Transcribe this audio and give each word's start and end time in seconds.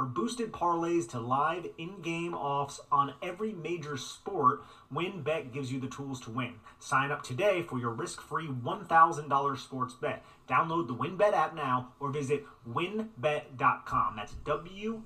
From 0.00 0.14
boosted 0.14 0.50
parlays 0.50 1.06
to 1.10 1.20
live 1.20 1.66
in-game 1.76 2.32
offs 2.32 2.80
on 2.90 3.12
every 3.22 3.52
major 3.52 3.98
sport, 3.98 4.62
WynnBET 4.90 5.52
gives 5.52 5.70
you 5.70 5.78
the 5.78 5.88
tools 5.88 6.22
to 6.22 6.30
win. 6.30 6.54
Sign 6.78 7.10
up 7.10 7.22
today 7.22 7.60
for 7.60 7.78
your 7.78 7.90
risk-free 7.90 8.46
$1,000 8.46 9.58
sports 9.58 9.92
bet. 9.92 10.24
Download 10.48 10.86
the 10.88 10.94
WynnBET 10.94 11.34
app 11.34 11.54
now 11.54 11.92
or 12.00 12.08
visit 12.08 12.46
wynnbet.com. 12.66 14.16
That's 14.16 14.32
W-H-N-N 14.46 15.02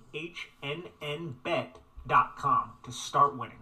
bet.com 1.43 2.73
to 2.85 2.93
start 2.93 3.37
winning. 3.37 3.59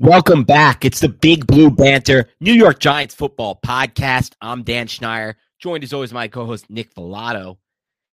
Welcome 0.00 0.42
back. 0.42 0.84
It's 0.84 0.98
the 0.98 1.10
Big 1.10 1.46
Blue 1.46 1.70
Banter 1.70 2.28
New 2.40 2.54
York 2.54 2.80
Giants 2.80 3.14
football 3.14 3.60
podcast. 3.64 4.32
I'm 4.40 4.64
Dan 4.64 4.88
Schneier, 4.88 5.36
joined 5.60 5.84
as 5.84 5.92
always 5.92 6.10
by 6.10 6.22
my 6.22 6.26
co-host 6.26 6.68
Nick 6.68 6.92
Falato. 6.92 7.58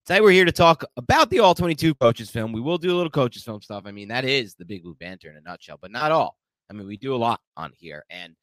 Today 0.04 0.20
we're 0.20 0.32
here 0.32 0.44
to 0.44 0.52
talk 0.52 0.84
about 0.96 1.30
the 1.30 1.38
All 1.38 1.54
22 1.54 1.94
coaches 1.94 2.28
film. 2.28 2.52
We 2.52 2.60
will 2.60 2.76
do 2.76 2.92
a 2.92 2.96
little 2.96 3.10
coaches 3.10 3.44
film 3.44 3.62
stuff. 3.62 3.84
I 3.86 3.92
mean, 3.92 4.08
that 4.08 4.24
is 4.24 4.54
the 4.54 4.64
Big 4.64 4.82
Blue 4.82 4.96
Banter 4.96 5.30
in 5.30 5.36
a 5.36 5.40
nutshell, 5.40 5.78
but 5.80 5.92
not 5.92 6.10
all. 6.10 6.36
I 6.68 6.72
mean, 6.72 6.88
we 6.88 6.96
do 6.96 7.14
a 7.14 7.16
lot 7.16 7.40
on 7.56 7.72
here, 7.76 8.04
and 8.10 8.34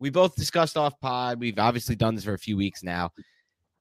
we 0.00 0.10
both 0.10 0.34
discussed 0.34 0.76
off 0.76 0.98
pod. 1.00 1.38
We've 1.38 1.58
obviously 1.58 1.94
done 1.94 2.16
this 2.16 2.24
for 2.24 2.34
a 2.34 2.38
few 2.38 2.56
weeks 2.56 2.82
now 2.82 3.12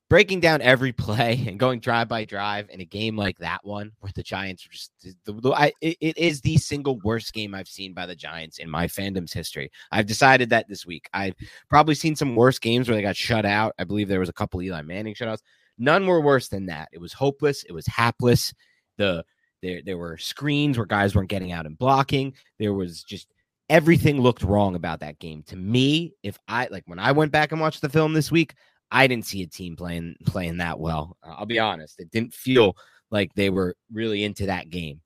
breaking 0.09 0.39
down 0.39 0.61
every 0.61 0.91
play 0.93 1.43
and 1.47 1.59
going 1.59 1.79
drive 1.79 2.07
by 2.07 2.25
drive 2.25 2.69
in 2.69 2.81
a 2.81 2.85
game 2.85 3.15
like 3.15 3.38
that 3.39 3.63
one 3.63 3.91
where 3.99 4.11
the 4.16 4.23
Giants 4.23 4.67
just 4.69 4.91
the, 5.25 5.33
the 5.33 5.51
I, 5.51 5.72
it, 5.81 5.97
it 6.00 6.17
is 6.17 6.41
the 6.41 6.57
single 6.57 7.00
worst 7.00 7.33
game 7.33 7.53
I've 7.53 7.67
seen 7.67 7.94
by 7.94 8.06
the 8.06 8.16
Giants 8.16 8.59
in 8.59 8.69
my 8.69 8.88
fandom's 8.88 9.33
history. 9.33 9.72
I've 9.91 10.06
decided 10.06 10.50
that 10.50 10.67
this 10.67 10.85
week. 10.85 11.09
I've 11.13 11.35
probably 11.69 11.95
seen 11.95 12.16
some 12.16 12.35
worse 12.35 12.59
games 12.59 12.88
where 12.88 12.95
they 12.95 13.01
got 13.01 13.16
shut 13.16 13.45
out. 13.45 13.73
I 13.79 13.83
believe 13.83 14.07
there 14.07 14.19
was 14.19 14.29
a 14.29 14.33
couple 14.33 14.61
Eli 14.61 14.81
Manning 14.81 15.16
shutouts. 15.16 15.41
None 15.77 16.07
were 16.07 16.21
worse 16.21 16.47
than 16.47 16.67
that. 16.67 16.89
It 16.91 16.99
was 16.99 17.13
hopeless. 17.13 17.63
It 17.63 17.71
was 17.71 17.85
hapless. 17.88 18.53
The 18.97 19.23
there 19.61 19.81
there 19.83 19.97
were 19.97 20.17
screens 20.17 20.77
where 20.77 20.85
guys 20.85 21.15
weren't 21.15 21.29
getting 21.29 21.51
out 21.51 21.65
and 21.65 21.77
blocking. 21.77 22.33
There 22.59 22.73
was 22.73 23.03
just 23.03 23.27
everything 23.69 24.21
looked 24.21 24.43
wrong 24.43 24.75
about 24.75 24.99
that 25.01 25.19
game 25.19 25.43
to 25.43 25.55
me. 25.55 26.13
If 26.23 26.38
I 26.47 26.67
like 26.71 26.83
when 26.85 26.99
I 26.99 27.11
went 27.11 27.31
back 27.31 27.51
and 27.51 27.61
watched 27.61 27.81
the 27.81 27.89
film 27.89 28.13
this 28.13 28.31
week, 28.31 28.55
I 28.91 29.07
didn't 29.07 29.25
see 29.25 29.41
a 29.43 29.47
team 29.47 29.75
playing 29.75 30.15
playing 30.25 30.57
that 30.57 30.79
well. 30.79 31.17
Uh, 31.23 31.35
I'll 31.38 31.45
be 31.45 31.59
honest; 31.59 31.99
it 31.99 32.11
didn't 32.11 32.33
feel 32.33 32.75
like 33.09 33.33
they 33.33 33.49
were 33.49 33.75
really 33.91 34.23
into 34.23 34.45
that 34.47 34.69
game, 34.69 35.01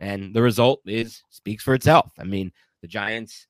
and 0.00 0.34
the 0.34 0.42
result 0.42 0.80
is 0.86 1.22
speaks 1.30 1.62
for 1.62 1.74
itself. 1.74 2.12
I 2.18 2.24
mean, 2.24 2.52
the 2.80 2.88
Giants 2.88 3.46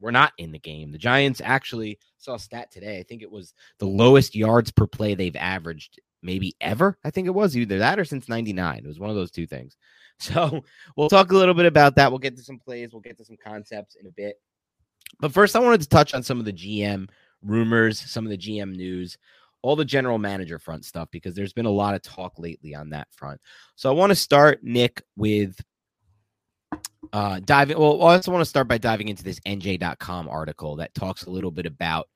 were 0.00 0.12
not 0.12 0.32
in 0.38 0.52
the 0.52 0.58
game. 0.58 0.92
The 0.92 0.98
Giants 0.98 1.40
actually 1.44 1.98
saw 2.18 2.34
a 2.34 2.38
stat 2.38 2.70
today. 2.70 2.98
I 2.98 3.02
think 3.02 3.22
it 3.22 3.30
was 3.30 3.54
the 3.78 3.86
lowest 3.86 4.34
yards 4.34 4.70
per 4.70 4.86
play 4.86 5.14
they've 5.14 5.36
averaged 5.36 6.00
maybe 6.22 6.54
ever. 6.60 6.98
I 7.04 7.10
think 7.10 7.26
it 7.26 7.34
was 7.34 7.56
either 7.56 7.78
that 7.78 7.98
or 7.98 8.04
since 8.04 8.28
'99. 8.28 8.78
It 8.78 8.86
was 8.86 9.00
one 9.00 9.10
of 9.10 9.16
those 9.16 9.30
two 9.30 9.46
things. 9.46 9.76
So 10.22 10.62
we'll 10.98 11.08
talk 11.08 11.32
a 11.32 11.34
little 11.34 11.54
bit 11.54 11.64
about 11.64 11.94
that. 11.94 12.12
We'll 12.12 12.18
get 12.18 12.36
to 12.36 12.42
some 12.42 12.58
plays. 12.58 12.92
We'll 12.92 13.00
get 13.00 13.16
to 13.16 13.24
some 13.24 13.38
concepts 13.42 13.94
in 13.94 14.06
a 14.06 14.10
bit. 14.10 14.36
But 15.18 15.32
first, 15.32 15.56
I 15.56 15.60
wanted 15.60 15.80
to 15.80 15.88
touch 15.88 16.12
on 16.12 16.22
some 16.22 16.38
of 16.38 16.44
the 16.44 16.52
GM 16.52 17.08
rumors, 17.42 17.98
some 17.98 18.26
of 18.26 18.30
the 18.30 18.36
GM 18.36 18.76
news, 18.76 19.16
all 19.62 19.76
the 19.76 19.84
general 19.84 20.18
manager 20.18 20.58
front 20.58 20.84
stuff, 20.84 21.08
because 21.10 21.34
there's 21.34 21.54
been 21.54 21.64
a 21.64 21.70
lot 21.70 21.94
of 21.94 22.02
talk 22.02 22.38
lately 22.38 22.74
on 22.74 22.90
that 22.90 23.08
front. 23.12 23.40
So 23.76 23.88
I 23.88 23.94
want 23.94 24.10
to 24.10 24.14
start, 24.14 24.62
Nick, 24.62 25.02
with 25.16 25.58
uh 27.12 27.40
diving. 27.40 27.78
Well, 27.78 28.02
I 28.02 28.14
also 28.14 28.30
want 28.32 28.42
to 28.42 28.48
start 28.48 28.68
by 28.68 28.78
diving 28.78 29.08
into 29.08 29.24
this 29.24 29.40
NJ.com 29.40 30.28
article 30.28 30.76
that 30.76 30.94
talks 30.94 31.24
a 31.24 31.30
little 31.30 31.50
bit 31.50 31.66
about 31.66 32.08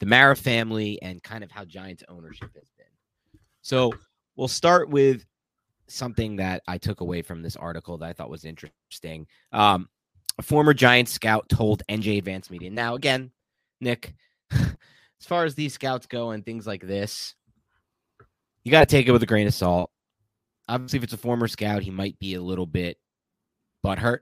the 0.00 0.06
Mara 0.06 0.34
family 0.34 1.00
and 1.02 1.22
kind 1.22 1.44
of 1.44 1.50
how 1.50 1.64
Giants 1.64 2.02
ownership 2.08 2.50
has 2.54 2.70
been. 2.78 3.40
So 3.62 3.92
we'll 4.36 4.48
start 4.48 4.88
with 4.88 5.24
something 5.88 6.36
that 6.36 6.62
I 6.66 6.78
took 6.78 7.00
away 7.00 7.22
from 7.22 7.42
this 7.42 7.56
article 7.56 7.98
that 7.98 8.08
I 8.08 8.12
thought 8.12 8.30
was 8.30 8.44
interesting. 8.44 9.26
Um, 9.52 9.88
a 10.38 10.42
former 10.42 10.72
Giants 10.72 11.12
scout 11.12 11.48
told 11.48 11.82
NJ 11.88 12.18
Advanced 12.18 12.50
Media. 12.50 12.70
Now, 12.70 12.94
again, 12.94 13.30
Nick, 13.80 14.14
as 14.52 14.76
far 15.20 15.44
as 15.44 15.54
these 15.54 15.74
scouts 15.74 16.06
go 16.06 16.30
and 16.30 16.44
things 16.44 16.66
like 16.66 16.82
this, 16.82 17.34
you 18.64 18.70
got 18.70 18.80
to 18.80 18.86
take 18.86 19.06
it 19.06 19.12
with 19.12 19.22
a 19.22 19.26
grain 19.26 19.46
of 19.46 19.54
salt. 19.54 19.90
Obviously, 20.68 20.98
if 20.98 21.04
it's 21.04 21.12
a 21.12 21.18
former 21.18 21.48
scout, 21.48 21.82
he 21.82 21.90
might 21.90 22.18
be 22.18 22.34
a 22.34 22.42
little 22.42 22.66
bit 22.66 22.96
butthurt 23.84 24.20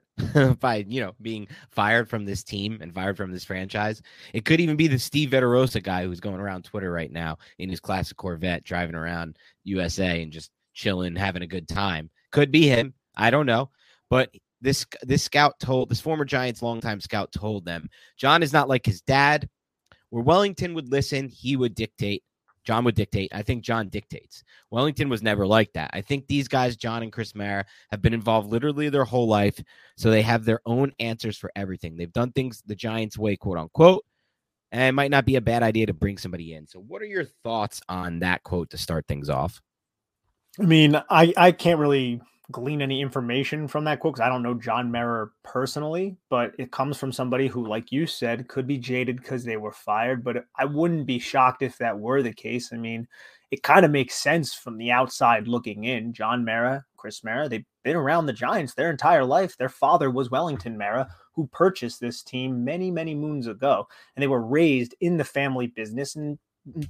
by 0.61 0.85
you 0.89 1.01
know 1.01 1.15
being 1.21 1.47
fired 1.71 2.09
from 2.09 2.25
this 2.25 2.43
team 2.43 2.79
and 2.81 2.95
fired 2.95 3.17
from 3.17 3.33
this 3.33 3.45
franchise. 3.45 4.03
It 4.33 4.45
could 4.45 4.61
even 4.61 4.77
be 4.77 4.87
the 4.87 4.99
Steve 4.99 5.31
Veterosa 5.31 5.83
guy 5.83 6.05
who's 6.05 6.21
going 6.21 6.41
around 6.41 6.65
Twitter 6.65 6.91
right 6.91 7.13
now 7.13 7.39
in 7.59 7.69
his 7.69 7.81
classic 7.81 8.17
Corvette, 8.17 8.65
driving 8.65 8.95
around 8.95 9.37
USA 9.65 10.23
and 10.23 10.33
just 10.33 10.51
chilling, 10.75 11.17
having 11.17 11.43
a 11.43 11.47
good 11.47 11.69
time. 11.69 12.11
Could 12.31 12.53
be 12.53 12.69
him. 12.69 12.95
I 13.17 13.31
don't 13.31 13.47
know, 13.47 13.71
but 14.11 14.31
this 14.61 14.87
this 15.03 15.23
scout 15.23 15.59
told 15.61 15.89
this 15.89 16.01
former 16.01 16.25
Giants 16.25 16.63
longtime 16.63 17.01
scout 17.01 17.33
told 17.33 17.65
them 17.65 17.89
John 18.17 18.43
is 18.43 18.53
not 18.53 18.69
like 18.69 18.87
his 18.87 19.01
dad. 19.03 19.49
Where 20.11 20.23
Wellington 20.23 20.73
would 20.73 20.91
listen, 20.91 21.29
he 21.29 21.57
would 21.57 21.75
dictate. 21.75 22.23
John 22.69 22.85
would 22.85 22.97
dictate. 22.97 23.31
I 23.35 23.41
think 23.41 23.65
John 23.65 23.89
dictates. 23.89 24.45
Wellington 24.71 25.09
was 25.09 25.23
never 25.23 25.47
like 25.47 25.73
that. 25.73 25.89
I 25.95 26.03
think 26.03 26.27
these 26.27 26.49
guys, 26.49 26.77
John 26.77 27.03
and 27.03 27.11
Chris 27.11 27.35
Mara, 27.35 27.65
have 27.91 28.03
been 28.03 28.13
involved 28.13 28.51
literally 28.51 28.91
their 28.91 29.07
whole 29.07 29.27
life. 29.27 29.59
So 29.97 30.11
they 30.11 30.21
have 30.21 30.45
their 30.45 30.61
own 30.67 30.93
answers 31.01 31.39
for 31.39 31.51
everything. 31.57 31.97
They've 31.97 32.13
done 32.13 32.31
things 32.31 32.63
the 32.67 32.75
Giants 32.75 33.17
way, 33.17 33.37
quote 33.37 33.57
unquote. 33.57 34.05
And 34.71 34.83
it 34.83 34.93
might 34.93 35.11
not 35.11 35.25
be 35.25 35.37
a 35.37 35.41
bad 35.41 35.63
idea 35.63 35.87
to 35.87 35.95
bring 35.95 36.19
somebody 36.19 36.53
in. 36.53 36.67
So, 36.67 36.79
what 36.79 37.01
are 37.01 37.07
your 37.07 37.25
thoughts 37.43 37.81
on 37.89 38.19
that 38.19 38.43
quote 38.43 38.69
to 38.69 38.77
start 38.77 39.07
things 39.09 39.31
off? 39.31 39.63
I 40.61 40.65
mean, 40.65 40.95
I, 41.09 41.33
I 41.39 41.53
can't 41.53 41.81
really 41.81 42.21
glean 42.51 42.81
any 42.81 43.01
information 43.01 43.69
from 43.69 43.85
that 43.85 44.01
quote 44.01 44.15
because 44.15 44.27
I 44.27 44.29
don't 44.29 44.43
know 44.43 44.55
John 44.55 44.91
Mara 44.91 45.29
personally, 45.43 46.17
but 46.31 46.53
it 46.59 46.73
comes 46.73 46.97
from 46.97 47.13
somebody 47.13 47.47
who, 47.47 47.67
like 47.67 47.93
you 47.93 48.07
said, 48.07 48.49
could 48.49 48.67
be 48.67 48.79
jaded 48.79 49.19
because 49.19 49.45
they 49.45 49.57
were 49.57 49.73
fired. 49.73 50.25
But 50.25 50.47
I 50.57 50.65
wouldn't 50.65 51.07
be 51.07 51.19
shocked 51.19 51.63
if 51.63 51.77
that 51.79 51.99
were 51.99 52.23
the 52.23 52.33
case. 52.33 52.73
I 52.73 52.77
mean, 52.77 53.07
it 53.51 53.63
kind 53.63 53.85
of 53.85 53.91
makes 53.91 54.15
sense 54.15 54.55
from 54.55 54.79
the 54.79 54.91
outside 54.91 55.47
looking 55.47 55.85
in. 55.85 56.13
John 56.13 56.45
Mara, 56.45 56.85
Chris 56.97 57.23
Mara, 57.23 57.49
they've 57.49 57.65
been 57.85 57.97
around 57.97 58.27
the 58.27 58.33
Giants 58.33 58.75
their 58.75 58.91
entire 58.91 59.25
life. 59.25 59.57
Their 59.57 59.69
father 59.69 60.11
was 60.11 60.31
Wellington 60.31 60.77
Mara, 60.77 61.09
who 61.35 61.49
purchased 61.49 62.01
this 62.01 62.23
team 62.23 62.65
many, 62.65 62.91
many 62.91 63.15
moons 63.15 63.47
ago. 63.47 63.87
And 64.17 64.23
they 64.23 64.27
were 64.27 64.43
raised 64.43 64.95
in 65.01 65.17
the 65.17 65.25
family 65.25 65.67
business. 65.67 66.17
And 66.17 66.39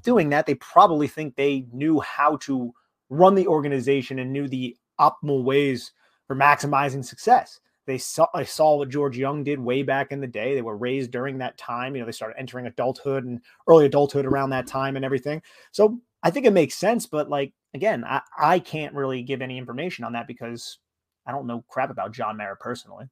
doing 0.02 0.31
that, 0.31 0.46
they 0.46 0.55
probably 0.55 1.08
think 1.08 1.34
they 1.34 1.66
knew 1.72 2.00
how 2.00 2.37
to 2.38 2.72
run 3.10 3.34
the 3.34 3.46
organization 3.46 4.19
and 4.19 4.32
knew 4.32 4.49
the 4.49 4.76
optimal 5.00 5.42
ways 5.42 5.92
for 6.26 6.36
maximizing 6.36 7.04
success. 7.04 7.60
They 7.86 7.98
saw 7.98 8.26
I 8.34 8.44
saw 8.44 8.76
what 8.76 8.90
George 8.90 9.16
Young 9.16 9.42
did 9.42 9.58
way 9.58 9.82
back 9.82 10.12
in 10.12 10.20
the 10.20 10.26
day. 10.26 10.54
They 10.54 10.62
were 10.62 10.76
raised 10.76 11.10
during 11.10 11.38
that 11.38 11.56
time. 11.56 11.94
You 11.94 12.00
know, 12.00 12.06
they 12.06 12.12
started 12.12 12.38
entering 12.38 12.66
adulthood 12.66 13.24
and 13.24 13.40
early 13.66 13.86
adulthood 13.86 14.26
around 14.26 14.50
that 14.50 14.66
time 14.66 14.96
and 14.96 15.04
everything. 15.04 15.40
So 15.72 15.98
I 16.22 16.30
think 16.30 16.44
it 16.44 16.52
makes 16.52 16.74
sense, 16.74 17.06
but 17.06 17.30
like 17.30 17.54
again, 17.74 18.04
I, 18.04 18.20
I 18.38 18.58
can't 18.58 18.94
really 18.94 19.22
give 19.22 19.40
any 19.40 19.56
information 19.56 20.04
on 20.04 20.12
that 20.12 20.26
because 20.26 20.78
I 21.26 21.32
don't 21.32 21.46
know 21.46 21.64
crap 21.68 21.90
about 21.90 22.12
John 22.12 22.36
Mara 22.36 22.56
personally. 22.56 23.06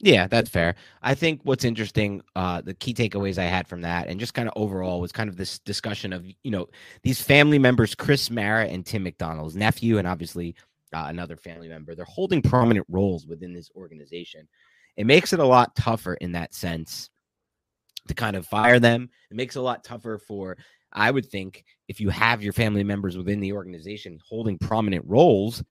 Yeah, 0.00 0.26
that's 0.26 0.50
fair. 0.50 0.74
I 1.00 1.14
think 1.14 1.40
what's 1.44 1.64
interesting, 1.64 2.22
uh, 2.34 2.60
the 2.60 2.74
key 2.74 2.92
takeaways 2.92 3.38
I 3.38 3.44
had 3.44 3.68
from 3.68 3.82
that, 3.82 4.08
and 4.08 4.18
just 4.18 4.34
kind 4.34 4.48
of 4.48 4.54
overall, 4.56 5.00
was 5.00 5.12
kind 5.12 5.30
of 5.30 5.36
this 5.36 5.60
discussion 5.60 6.12
of 6.12 6.26
you 6.26 6.50
know 6.50 6.66
these 7.04 7.22
family 7.22 7.58
members, 7.58 7.94
Chris 7.94 8.28
Mara 8.28 8.66
and 8.66 8.84
Tim 8.84 9.04
McDonald's 9.04 9.54
nephew, 9.54 9.98
and 9.98 10.08
obviously 10.08 10.56
uh, 10.92 11.06
another 11.08 11.36
family 11.36 11.68
member. 11.68 11.94
They're 11.94 12.04
holding 12.04 12.42
prominent 12.42 12.86
roles 12.88 13.26
within 13.26 13.52
this 13.52 13.70
organization. 13.76 14.48
It 14.96 15.06
makes 15.06 15.32
it 15.32 15.40
a 15.40 15.46
lot 15.46 15.74
tougher 15.74 16.14
in 16.14 16.32
that 16.32 16.54
sense 16.54 17.10
to 18.08 18.14
kind 18.14 18.36
of 18.36 18.46
fire 18.46 18.78
them. 18.78 19.08
It 19.30 19.36
makes 19.36 19.56
it 19.56 19.60
a 19.60 19.62
lot 19.62 19.84
tougher 19.84 20.18
for, 20.18 20.56
I 20.92 21.10
would 21.10 21.26
think, 21.26 21.64
if 21.88 22.00
you 22.00 22.10
have 22.10 22.42
your 22.42 22.52
family 22.52 22.84
members 22.84 23.16
within 23.16 23.40
the 23.40 23.52
organization 23.52 24.18
holding 24.26 24.58
prominent 24.58 25.04
roles. 25.06 25.62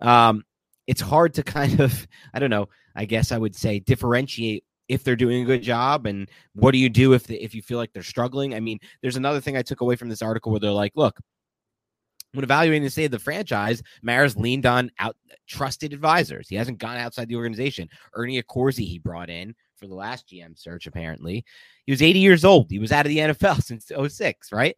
Um, 0.00 0.44
it's 0.86 1.00
hard 1.00 1.34
to 1.34 1.42
kind 1.44 1.80
of, 1.80 2.06
I 2.32 2.38
don't 2.38 2.50
know, 2.50 2.68
I 2.96 3.04
guess 3.04 3.32
I 3.32 3.38
would 3.38 3.54
say 3.54 3.78
differentiate 3.78 4.64
if 4.88 5.02
they're 5.02 5.16
doing 5.16 5.42
a 5.42 5.46
good 5.46 5.62
job 5.62 6.06
and 6.06 6.30
what 6.54 6.72
do 6.72 6.78
you 6.78 6.90
do 6.90 7.14
if 7.14 7.26
the, 7.26 7.42
if 7.42 7.54
you 7.54 7.62
feel 7.62 7.78
like 7.78 7.92
they're 7.92 8.02
struggling. 8.02 8.54
I 8.54 8.60
mean, 8.60 8.78
there's 9.00 9.16
another 9.16 9.40
thing 9.40 9.56
I 9.56 9.62
took 9.62 9.80
away 9.80 9.96
from 9.96 10.08
this 10.08 10.20
article 10.22 10.52
where 10.52 10.60
they're 10.60 10.70
like, 10.70 10.92
look, 10.94 11.18
when 12.34 12.44
evaluating 12.44 12.82
the 12.82 12.90
state 12.90 13.06
of 13.06 13.10
the 13.12 13.18
franchise, 13.18 13.82
Mara's 14.02 14.36
leaned 14.36 14.66
on 14.66 14.90
out 14.98 15.16
trusted 15.46 15.92
advisors. 15.92 16.48
He 16.48 16.56
hasn't 16.56 16.78
gone 16.78 16.96
outside 16.96 17.28
the 17.28 17.36
organization. 17.36 17.88
Ernie 18.14 18.42
Accorsi 18.42 18.86
he 18.86 18.98
brought 18.98 19.30
in 19.30 19.54
for 19.76 19.86
the 19.86 19.94
last 19.94 20.28
GM 20.28 20.58
search, 20.58 20.86
apparently. 20.86 21.44
He 21.86 21.92
was 21.92 22.02
80 22.02 22.18
years 22.18 22.44
old. 22.44 22.70
He 22.70 22.78
was 22.78 22.92
out 22.92 23.06
of 23.06 23.10
the 23.10 23.18
NFL 23.18 23.62
since 23.62 23.90
06, 24.14 24.52
right? 24.52 24.74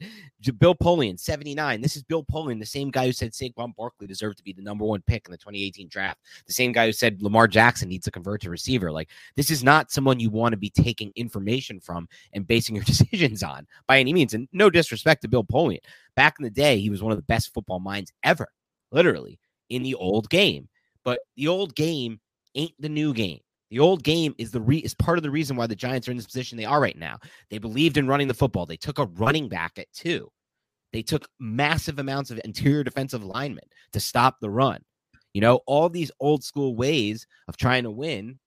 Bill 0.59 0.75
Polian, 0.75 1.19
79. 1.19 1.81
This 1.81 1.97
is 1.97 2.03
Bill 2.03 2.25
Polian, 2.25 2.59
the 2.59 2.67
same 2.67 2.91
guy 2.91 3.07
who 3.07 3.13
said 3.13 3.33
Saquon 3.33 3.75
Barkley 3.77 4.07
deserved 4.07 4.39
to 4.39 4.45
be 4.45 4.53
the 4.53 4.63
number 4.63 4.85
one 4.85 5.03
pick 5.07 5.27
in 5.27 5.33
the 5.33 5.39
2018 5.39 5.89
draft. 5.89 6.21
The 6.47 6.53
same 6.53 6.73
guy 6.73 6.87
who 6.87 6.93
said 6.93 7.23
Lamar 7.23 7.49
Jackson 7.49 7.89
needs 7.89 8.05
to 8.05 8.11
convert 8.11 8.41
to 8.43 8.51
receiver. 8.51 8.91
Like, 8.91 9.11
this 9.37 9.51
is 9.51 9.63
not 9.63 9.91
someone 9.91 10.21
you 10.21 10.31
want 10.31 10.53
to 10.53 10.59
be 10.59 10.71
taking 10.71 11.13
information 11.17 11.81
from 11.81 12.09
and 12.33 12.47
basing 12.47 12.75
your 12.75 12.85
decisions 12.87 13.43
on 13.43 13.67
by 13.87 14.01
any 14.01 14.13
means. 14.13 14.35
And 14.35 14.49
no 14.53 14.71
disrespect 14.71 15.23
to 15.23 15.29
Bill 15.29 15.45
Polian. 15.45 15.81
Back 16.17 16.37
in 16.39 16.45
the 16.45 16.51
day, 16.51 16.79
he 16.79 16.91
was 16.91 17.03
one 17.03 17.13
of 17.13 17.19
the 17.19 17.25
best 17.25 17.53
football 17.53 17.81
minds 17.81 18.13
ever, 18.25 18.49
literally, 18.91 19.39
in 19.71 19.83
the 19.83 19.95
old 19.95 20.29
game. 20.31 20.69
But 21.05 21.21
the 21.37 21.49
old 21.49 21.75
game 21.77 22.21
ain't 22.57 22.75
the 22.81 22.89
new 22.89 23.15
game. 23.15 23.41
The 23.71 23.81
old 23.81 24.05
game 24.05 24.35
is 24.39 24.51
the 24.51 24.61
re- 24.61 24.79
is 24.79 24.95
part 24.95 25.19
of 25.19 25.25
the 25.25 25.31
reason 25.31 25.57
why 25.57 25.67
the 25.67 25.75
Giants 25.75 26.07
are 26.07 26.13
in 26.13 26.17
this 26.17 26.27
position 26.27 26.57
they 26.57 26.65
are 26.65 26.81
right 26.81 26.97
now. 26.97 27.19
They 27.51 27.59
believed 27.59 27.97
in 27.97 28.07
running 28.07 28.29
the 28.29 28.35
football. 28.35 28.67
They 28.67 28.77
took 28.77 28.99
a 28.99 29.07
running 29.07 29.49
back 29.49 29.79
at 29.79 29.93
two. 29.93 30.31
They 30.93 31.03
took 31.03 31.29
massive 31.41 31.99
amounts 31.99 32.31
of 32.31 32.41
interior 32.45 32.85
defensive 32.85 33.25
linemen 33.25 33.65
to 33.93 34.01
stop 34.01 34.37
the 34.41 34.51
run. 34.51 34.83
You 35.35 35.41
know, 35.41 35.61
all 35.67 35.89
these 35.89 36.11
old 36.21 36.45
school 36.45 36.77
ways 36.77 37.27
of 37.49 37.57
trying 37.57 37.83
to 37.83 37.91
win 37.91 38.39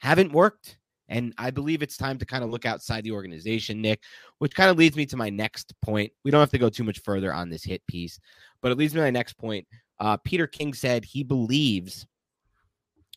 haven't 0.00 0.32
worked. 0.32 0.78
And 1.08 1.34
I 1.38 1.50
believe 1.50 1.82
it's 1.82 1.96
time 1.96 2.18
to 2.18 2.26
kind 2.26 2.42
of 2.42 2.50
look 2.50 2.66
outside 2.66 3.04
the 3.04 3.12
organization, 3.12 3.80
Nick, 3.80 4.02
which 4.38 4.54
kind 4.54 4.70
of 4.70 4.76
leads 4.76 4.96
me 4.96 5.06
to 5.06 5.16
my 5.16 5.30
next 5.30 5.72
point. 5.82 6.12
We 6.24 6.30
don't 6.30 6.40
have 6.40 6.50
to 6.50 6.58
go 6.58 6.68
too 6.68 6.84
much 6.84 7.00
further 7.00 7.32
on 7.32 7.48
this 7.48 7.62
hit 7.62 7.86
piece, 7.86 8.18
but 8.60 8.72
it 8.72 8.78
leads 8.78 8.94
me 8.94 8.98
to 8.98 9.04
my 9.04 9.10
next 9.10 9.34
point. 9.34 9.66
Uh, 10.00 10.16
Peter 10.18 10.46
King 10.46 10.74
said 10.74 11.04
he 11.04 11.22
believes 11.22 12.06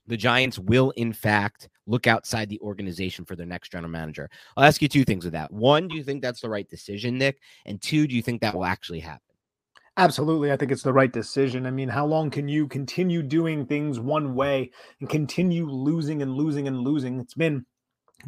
the 0.08 0.18
Giants 0.18 0.58
will, 0.58 0.92
in 0.92 1.14
fact, 1.14 1.70
look 1.86 2.08
outside 2.08 2.50
the 2.50 2.60
organization 2.62 3.26
for 3.26 3.36
their 3.36 3.46
next 3.46 3.72
general 3.72 3.92
manager. 3.92 4.30
I'll 4.56 4.64
ask 4.64 4.82
you 4.82 4.88
two 4.88 5.06
things 5.06 5.24
with 5.24 5.34
that. 5.34 5.52
One, 5.52 5.88
do 5.88 5.96
you 5.96 6.04
think 6.04 6.22
that's 6.22 6.42
the 6.42 6.50
right 6.50 6.68
decision, 6.68 7.18
Nick? 7.18 7.40
And 7.66 7.82
two, 7.82 8.08
do 8.08 8.16
you 8.16 8.22
think 8.22 8.42
that 8.42 8.56
will 8.56 8.66
actually 8.66 9.00
happen? 9.00 9.22
Absolutely. 9.98 10.52
I 10.52 10.58
think 10.58 10.72
it's 10.72 10.84
the 10.84 10.94
right 10.94 11.12
decision. 11.12 11.66
I 11.66 11.72
mean, 11.72 11.90
how 11.90 12.06
long 12.06 12.30
can 12.30 12.48
you 12.48 12.68
continue 12.68 13.24
doing 13.24 13.66
things 13.66 14.00
one 14.00 14.36
way 14.36 14.72
and 15.00 15.10
continue 15.10 15.68
losing 15.68 16.22
and 16.22 16.36
losing 16.36 16.68
and 16.68 16.82
losing? 16.82 17.20
It's 17.20 17.34
been 17.34 17.66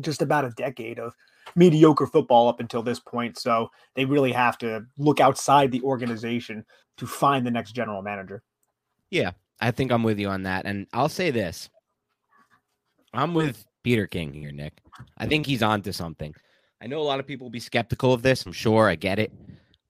just 0.02 0.22
about 0.24 0.46
a 0.46 0.52
decade 0.52 0.98
of 0.98 1.14
mediocre 1.56 2.08
football 2.08 2.48
up 2.48 2.60
until 2.60 2.82
this 2.82 3.00
point. 3.00 3.38
So 3.38 3.70
they 3.96 4.06
really 4.06 4.32
have 4.32 4.58
to 4.60 4.86
look 4.98 5.20
outside 5.20 5.72
the 5.72 5.82
organization 5.84 6.66
to 6.98 7.06
find 7.06 7.46
the 7.46 7.52
next 7.52 7.74
general 7.74 8.02
manager. 8.02 8.42
Yeah, 9.12 9.32
I 9.60 9.72
think 9.72 9.92
I'm 9.92 10.04
with 10.04 10.20
you 10.20 10.30
on 10.30 10.44
that. 10.44 10.66
And 10.66 10.88
I'll 10.94 11.10
say 11.10 11.32
this 11.32 11.70
I'm 13.14 13.34
with 13.34 13.66
Peter 13.84 14.08
King 14.08 14.34
here, 14.34 14.52
Nick. 14.52 14.74
I 15.18 15.26
think 15.26 15.46
he's 15.46 15.64
on 15.64 15.82
to 15.84 15.94
something. 15.94 16.34
I 16.82 16.88
know 16.88 17.00
a 17.00 17.04
lot 17.04 17.20
of 17.20 17.28
people 17.28 17.46
will 17.46 17.52
be 17.52 17.60
skeptical 17.60 18.14
of 18.14 18.22
this. 18.22 18.46
I'm 18.46 18.52
sure 18.52 18.88
I 18.88 18.96
get 18.96 19.20
it. 19.20 19.32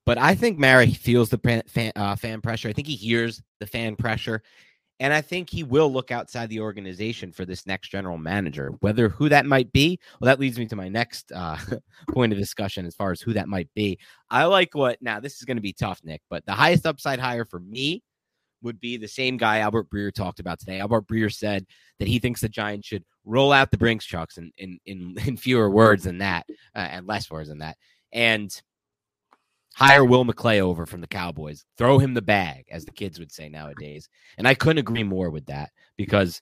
But 0.05 0.17
I 0.17 0.33
think 0.33 0.57
Mara 0.57 0.87
feels 0.87 1.29
the 1.29 1.63
fan, 1.67 1.91
uh, 1.95 2.15
fan 2.15 2.41
pressure. 2.41 2.69
I 2.69 2.73
think 2.73 2.87
he 2.87 2.95
hears 2.95 3.41
the 3.59 3.67
fan 3.67 3.95
pressure. 3.95 4.41
And 5.01 5.13
I 5.13 5.21
think 5.21 5.49
he 5.49 5.63
will 5.63 5.91
look 5.91 6.11
outside 6.11 6.49
the 6.49 6.59
organization 6.59 7.31
for 7.31 7.45
this 7.45 7.65
next 7.65 7.89
general 7.89 8.17
manager. 8.17 8.73
Whether 8.81 9.07
who 9.07 9.29
that 9.29 9.45
might 9.45 9.71
be, 9.71 9.97
well, 10.19 10.25
that 10.25 10.39
leads 10.39 10.59
me 10.59 10.65
to 10.65 10.75
my 10.75 10.89
next 10.89 11.31
uh, 11.31 11.57
point 12.11 12.33
of 12.33 12.39
discussion 12.39 12.85
as 12.85 12.95
far 12.95 13.11
as 13.11 13.21
who 13.21 13.33
that 13.33 13.47
might 13.47 13.69
be. 13.75 13.97
I 14.29 14.45
like 14.45 14.75
what 14.75 15.01
now 15.01 15.19
this 15.19 15.37
is 15.37 15.43
going 15.43 15.57
to 15.57 15.61
be 15.61 15.73
tough, 15.73 16.01
Nick, 16.03 16.21
but 16.29 16.45
the 16.45 16.53
highest 16.53 16.85
upside 16.85 17.19
hire 17.19 17.45
for 17.45 17.59
me 17.59 18.03
would 18.61 18.79
be 18.79 18.97
the 18.97 19.07
same 19.07 19.37
guy 19.37 19.59
Albert 19.59 19.89
Breer 19.89 20.13
talked 20.13 20.39
about 20.39 20.59
today. 20.59 20.79
Albert 20.79 21.07
Breer 21.07 21.33
said 21.33 21.65
that 21.99 22.07
he 22.07 22.19
thinks 22.19 22.41
the 22.41 22.49
Giants 22.49 22.87
should 22.87 23.03
roll 23.25 23.51
out 23.51 23.71
the 23.71 23.77
Brinks 23.77 24.05
trucks 24.05 24.37
in 24.37 24.51
in 24.57 24.79
in, 24.85 25.15
in 25.25 25.37
fewer 25.37 25.69
words 25.69 26.03
than 26.03 26.19
that, 26.19 26.45
uh, 26.75 26.79
and 26.79 27.07
less 27.07 27.29
words 27.29 27.49
than 27.49 27.59
that, 27.59 27.77
and 28.11 28.61
hire 29.73 30.03
Will 30.03 30.25
McClay 30.25 30.59
over 30.59 30.85
from 30.85 31.01
the 31.01 31.07
Cowboys. 31.07 31.65
Throw 31.77 31.99
him 31.99 32.13
the 32.13 32.21
bag, 32.21 32.65
as 32.69 32.85
the 32.85 32.91
kids 32.91 33.19
would 33.19 33.31
say 33.31 33.49
nowadays. 33.49 34.09
And 34.37 34.47
I 34.47 34.53
couldn't 34.53 34.79
agree 34.79 35.03
more 35.03 35.29
with 35.29 35.45
that 35.45 35.69
because 35.95 36.41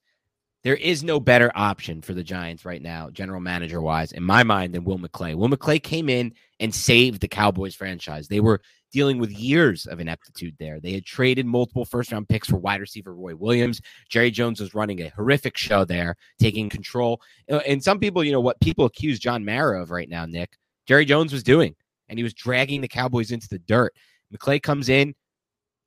there 0.63 0.75
is 0.75 1.03
no 1.03 1.19
better 1.19 1.51
option 1.53 2.01
for 2.01 2.13
the 2.13 2.23
Giants 2.23 2.65
right 2.65 2.81
now, 2.81 3.09
general 3.09 3.39
manager 3.39 3.79
wise, 3.79 4.11
in 4.11 4.23
my 4.23 4.43
mind, 4.43 4.73
than 4.73 4.83
Will 4.83 4.97
McClay. 4.97 5.35
Will 5.35 5.49
McClay 5.49 5.81
came 5.81 6.09
in 6.09 6.33
and 6.59 6.73
saved 6.73 7.21
the 7.21 7.27
Cowboys 7.27 7.75
franchise. 7.75 8.27
They 8.27 8.39
were 8.39 8.61
dealing 8.91 9.17
with 9.19 9.31
years 9.31 9.85
of 9.85 9.99
ineptitude 9.99 10.55
there. 10.59 10.79
They 10.79 10.93
had 10.93 11.05
traded 11.05 11.45
multiple 11.45 11.85
first 11.85 12.11
round 12.11 12.29
picks 12.29 12.47
for 12.47 12.57
wide 12.57 12.81
receiver 12.81 13.13
Roy 13.13 13.35
Williams. 13.35 13.81
Jerry 14.09 14.31
Jones 14.31 14.59
was 14.59 14.73
running 14.73 15.01
a 15.01 15.09
horrific 15.09 15.57
show 15.57 15.85
there, 15.85 16.15
taking 16.39 16.69
control. 16.69 17.21
Uh, 17.51 17.57
and 17.67 17.83
some 17.83 17.99
people, 17.99 18.23
you 18.23 18.31
know, 18.31 18.41
what 18.41 18.59
people 18.61 18.85
accuse 18.85 19.19
John 19.19 19.43
Mara 19.43 19.81
of 19.81 19.91
right 19.91 20.09
now, 20.09 20.25
Nick, 20.25 20.57
Jerry 20.87 21.05
Jones 21.05 21.33
was 21.33 21.43
doing, 21.43 21.75
and 22.09 22.17
he 22.17 22.23
was 22.23 22.33
dragging 22.33 22.81
the 22.81 22.87
Cowboys 22.87 23.31
into 23.31 23.49
the 23.49 23.59
dirt. 23.59 23.93
McClay 24.33 24.61
comes 24.61 24.89
in 24.89 25.13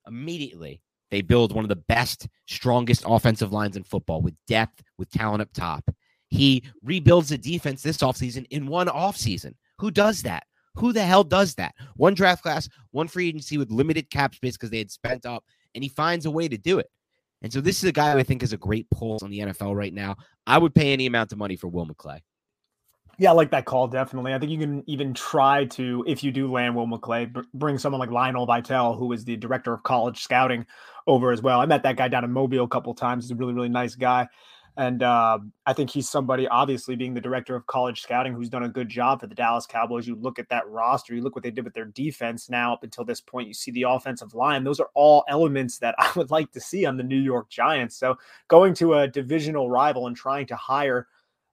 immediately. 0.07 0.81
They 1.09 1.21
build 1.21 1.53
one 1.53 1.65
of 1.65 1.69
the 1.69 1.75
best, 1.75 2.27
strongest 2.47 3.03
offensive 3.05 3.51
lines 3.51 3.75
in 3.75 3.83
football 3.83 4.21
with 4.21 4.35
depth, 4.47 4.81
with 4.97 5.11
talent 5.11 5.41
up 5.41 5.51
top. 5.53 5.83
He 6.29 6.63
rebuilds 6.81 7.29
the 7.29 7.37
defense 7.37 7.83
this 7.83 7.97
offseason 7.97 8.45
in 8.49 8.65
one 8.65 8.87
offseason. 8.87 9.55
Who 9.79 9.91
does 9.91 10.23
that? 10.23 10.43
Who 10.75 10.93
the 10.93 11.03
hell 11.03 11.23
does 11.23 11.55
that? 11.55 11.75
One 11.95 12.13
draft 12.13 12.43
class, 12.43 12.69
one 12.91 13.07
free 13.07 13.27
agency 13.27 13.57
with 13.57 13.71
limited 13.71 14.09
cap 14.09 14.35
space 14.35 14.53
because 14.53 14.69
they 14.69 14.77
had 14.77 14.91
spent 14.91 15.25
up, 15.25 15.43
and 15.75 15.83
he 15.83 15.89
finds 15.89 16.25
a 16.25 16.31
way 16.31 16.47
to 16.47 16.57
do 16.57 16.79
it. 16.79 16.89
And 17.41 17.51
so 17.51 17.59
this 17.59 17.77
is 17.77 17.85
a 17.85 17.91
guy 17.91 18.17
I 18.17 18.23
think 18.23 18.43
is 18.43 18.53
a 18.53 18.57
great 18.57 18.89
pulse 18.91 19.23
on 19.23 19.31
the 19.31 19.39
NFL 19.39 19.75
right 19.75 19.93
now. 19.93 20.15
I 20.45 20.57
would 20.57 20.75
pay 20.75 20.93
any 20.93 21.07
amount 21.07 21.31
of 21.31 21.37
money 21.37 21.55
for 21.55 21.67
Will 21.67 21.87
McClay. 21.87 22.19
Yeah, 23.17 23.31
I 23.31 23.33
like 23.33 23.51
that 23.51 23.65
call 23.65 23.87
definitely. 23.87 24.33
I 24.33 24.39
think 24.39 24.51
you 24.51 24.57
can 24.57 24.83
even 24.87 25.13
try 25.13 25.65
to, 25.65 26.03
if 26.07 26.23
you 26.23 26.31
do 26.31 26.51
land 26.51 26.75
Will 26.75 26.87
McClay, 26.87 27.31
bring 27.53 27.77
someone 27.77 27.99
like 27.99 28.09
Lionel 28.09 28.45
Vital, 28.45 28.95
who 28.95 29.11
is 29.11 29.25
the 29.25 29.35
director 29.35 29.73
of 29.73 29.83
college 29.83 30.23
scouting, 30.23 30.65
over 31.07 31.31
as 31.31 31.41
well. 31.41 31.59
I 31.59 31.65
met 31.65 31.83
that 31.83 31.97
guy 31.97 32.07
down 32.07 32.23
in 32.23 32.31
Mobile 32.31 32.63
a 32.63 32.67
couple 32.67 32.93
times. 32.93 33.25
He's 33.25 33.31
a 33.31 33.35
really, 33.35 33.53
really 33.53 33.69
nice 33.69 33.95
guy. 33.95 34.27
And 34.77 35.03
uh, 35.03 35.39
I 35.65 35.73
think 35.73 35.89
he's 35.89 36.09
somebody, 36.09 36.47
obviously, 36.47 36.95
being 36.95 37.13
the 37.13 37.21
director 37.21 37.55
of 37.55 37.67
college 37.67 38.01
scouting, 38.01 38.33
who's 38.33 38.49
done 38.49 38.63
a 38.63 38.69
good 38.69 38.87
job 38.87 39.19
for 39.19 39.27
the 39.27 39.35
Dallas 39.35 39.65
Cowboys. 39.65 40.07
You 40.07 40.15
look 40.15 40.39
at 40.39 40.47
that 40.49 40.67
roster, 40.67 41.13
you 41.13 41.21
look 41.21 41.35
what 41.35 41.43
they 41.43 41.51
did 41.51 41.65
with 41.65 41.73
their 41.73 41.85
defense 41.85 42.49
now 42.49 42.73
up 42.73 42.83
until 42.83 43.03
this 43.03 43.19
point. 43.19 43.49
You 43.49 43.53
see 43.53 43.71
the 43.71 43.83
offensive 43.83 44.33
line. 44.33 44.63
Those 44.63 44.79
are 44.79 44.89
all 44.93 45.25
elements 45.27 45.77
that 45.79 45.95
I 45.99 46.11
would 46.15 46.31
like 46.31 46.51
to 46.53 46.61
see 46.61 46.85
on 46.85 46.97
the 46.97 47.03
New 47.03 47.19
York 47.19 47.49
Giants. 47.49 47.97
So 47.97 48.17
going 48.47 48.73
to 48.75 48.95
a 48.95 49.07
divisional 49.07 49.69
rival 49.69 50.07
and 50.07 50.15
trying 50.15 50.47
to 50.47 50.55
hire 50.55 51.07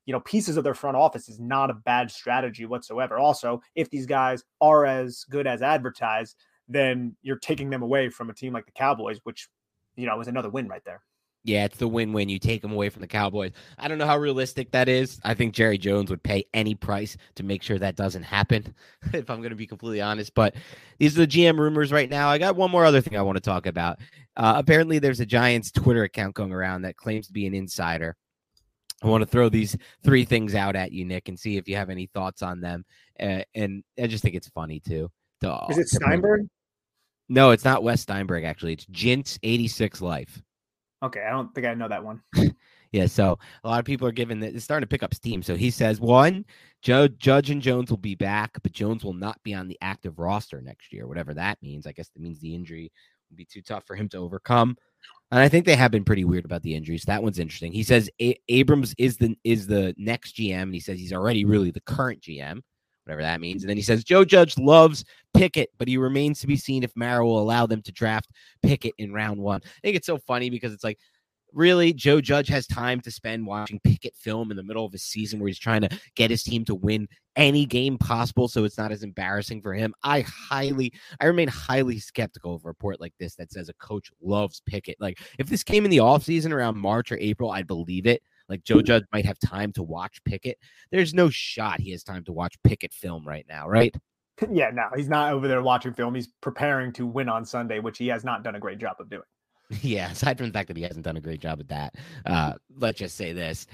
you 0.07 0.13
know 0.13 0.21
pieces 0.21 0.57
of 0.57 0.65
their 0.65 0.75
front 0.75 0.97
office 0.97 1.29
is 1.29 1.39
not 1.39 1.69
a 1.69 1.75
bad 1.75 2.11
strategy 2.11 2.65
whatsoever 2.65 3.19
also 3.19 3.61
if 3.75 3.91
these 3.91 4.07
guys 4.07 4.43
are 4.59 4.87
as 4.87 5.27
good 5.29 5.47
as 5.47 5.61
advertised 5.61 6.35
then 6.67 7.15
you're 7.21 7.37
taking 7.37 7.69
them 7.69 7.83
away 7.83 8.09
from 8.09 8.31
a 8.31 8.33
team 8.33 8.55
like 8.55 8.65
the 8.65 8.73
cowboys 8.73 9.19
which 9.25 9.49
you 9.97 10.07
know 10.07 10.19
is 10.19 10.27
another 10.27 10.49
win 10.49 10.67
right 10.67 10.83
there 10.87 11.03
yeah, 11.45 11.65
it's 11.65 11.79
the 11.79 11.89
win-win. 11.89 12.29
You 12.29 12.39
take 12.39 12.63
them 12.63 12.73
away 12.73 12.89
from 12.89 13.01
the 13.01 13.07
Cowboys. 13.07 13.53
I 13.79 13.89
don't 13.89 13.99
know 13.99 14.07
how 14.07 14.19
realistic 14.19 14.71
that 14.73 14.89
is. 14.89 15.21
I 15.25 15.35
think 15.35 15.55
Jerry 15.55 15.79
Jones 15.79 16.11
would 16.11 16.23
pay 16.23 16.45
any 16.53 16.75
price 16.75 17.17
to 17.37 17.43
make 17.43 17.63
sure 17.63 17.79
that 17.79 17.97
doesn't 17.97 18.25
happen. 18.25 18.75
if 19.13 19.31
I'm 19.31 19.39
going 19.39 19.51
to 19.51 19.57
be 19.57 19.67
completely 19.67 20.01
honest, 20.01 20.35
but 20.35 20.55
these 20.99 21.17
are 21.17 21.27
the 21.27 21.27
GM 21.27 21.59
rumors 21.59 21.93
right 21.93 22.11
now. 22.11 22.29
I 22.29 22.39
got 22.39 22.57
one 22.57 22.71
more 22.71 22.85
other 22.85 23.01
thing 23.01 23.17
I 23.17 23.23
want 23.23 23.37
to 23.37 23.43
talk 23.43 23.67
about. 23.67 23.99
Uh, 24.37 24.55
apparently, 24.57 24.99
there's 24.99 25.21
a 25.21 25.27
Giants 25.27 25.71
Twitter 25.71 26.05
account 26.05 26.35
going 26.35 26.53
around 26.53 26.83
that 26.83 26.97
claims 26.97 27.27
to 27.27 27.33
be 27.33 27.47
an 27.47 27.55
insider 27.55 28.17
I 29.03 29.07
want 29.07 29.23
to 29.23 29.27
throw 29.27 29.49
these 29.49 29.77
three 30.03 30.25
things 30.25 30.55
out 30.55 30.75
at 30.75 30.93
you, 30.93 31.05
Nick, 31.05 31.29
and 31.29 31.39
see 31.39 31.57
if 31.57 31.69
you 31.69 31.77
have 31.77 31.91
any 31.91 32.07
thoughts 32.07 32.43
on 32.43 32.61
them. 32.61 32.85
Uh, 33.19 33.43
and 33.55 33.85
I 34.01 34.07
just 34.09 34.23
think 34.23 34.35
it's 34.35 34.49
funny 34.49 34.81
too. 34.81 35.11
To, 35.43 35.67
Is 35.71 35.79
it 35.79 35.89
Steinberg? 35.89 36.49
No, 37.29 37.51
it's 37.51 37.65
not 37.65 37.85
Wes 37.85 38.01
Steinberg. 38.01 38.45
Actually, 38.45 38.73
it's 38.73 38.87
Jint's 38.87 39.39
eighty 39.43 39.69
six 39.69 40.01
Life. 40.01 40.43
Okay, 41.03 41.23
I 41.25 41.31
don't 41.31 41.55
think 41.55 41.67
I 41.67 41.75
know 41.75 41.89
that 41.89 42.05
one. 42.05 42.23
yeah, 42.93 43.07
so 43.07 43.39
a 43.63 43.69
lot 43.69 43.79
of 43.79 43.85
people 43.85 44.07
are 44.09 44.13
giving 44.13 44.43
it. 44.43 44.55
It's 44.55 44.65
starting 44.65 44.83
to 44.83 44.89
pick 44.89 45.03
up 45.03 45.15
steam. 45.15 45.43
So 45.43 45.55
he 45.55 45.71
says 45.71 46.01
one, 46.01 46.45
Joe 46.83 47.07
Judge 47.07 47.51
and 47.51 47.63
Jones 47.63 47.91
will 47.91 47.99
be 47.99 48.17
back, 48.17 48.59
but 48.63 48.73
Jones 48.73 49.05
will 49.05 49.15
not 49.15 49.41
be 49.45 49.55
on 49.55 49.69
the 49.69 49.79
active 49.81 50.19
roster 50.19 50.61
next 50.61 50.93
year. 50.93 51.07
Whatever 51.07 51.35
that 51.35 51.59
means. 51.63 51.87
I 51.87 51.93
guess 51.93 52.09
that 52.09 52.23
means 52.23 52.41
the 52.41 52.55
injury 52.55 52.91
will 53.31 53.37
be 53.37 53.45
too 53.45 53.63
tough 53.63 53.85
for 53.87 53.95
him 53.95 54.09
to 54.11 54.19
overcome. 54.19 54.77
And 55.31 55.41
I 55.41 55.49
think 55.49 55.67
they 55.67 55.77
have 55.77 55.91
been 55.91 56.05
pretty 56.05 56.25
weird 56.25 56.45
about 56.45 56.63
the 56.63 56.75
injuries. 56.75 57.05
That 57.05 57.23
one's 57.23 57.39
interesting. 57.39 57.73
He 57.73 57.83
says 57.83 58.11
A- 58.21 58.41
Abrams 58.49 58.95
is 58.99 59.19
the 59.19 59.37
is 59.45 59.67
the 59.67 59.95
next 59.99 60.37
GM, 60.37 60.63
and 60.63 60.75
he 60.75 60.81
says 60.81 60.99
he's 60.99 61.13
already 61.13 61.45
really 61.45 61.71
the 61.71 61.81
current 61.83 62.23
GM, 62.23 62.63
whatever 63.09 63.23
that 63.23 63.41
means. 63.41 63.63
And 63.63 63.71
then 63.71 63.77
he 63.79 63.83
says 63.83 64.05
Joe 64.05 64.25
Judge 64.25 64.59
loves 64.59 65.05
Pickett, 65.33 65.71
but 65.79 65.89
he 65.89 65.97
remains 65.97 66.41
to 66.41 66.47
be 66.47 66.57
seen 66.57 66.83
if 66.83 66.95
Mara 66.95 67.25
will 67.25 67.41
allow 67.41 67.67
them 67.67 67.81
to 67.83 67.93
draft 67.93 68.29
Pickett 68.63 68.95
in 68.99 69.13
round 69.13 69.41
one. 69.41 69.63
I 69.65 69.81
think 69.83 69.97
it's 69.97 70.07
so 70.07 70.19
funny 70.19 70.51
because 70.51 70.75
it's 70.75 70.85
like 70.85 70.99
really 71.55 71.95
Joe 71.95 72.21
Judge 72.21 72.49
has 72.49 72.67
time 72.67 73.01
to 73.01 73.11
spend 73.11 73.47
watching 73.47 73.81
Pickett 73.83 74.15
film 74.15 74.51
in 74.51 74.59
the 74.59 74.63
middle 74.63 74.85
of 74.85 74.93
a 74.93 74.99
season 74.99 75.41
where 75.41 75.49
he's 75.49 75.59
trying 75.59 75.81
to 75.81 75.89
get 76.17 76.31
his 76.31 76.43
team 76.43 76.67
to 76.67 76.75
win 76.75 77.09
any 77.37 77.65
game 77.65 77.97
possible 77.97 78.49
so 78.49 78.65
it's 78.65 78.77
not 78.77 78.93
as 78.93 79.03
embarrassing 79.03 79.63
for 79.63 79.73
him. 79.73 79.95
I 80.03 80.21
highly 80.23 80.93
I 81.21 81.27
remain 81.27 81.49
highly 81.49 81.99
skeptical 81.99 82.55
of 82.55 82.65
a 82.65 82.69
report 82.69 83.01
like 83.01 83.15
this 83.19 83.37
that 83.37 83.51
says 83.51 83.71
a 83.71 83.75
coach 83.75 84.11
loves 84.21 84.61
Pickett. 84.67 84.97
Like 85.01 85.21
if 85.39 85.49
this 85.49 85.65
came 85.65 85.85
in 85.87 85.91
the 85.91 85.99
offseason 85.99 86.53
around 86.53 86.77
March 86.77 87.11
or 87.11 87.19
April, 87.19 87.53
I'd 87.53 87.67
believe 87.67 88.07
it. 88.07 88.23
Like 88.49 88.65
Joe 88.65 88.83
Judge 88.83 89.05
might 89.13 89.27
have 89.27 89.39
time 89.39 89.73
to 89.73 89.83
watch 89.83 90.23
Pickett. 90.25 90.59
There's 90.91 91.15
no 91.15 91.31
shot 91.31 91.81
he 91.81 91.91
has 91.93 92.03
time 92.03 92.25
to 92.25 92.33
watch 92.33 92.57
Pickett 92.65 92.93
film 92.93 93.27
right 93.27 93.47
now, 93.49 93.69
right? 93.69 93.95
Yeah, 94.53 94.71
no, 94.71 94.85
he's 94.95 95.09
not 95.09 95.33
over 95.33 95.49
there 95.49 95.63
watching 95.63 95.93
film. 95.93 96.15
He's 96.15 96.29
preparing 96.41 96.93
to 96.93 97.05
win 97.09 97.29
on 97.29 97.45
Sunday, 97.45 97.81
which 97.81 97.99
he 97.99 98.07
has 98.07 98.23
not 98.23 98.45
done 98.45 98.55
a 98.55 98.61
great 98.61 98.79
job 98.79 98.95
of 99.01 99.11
doing. 99.11 99.25
Yeah, 99.83 100.13
aside 100.13 100.39
from 100.39 100.47
the 100.47 100.53
fact 100.53 100.69
that 100.69 100.77
he 100.77 100.83
hasn't 100.85 101.05
done 101.05 101.17
a 101.17 101.21
great 101.21 101.41
job 101.41 101.61
at 101.61 101.69
that, 101.69 101.95
uh, 102.25 102.55
let's 102.79 102.99
just 102.99 103.17
say 103.17 103.33
this: 103.33 103.67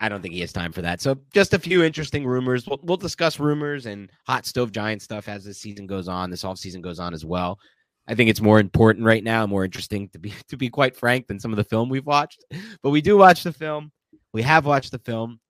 I 0.00 0.08
don't 0.08 0.20
think 0.20 0.34
he 0.34 0.40
has 0.40 0.52
time 0.52 0.72
for 0.72 0.82
that. 0.82 1.00
So, 1.00 1.18
just 1.32 1.54
a 1.54 1.58
few 1.58 1.84
interesting 1.84 2.26
rumors. 2.26 2.66
We'll, 2.66 2.80
we'll 2.82 2.96
discuss 2.96 3.38
rumors 3.38 3.86
and 3.86 4.10
hot 4.26 4.44
stove 4.44 4.72
giant 4.72 5.02
stuff 5.02 5.28
as 5.28 5.44
this 5.44 5.58
season 5.58 5.86
goes 5.86 6.08
on. 6.08 6.30
This 6.30 6.44
off 6.44 6.58
season 6.58 6.80
goes 6.80 6.98
on 6.98 7.14
as 7.14 7.24
well. 7.24 7.60
I 8.08 8.14
think 8.14 8.30
it's 8.30 8.40
more 8.40 8.60
important 8.60 9.04
right 9.04 9.22
now, 9.22 9.46
more 9.46 9.64
interesting 9.64 10.08
to 10.10 10.18
be 10.18 10.34
to 10.48 10.56
be 10.56 10.68
quite 10.68 10.96
frank 10.96 11.26
than 11.26 11.38
some 11.40 11.52
of 11.52 11.56
the 11.56 11.64
film 11.64 11.88
we've 11.88 12.06
watched. 12.06 12.44
But 12.82 12.90
we 12.90 13.00
do 13.00 13.16
watch 13.16 13.42
the 13.44 13.52
film. 13.52 13.92
We 14.36 14.42
have 14.42 14.66
watched 14.66 14.90
the 14.90 14.98
film. 14.98 15.40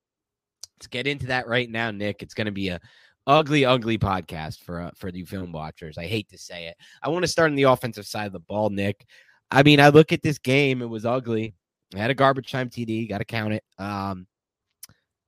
Let's 0.79 0.87
get 0.87 1.09
into 1.09 1.27
that 1.27 1.49
right 1.49 1.69
now, 1.69 1.91
Nick. 1.91 2.23
It's 2.23 2.35
going 2.35 2.45
to 2.45 2.53
be 2.53 2.69
a 2.69 2.81
ugly, 3.27 3.65
ugly 3.65 3.99
podcast 3.99 4.61
for 4.61 4.81
uh, 4.81 4.91
for 4.95 5.09
you 5.09 5.27
film 5.27 5.51
watchers. 5.51 5.99
I 5.99 6.07
hate 6.07 6.29
to 6.29 6.39
say 6.39 6.69
it. 6.69 6.77
I 7.03 7.09
want 7.09 7.25
to 7.25 7.29
start 7.29 7.51
on 7.51 7.57
the 7.57 7.65
offensive 7.65 8.07
side 8.07 8.29
of 8.29 8.33
the 8.33 8.39
ball, 8.39 8.71
Nick. 8.71 9.05
I 9.51 9.65
mean, 9.65 9.81
I 9.81 9.89
look 9.89 10.13
at 10.13 10.23
this 10.23 10.39
game, 10.39 10.83
it 10.83 10.89
was 10.89 11.05
ugly. 11.05 11.57
I 11.97 11.99
had 11.99 12.13
a 12.13 12.15
garbage 12.15 12.53
time 12.53 12.71
TD, 12.71 13.09
got 13.09 13.19
to 13.19 13.25
count 13.25 13.55
it. 13.55 13.65
Um, 13.77 14.29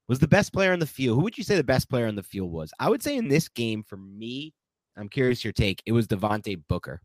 was 0.07 0.21
the 0.21 0.29
best 0.29 0.53
player 0.53 0.73
on 0.73 0.79
the 0.79 0.87
field. 0.87 1.17
Who 1.17 1.25
would 1.25 1.37
you 1.37 1.43
say 1.43 1.57
the 1.57 1.65
best 1.65 1.91
player 1.91 2.07
on 2.07 2.15
the 2.15 2.23
field 2.23 2.53
was? 2.53 2.73
I 2.79 2.89
would 2.89 3.03
say 3.03 3.17
in 3.17 3.27
this 3.27 3.49
game, 3.49 3.83
for 3.83 3.97
me, 3.97 4.55
I'm 4.97 5.09
curious 5.09 5.43
your 5.43 5.53
take. 5.53 5.83
It 5.85 5.91
was 5.91 6.07
Devontae 6.07 6.63
Booker. 6.69 7.01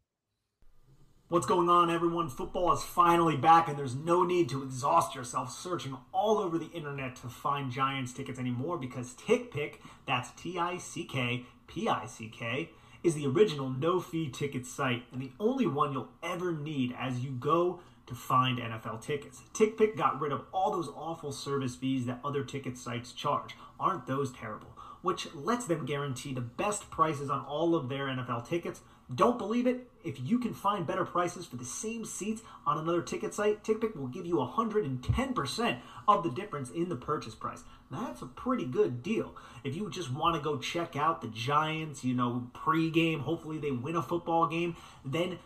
What's 1.33 1.47
going 1.47 1.67
on, 1.67 1.89
everyone? 1.89 2.29
Football 2.29 2.73
is 2.73 2.83
finally 2.83 3.35
back, 3.35 3.67
and 3.67 3.75
there's 3.75 3.95
no 3.95 4.23
need 4.23 4.49
to 4.49 4.61
exhaust 4.61 5.15
yourself 5.15 5.51
searching 5.51 5.97
all 6.11 6.37
over 6.37 6.59
the 6.59 6.69
internet 6.69 7.15
to 7.15 7.27
find 7.27 7.71
Giants 7.71 8.13
tickets 8.13 8.37
anymore 8.37 8.77
because 8.77 9.15
TickPick, 9.15 9.77
that's 10.05 10.29
T 10.39 10.59
I 10.59 10.77
C 10.77 11.05
K 11.05 11.43
P 11.65 11.89
I 11.89 12.05
C 12.05 12.29
K, 12.29 12.69
is 13.01 13.15
the 13.15 13.25
original 13.25 13.67
no 13.67 13.99
fee 13.99 14.29
ticket 14.29 14.67
site 14.67 15.05
and 15.11 15.19
the 15.19 15.31
only 15.39 15.65
one 15.65 15.91
you'll 15.91 16.11
ever 16.21 16.51
need 16.51 16.93
as 16.99 17.21
you 17.21 17.31
go 17.31 17.79
to 18.05 18.13
find 18.13 18.59
NFL 18.59 19.01
tickets. 19.01 19.41
TickPick 19.55 19.97
got 19.97 20.21
rid 20.21 20.31
of 20.31 20.43
all 20.53 20.71
those 20.71 20.89
awful 20.89 21.31
service 21.31 21.75
fees 21.75 22.05
that 22.05 22.19
other 22.23 22.43
ticket 22.43 22.77
sites 22.77 23.11
charge. 23.11 23.55
Aren't 23.79 24.05
those 24.05 24.31
terrible? 24.31 24.77
Which 25.01 25.33
lets 25.33 25.65
them 25.65 25.87
guarantee 25.87 26.35
the 26.35 26.41
best 26.41 26.91
prices 26.91 27.31
on 27.31 27.43
all 27.43 27.73
of 27.73 27.89
their 27.89 28.05
NFL 28.05 28.47
tickets 28.47 28.81
don't 29.15 29.37
believe 29.37 29.67
it? 29.67 29.89
If 30.03 30.19
you 30.19 30.37
can 30.39 30.53
find 30.53 30.85
better 30.85 31.05
prices 31.05 31.45
for 31.45 31.55
the 31.55 31.65
same 31.65 32.05
seats 32.05 32.41
on 32.65 32.77
another 32.77 33.01
ticket 33.01 33.33
site, 33.33 33.63
TickPick 33.63 33.95
will 33.95 34.07
give 34.07 34.25
you 34.25 34.35
110% 34.35 35.79
of 36.07 36.23
the 36.23 36.29
difference 36.29 36.69
in 36.69 36.89
the 36.89 36.95
purchase 36.95 37.35
price. 37.35 37.63
That's 37.89 38.21
a 38.21 38.25
pretty 38.25 38.65
good 38.65 39.01
deal. 39.01 39.35
If 39.63 39.75
you 39.75 39.89
just 39.89 40.11
want 40.11 40.35
to 40.35 40.41
go 40.41 40.57
check 40.57 40.95
out 40.95 41.21
the 41.21 41.27
Giants, 41.27 42.03
you 42.03 42.13
know, 42.13 42.49
pregame, 42.53 43.21
hopefully 43.21 43.59
they 43.59 43.71
win 43.71 43.95
a 43.95 44.01
football 44.01 44.47
game, 44.47 44.75
then 45.05 45.39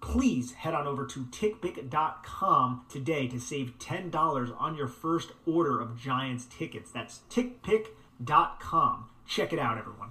please 0.00 0.52
head 0.52 0.74
on 0.74 0.86
over 0.86 1.06
to 1.06 1.20
tickpick.com 1.26 2.84
today 2.90 3.26
to 3.28 3.40
save 3.40 3.78
$10 3.78 4.60
on 4.60 4.76
your 4.76 4.88
first 4.88 5.32
order 5.46 5.80
of 5.80 5.98
Giants 5.98 6.46
tickets. 6.46 6.90
That's 6.90 7.20
tickpick.com. 7.30 9.08
Check 9.26 9.52
it 9.54 9.58
out, 9.58 9.78
everyone. 9.78 10.10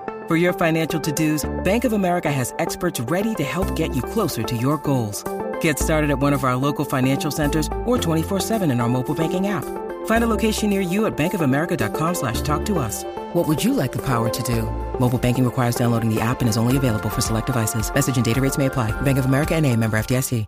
For 0.31 0.37
your 0.37 0.53
financial 0.53 1.01
to-dos, 1.01 1.43
Bank 1.61 1.83
of 1.83 1.91
America 1.91 2.31
has 2.31 2.53
experts 2.57 3.01
ready 3.01 3.35
to 3.35 3.43
help 3.43 3.75
get 3.75 3.93
you 3.93 4.01
closer 4.01 4.43
to 4.43 4.55
your 4.55 4.77
goals. 4.77 5.25
Get 5.59 5.77
started 5.77 6.09
at 6.09 6.19
one 6.19 6.31
of 6.31 6.45
our 6.45 6.55
local 6.55 6.85
financial 6.85 7.31
centers 7.31 7.67
or 7.83 7.97
24-7 7.97 8.71
in 8.71 8.79
our 8.79 8.87
mobile 8.87 9.13
banking 9.13 9.47
app. 9.47 9.65
Find 10.05 10.23
a 10.23 10.27
location 10.27 10.69
near 10.69 10.79
you 10.79 11.05
at 11.05 11.17
bankofamerica.com 11.17 12.15
slash 12.15 12.39
talk 12.43 12.63
to 12.67 12.79
us. 12.79 13.03
What 13.33 13.45
would 13.49 13.61
you 13.61 13.73
like 13.73 13.91
the 13.91 14.05
power 14.05 14.29
to 14.29 14.43
do? 14.43 14.61
Mobile 15.01 15.19
banking 15.19 15.43
requires 15.43 15.75
downloading 15.75 16.07
the 16.09 16.21
app 16.21 16.39
and 16.39 16.49
is 16.49 16.55
only 16.55 16.77
available 16.77 17.09
for 17.09 17.21
select 17.21 17.47
devices. 17.47 17.93
Message 17.93 18.15
and 18.15 18.23
data 18.23 18.39
rates 18.39 18.57
may 18.57 18.67
apply. 18.67 18.89
Bank 19.01 19.17
of 19.17 19.25
America 19.25 19.53
and 19.55 19.65
a 19.65 19.75
member 19.75 19.97
FDIC. 19.99 20.47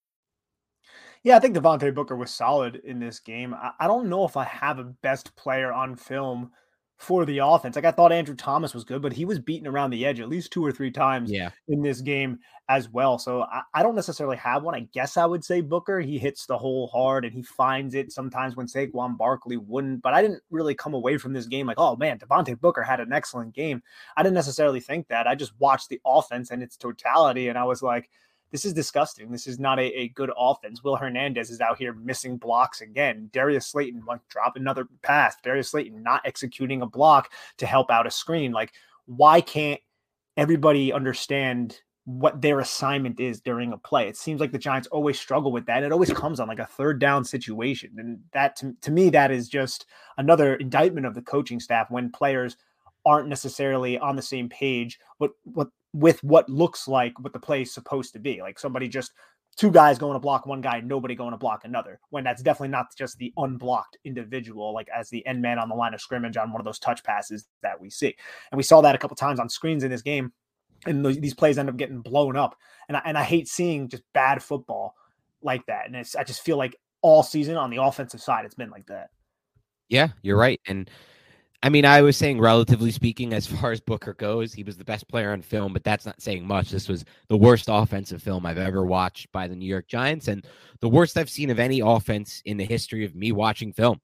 Yeah, 1.23 1.35
I 1.35 1.39
think 1.39 1.55
Devontae 1.55 1.93
Booker 1.93 2.15
was 2.15 2.31
solid 2.31 2.81
in 2.83 2.99
this 2.99 3.19
game. 3.19 3.53
I, 3.53 3.71
I 3.79 3.87
don't 3.87 4.09
know 4.09 4.25
if 4.25 4.37
I 4.37 4.43
have 4.45 4.79
a 4.79 4.83
best 4.83 5.35
player 5.35 5.71
on 5.71 5.95
film 5.95 6.51
for 7.01 7.25
the 7.25 7.39
offense. 7.39 7.75
Like 7.75 7.85
I 7.85 7.91
thought 7.91 8.11
Andrew 8.11 8.35
Thomas 8.35 8.75
was 8.75 8.83
good, 8.83 9.01
but 9.01 9.13
he 9.13 9.25
was 9.25 9.39
beaten 9.39 9.67
around 9.67 9.89
the 9.89 10.05
edge 10.05 10.19
at 10.19 10.29
least 10.29 10.51
two 10.51 10.63
or 10.63 10.71
three 10.71 10.91
times 10.91 11.31
yeah. 11.31 11.49
in 11.67 11.81
this 11.81 11.99
game 11.99 12.37
as 12.69 12.89
well. 12.89 13.17
So 13.17 13.41
I, 13.41 13.63
I, 13.73 13.81
don't 13.81 13.95
necessarily 13.95 14.37
have 14.37 14.61
one. 14.61 14.75
I 14.75 14.87
guess 14.93 15.17
I 15.17 15.25
would 15.25 15.43
say 15.43 15.61
Booker. 15.61 15.99
He 15.99 16.19
hits 16.19 16.45
the 16.45 16.59
hole 16.59 16.87
hard 16.87 17.25
and 17.25 17.33
he 17.33 17.41
finds 17.41 17.95
it 17.95 18.11
sometimes 18.11 18.55
when 18.55 18.67
Saquon 18.67 19.17
Barkley 19.17 19.57
wouldn't. 19.57 20.03
But 20.03 20.13
I 20.13 20.21
didn't 20.21 20.43
really 20.51 20.75
come 20.75 20.93
away 20.93 21.17
from 21.17 21.33
this 21.33 21.47
game 21.47 21.65
like, 21.65 21.79
oh 21.79 21.95
man, 21.95 22.19
Devontae 22.19 22.61
Booker 22.61 22.83
had 22.83 22.99
an 22.99 23.11
excellent 23.11 23.55
game. 23.55 23.81
I 24.15 24.21
didn't 24.21 24.35
necessarily 24.35 24.79
think 24.79 25.07
that. 25.07 25.27
I 25.27 25.33
just 25.33 25.53
watched 25.59 25.89
the 25.89 25.99
offense 26.05 26.51
and 26.51 26.61
its 26.61 26.77
totality 26.77 27.47
and 27.47 27.57
I 27.57 27.63
was 27.63 27.81
like, 27.81 28.11
this 28.51 28.65
is 28.65 28.73
disgusting. 28.73 29.31
This 29.31 29.47
is 29.47 29.59
not 29.59 29.79
a, 29.79 29.85
a 29.97 30.07
good 30.09 30.31
offense. 30.37 30.83
Will 30.83 30.95
Hernandez 30.95 31.49
is 31.49 31.61
out 31.61 31.77
here 31.77 31.93
missing 31.93 32.37
blocks 32.37 32.81
again. 32.81 33.29
Darius 33.31 33.67
Slayton 33.67 34.03
like 34.05 34.27
drop 34.27 34.55
another 34.55 34.87
pass. 35.01 35.35
Darius 35.41 35.69
Slayton 35.69 36.03
not 36.03 36.21
executing 36.25 36.81
a 36.81 36.85
block 36.85 37.31
to 37.57 37.65
help 37.65 37.89
out 37.89 38.07
a 38.07 38.11
screen. 38.11 38.51
Like, 38.51 38.73
why 39.05 39.41
can't 39.41 39.79
everybody 40.35 40.91
understand 40.91 41.79
what 42.05 42.41
their 42.41 42.59
assignment 42.59 43.19
is 43.19 43.39
during 43.39 43.71
a 43.71 43.77
play? 43.77 44.09
It 44.09 44.17
seems 44.17 44.41
like 44.41 44.51
the 44.51 44.57
Giants 44.57 44.87
always 44.89 45.19
struggle 45.19 45.51
with 45.51 45.65
that. 45.67 45.83
It 45.83 45.93
always 45.93 46.11
comes 46.11 46.39
on 46.39 46.49
like 46.49 46.59
a 46.59 46.65
third 46.65 46.99
down 46.99 47.23
situation. 47.23 47.91
And 47.97 48.19
that 48.33 48.57
to, 48.57 48.75
to 48.81 48.91
me, 48.91 49.09
that 49.11 49.31
is 49.31 49.47
just 49.47 49.85
another 50.17 50.55
indictment 50.55 51.05
of 51.05 51.15
the 51.15 51.21
coaching 51.21 51.59
staff 51.59 51.89
when 51.89 52.11
players 52.11 52.57
aren't 53.05 53.29
necessarily 53.29 53.97
on 53.97 54.15
the 54.15 54.21
same 54.21 54.47
page 54.47 54.99
what 55.17 55.31
what 55.43 55.69
with 55.93 56.23
what 56.23 56.49
looks 56.49 56.87
like 56.87 57.19
what 57.19 57.33
the 57.33 57.39
play 57.39 57.63
is 57.63 57.73
supposed 57.73 58.13
to 58.13 58.19
be. 58.19 58.41
Like 58.41 58.59
somebody 58.59 58.87
just 58.87 59.11
two 59.57 59.71
guys 59.71 59.99
going 59.99 60.13
to 60.13 60.19
block 60.19 60.45
one 60.45 60.61
guy, 60.61 60.79
nobody 60.79 61.15
going 61.15 61.31
to 61.31 61.37
block 61.37 61.65
another. 61.65 61.99
When 62.09 62.23
that's 62.23 62.41
definitely 62.41 62.69
not 62.69 62.95
just 62.97 63.17
the 63.17 63.33
unblocked 63.37 63.97
individual, 64.05 64.73
like 64.73 64.87
as 64.89 65.09
the 65.09 65.25
end 65.25 65.41
man 65.41 65.59
on 65.59 65.69
the 65.69 65.75
line 65.75 65.93
of 65.93 66.01
scrimmage 66.01 66.37
on 66.37 66.51
one 66.51 66.61
of 66.61 66.65
those 66.65 66.79
touch 66.79 67.03
passes 67.03 67.47
that 67.61 67.79
we 67.79 67.89
see. 67.89 68.15
And 68.51 68.57
we 68.57 68.63
saw 68.63 68.81
that 68.81 68.95
a 68.95 68.97
couple 68.97 69.15
times 69.15 69.39
on 69.39 69.49
screens 69.49 69.83
in 69.83 69.91
this 69.91 70.01
game. 70.01 70.31
And 70.85 71.05
these 71.05 71.35
plays 71.35 71.59
end 71.59 71.69
up 71.69 71.77
getting 71.77 72.01
blown 72.01 72.35
up. 72.35 72.55
And 72.87 72.97
I, 72.97 73.01
and 73.05 73.17
I 73.17 73.23
hate 73.23 73.47
seeing 73.47 73.87
just 73.87 74.03
bad 74.13 74.41
football 74.41 74.95
like 75.43 75.65
that. 75.67 75.85
And 75.85 75.95
I 75.95 76.23
just 76.23 76.41
feel 76.41 76.57
like 76.57 76.75
all 77.03 77.21
season 77.21 77.55
on 77.55 77.69
the 77.69 77.83
offensive 77.83 78.21
side, 78.21 78.45
it's 78.45 78.55
been 78.55 78.71
like 78.71 78.87
that. 78.87 79.09
Yeah, 79.89 80.09
you're 80.23 80.37
right. 80.37 80.59
And 80.65 80.89
I 81.63 81.69
mean, 81.69 81.85
I 81.85 82.01
was 82.01 82.17
saying, 82.17 82.39
relatively 82.39 82.89
speaking, 82.89 83.33
as 83.33 83.45
far 83.45 83.71
as 83.71 83.79
Booker 83.79 84.15
goes, 84.15 84.51
he 84.51 84.63
was 84.63 84.77
the 84.77 84.83
best 84.83 85.07
player 85.07 85.31
on 85.31 85.43
film, 85.43 85.73
but 85.73 85.83
that's 85.83 86.07
not 86.07 86.19
saying 86.19 86.45
much. 86.45 86.71
This 86.71 86.87
was 86.87 87.05
the 87.27 87.37
worst 87.37 87.65
offensive 87.69 88.23
film 88.23 88.47
I've 88.47 88.57
ever 88.57 88.83
watched 88.83 89.31
by 89.31 89.47
the 89.47 89.55
New 89.55 89.67
York 89.67 89.87
Giants, 89.87 90.27
and 90.27 90.45
the 90.79 90.89
worst 90.89 91.17
I've 91.17 91.29
seen 91.29 91.51
of 91.51 91.59
any 91.59 91.79
offense 91.79 92.41
in 92.45 92.57
the 92.57 92.65
history 92.65 93.05
of 93.05 93.15
me 93.15 93.31
watching 93.31 93.73
film. 93.73 94.01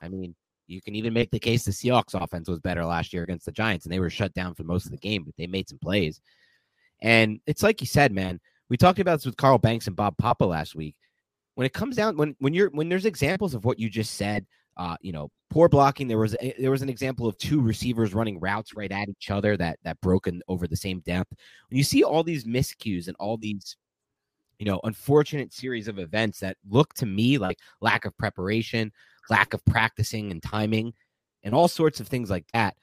I 0.00 0.08
mean, 0.08 0.36
you 0.68 0.80
can 0.80 0.94
even 0.94 1.12
make 1.12 1.32
the 1.32 1.40
case 1.40 1.64
the 1.64 1.72
Seahawks 1.72 2.14
offense 2.14 2.48
was 2.48 2.60
better 2.60 2.84
last 2.84 3.12
year 3.12 3.24
against 3.24 3.44
the 3.44 3.52
Giants, 3.52 3.86
and 3.86 3.92
they 3.92 3.98
were 3.98 4.08
shut 4.08 4.32
down 4.34 4.54
for 4.54 4.62
most 4.62 4.86
of 4.86 4.92
the 4.92 4.98
game, 4.98 5.24
but 5.24 5.34
they 5.36 5.48
made 5.48 5.68
some 5.68 5.78
plays. 5.78 6.20
And 7.02 7.40
it's 7.46 7.62
like 7.62 7.80
you 7.80 7.86
said, 7.86 8.12
man. 8.12 8.40
We 8.68 8.76
talked 8.76 9.00
about 9.00 9.16
this 9.16 9.26
with 9.26 9.36
Carl 9.36 9.58
Banks 9.58 9.88
and 9.88 9.96
Bob 9.96 10.16
Papa 10.16 10.44
last 10.44 10.76
week. 10.76 10.94
When 11.56 11.66
it 11.66 11.72
comes 11.72 11.96
down, 11.96 12.16
when 12.16 12.36
when 12.38 12.54
you're 12.54 12.70
when 12.70 12.88
there's 12.88 13.04
examples 13.04 13.54
of 13.54 13.64
what 13.64 13.80
you 13.80 13.90
just 13.90 14.14
said, 14.14 14.46
uh, 14.76 14.96
you 15.00 15.12
know, 15.12 15.30
poor 15.50 15.68
blocking. 15.68 16.08
There 16.08 16.18
was 16.18 16.36
a, 16.40 16.54
there 16.58 16.70
was 16.70 16.82
an 16.82 16.88
example 16.88 17.26
of 17.26 17.36
two 17.38 17.60
receivers 17.60 18.14
running 18.14 18.40
routes 18.40 18.74
right 18.74 18.90
at 18.90 19.08
each 19.08 19.30
other 19.30 19.56
that 19.56 19.78
that 19.84 20.00
broken 20.00 20.42
over 20.48 20.66
the 20.66 20.76
same 20.76 21.00
depth. 21.00 21.32
When 21.68 21.78
you 21.78 21.84
see 21.84 22.02
all 22.02 22.22
these 22.22 22.44
miscues 22.44 23.08
and 23.08 23.16
all 23.18 23.36
these, 23.36 23.76
you 24.58 24.66
know, 24.66 24.80
unfortunate 24.84 25.52
series 25.52 25.88
of 25.88 25.98
events 25.98 26.40
that 26.40 26.56
look 26.68 26.94
to 26.94 27.06
me 27.06 27.38
like 27.38 27.58
lack 27.80 28.04
of 28.04 28.16
preparation, 28.16 28.92
lack 29.28 29.54
of 29.54 29.64
practicing 29.64 30.30
and 30.30 30.42
timing, 30.42 30.92
and 31.42 31.54
all 31.54 31.68
sorts 31.68 32.00
of 32.00 32.08
things 32.08 32.30
like 32.30 32.46
that. 32.52 32.76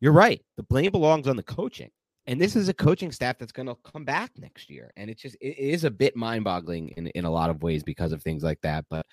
You're 0.00 0.12
right. 0.12 0.44
The 0.56 0.62
blame 0.64 0.92
belongs 0.92 1.28
on 1.28 1.36
the 1.36 1.42
coaching. 1.42 1.90
And 2.26 2.40
this 2.40 2.56
is 2.56 2.68
a 2.68 2.74
coaching 2.74 3.12
staff 3.12 3.38
that's 3.38 3.52
going 3.52 3.68
to 3.68 3.76
come 3.84 4.04
back 4.04 4.32
next 4.36 4.68
year. 4.68 4.90
And 4.96 5.08
it's 5.08 5.22
just, 5.22 5.36
it 5.40 5.56
is 5.58 5.84
a 5.84 5.90
bit 5.90 6.16
mind 6.16 6.42
boggling 6.42 6.88
in, 6.88 7.06
in 7.08 7.24
a 7.24 7.30
lot 7.30 7.50
of 7.50 7.62
ways 7.62 7.84
because 7.84 8.10
of 8.12 8.20
things 8.20 8.42
like 8.42 8.60
that. 8.62 8.84
But 8.90 9.06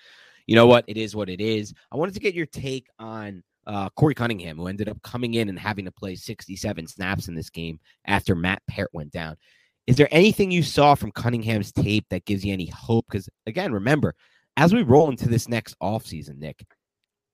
you 0.46 0.54
know 0.54 0.66
what? 0.66 0.84
It 0.86 0.96
is 0.96 1.16
what 1.16 1.28
it 1.28 1.40
is. 1.40 1.72
I 1.92 1.96
wanted 1.96 2.14
to 2.14 2.20
get 2.20 2.34
your 2.34 2.46
take 2.46 2.88
on 2.98 3.42
uh, 3.66 3.88
Korey 3.90 4.14
Cunningham, 4.14 4.56
who 4.56 4.66
ended 4.66 4.88
up 4.88 5.00
coming 5.02 5.34
in 5.34 5.48
and 5.48 5.58
having 5.58 5.84
to 5.86 5.92
play 5.92 6.14
67 6.14 6.86
snaps 6.86 7.28
in 7.28 7.34
this 7.34 7.50
game 7.50 7.80
after 8.06 8.34
Matt 8.34 8.62
Peart 8.68 8.90
went 8.92 9.10
down. 9.10 9.36
Is 9.86 9.96
there 9.96 10.08
anything 10.10 10.50
you 10.50 10.62
saw 10.62 10.94
from 10.94 11.12
Cunningham's 11.12 11.72
tape 11.72 12.06
that 12.10 12.24
gives 12.24 12.44
you 12.44 12.52
any 12.52 12.66
hope? 12.66 13.06
Because 13.08 13.28
again, 13.46 13.72
remember, 13.72 14.14
as 14.56 14.72
we 14.72 14.82
roll 14.82 15.10
into 15.10 15.28
this 15.28 15.48
next 15.48 15.76
offseason, 15.82 16.38
Nick, 16.38 16.64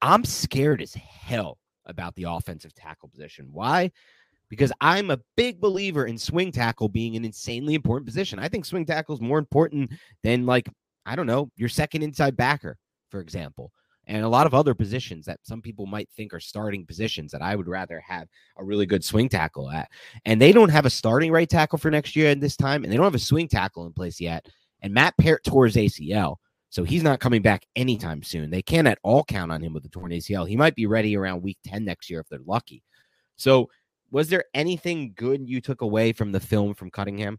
I'm 0.02 0.24
scared 0.24 0.82
as 0.82 0.94
hell 0.94 1.58
about 1.86 2.14
the 2.14 2.24
offensive 2.24 2.74
tackle 2.74 3.08
position. 3.08 3.48
Why? 3.52 3.90
Because 4.48 4.72
I'm 4.80 5.10
a 5.10 5.20
big 5.36 5.60
believer 5.60 6.06
in 6.06 6.18
swing 6.18 6.50
tackle 6.50 6.88
being 6.88 7.14
an 7.14 7.24
insanely 7.24 7.74
important 7.74 8.06
position. 8.06 8.38
I 8.38 8.48
think 8.48 8.64
swing 8.64 8.86
tackle 8.86 9.14
is 9.14 9.20
more 9.20 9.38
important 9.38 9.92
than 10.24 10.46
like, 10.46 10.68
I 11.06 11.14
don't 11.14 11.26
know, 11.26 11.50
your 11.56 11.68
second 11.68 12.02
inside 12.02 12.36
backer 12.36 12.76
for 13.10 13.20
example, 13.20 13.72
and 14.06 14.24
a 14.24 14.28
lot 14.28 14.46
of 14.46 14.54
other 14.54 14.74
positions 14.74 15.26
that 15.26 15.38
some 15.42 15.62
people 15.62 15.86
might 15.86 16.08
think 16.10 16.34
are 16.34 16.40
starting 16.40 16.84
positions 16.84 17.30
that 17.32 17.42
I 17.42 17.54
would 17.54 17.68
rather 17.68 18.00
have 18.00 18.26
a 18.56 18.64
really 18.64 18.86
good 18.86 19.04
swing 19.04 19.28
tackle 19.28 19.70
at. 19.70 19.88
And 20.24 20.40
they 20.40 20.52
don't 20.52 20.70
have 20.70 20.86
a 20.86 20.90
starting 20.90 21.30
right 21.30 21.48
tackle 21.48 21.78
for 21.78 21.90
next 21.90 22.16
year 22.16 22.30
at 22.30 22.40
this 22.40 22.56
time, 22.56 22.82
and 22.82 22.92
they 22.92 22.96
don't 22.96 23.04
have 23.04 23.14
a 23.14 23.20
swing 23.20 23.46
tackle 23.46 23.86
in 23.86 23.92
place 23.92 24.20
yet. 24.20 24.46
And 24.82 24.94
Matt 24.94 25.14
Peart 25.18 25.44
tore 25.44 25.66
his 25.66 25.76
ACL, 25.76 26.36
so 26.70 26.82
he's 26.82 27.02
not 27.02 27.20
coming 27.20 27.42
back 27.42 27.66
anytime 27.76 28.22
soon. 28.22 28.50
They 28.50 28.62
can't 28.62 28.88
at 28.88 28.98
all 29.02 29.22
count 29.22 29.52
on 29.52 29.62
him 29.62 29.72
with 29.72 29.84
a 29.84 29.88
torn 29.88 30.10
ACL. 30.10 30.48
He 30.48 30.56
might 30.56 30.74
be 30.74 30.86
ready 30.86 31.16
around 31.16 31.42
week 31.42 31.58
10 31.66 31.84
next 31.84 32.10
year 32.10 32.20
if 32.20 32.28
they're 32.28 32.40
lucky. 32.46 32.82
So, 33.36 33.70
was 34.10 34.28
there 34.28 34.44
anything 34.54 35.12
good 35.14 35.48
you 35.48 35.60
took 35.60 35.82
away 35.82 36.12
from 36.12 36.32
the 36.32 36.40
film 36.40 36.74
from 36.74 36.90
Cunningham? 36.90 37.38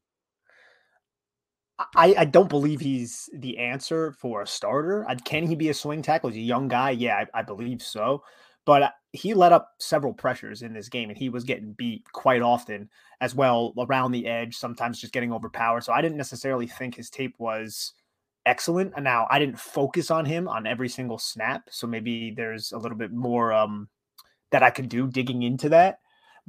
I, 1.96 2.16
I 2.18 2.26
don't 2.26 2.50
believe 2.50 2.80
he's 2.80 3.30
the 3.34 3.58
answer 3.58 4.14
for 4.14 4.42
a 4.42 4.48
starter. 4.48 5.06
Can 5.26 5.46
he 5.46 5.56
be 5.56 5.70
a 5.70 5.74
swing 5.74 6.02
tackle? 6.02 6.30
He's 6.30 6.38
a 6.38 6.42
young 6.42 6.68
guy. 6.68 6.92
Yeah, 6.92 7.24
I, 7.34 7.40
I 7.40 7.42
believe 7.44 7.82
so. 7.82 8.24
But 8.66 8.84
uh, 8.84 8.90
he 9.12 9.34
let 9.34 9.54
up 9.54 9.72
several 9.80 10.14
pressures 10.14 10.62
in 10.62 10.74
this 10.74 10.90
game, 10.90 11.10
and 11.10 11.18
he 11.18 11.30
was 11.30 11.44
getting 11.44 11.74
beat 11.74 12.04
quite 12.12 12.42
often 12.42 12.90
as 13.20 13.34
well 13.34 13.74
around 13.78 14.12
the 14.12 14.28
edge, 14.28 14.56
sometimes 14.56 15.00
just 15.00 15.14
getting 15.14 15.34
overpowered. 15.34 15.84
So 15.84 15.94
I 15.94 16.02
didn't 16.02 16.18
necessarily 16.18 16.68
think 16.68 16.96
his 16.96 17.10
tape 17.10 17.36
was 17.40 17.94
excellent. 18.46 18.94
And 18.96 19.04
now 19.04 19.28
I 19.30 19.40
didn't 19.40 19.60
focus 19.60 20.12
on 20.12 20.26
him 20.26 20.48
on 20.48 20.68
every 20.68 20.90
single 20.90 21.18
snap. 21.18 21.64
So 21.70 21.88
maybe 21.88 22.32
there's 22.36 22.72
a 22.72 22.78
little 22.78 22.98
bit 22.98 23.12
more 23.12 23.54
um, 23.54 23.90
that 24.52 24.64
I 24.64 24.70
could 24.70 24.90
do 24.90 25.08
digging 25.08 25.44
into 25.44 25.70
that 25.70 26.00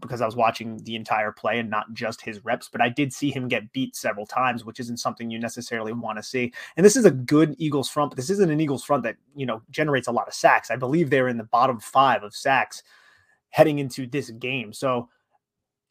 because 0.02 0.20
I 0.20 0.26
was 0.26 0.36
watching 0.36 0.76
the 0.84 0.96
entire 0.96 1.32
play 1.32 1.58
and 1.58 1.70
not 1.70 1.92
just 1.94 2.20
his 2.20 2.44
reps, 2.44 2.68
but 2.70 2.82
I 2.82 2.90
did 2.90 3.12
see 3.12 3.30
him 3.30 3.48
get 3.48 3.72
beat 3.72 3.96
several 3.96 4.26
times, 4.26 4.64
which 4.64 4.80
isn't 4.80 4.98
something 4.98 5.30
you 5.30 5.38
necessarily 5.38 5.92
want 5.92 6.18
to 6.18 6.22
see. 6.22 6.52
And 6.76 6.84
this 6.84 6.96
is 6.96 7.06
a 7.06 7.10
good 7.10 7.54
Eagles 7.58 7.88
front, 7.88 8.10
but 8.10 8.16
this 8.16 8.28
isn't 8.28 8.50
an 8.50 8.60
Eagles 8.60 8.84
front 8.84 9.04
that, 9.04 9.16
you 9.34 9.46
know, 9.46 9.62
generates 9.70 10.08
a 10.08 10.12
lot 10.12 10.28
of 10.28 10.34
sacks. 10.34 10.70
I 10.70 10.76
believe 10.76 11.08
they're 11.08 11.28
in 11.28 11.38
the 11.38 11.44
bottom 11.44 11.80
five 11.80 12.22
of 12.22 12.34
sacks 12.34 12.82
heading 13.48 13.78
into 13.78 14.06
this 14.06 14.30
game. 14.30 14.72
So, 14.72 15.08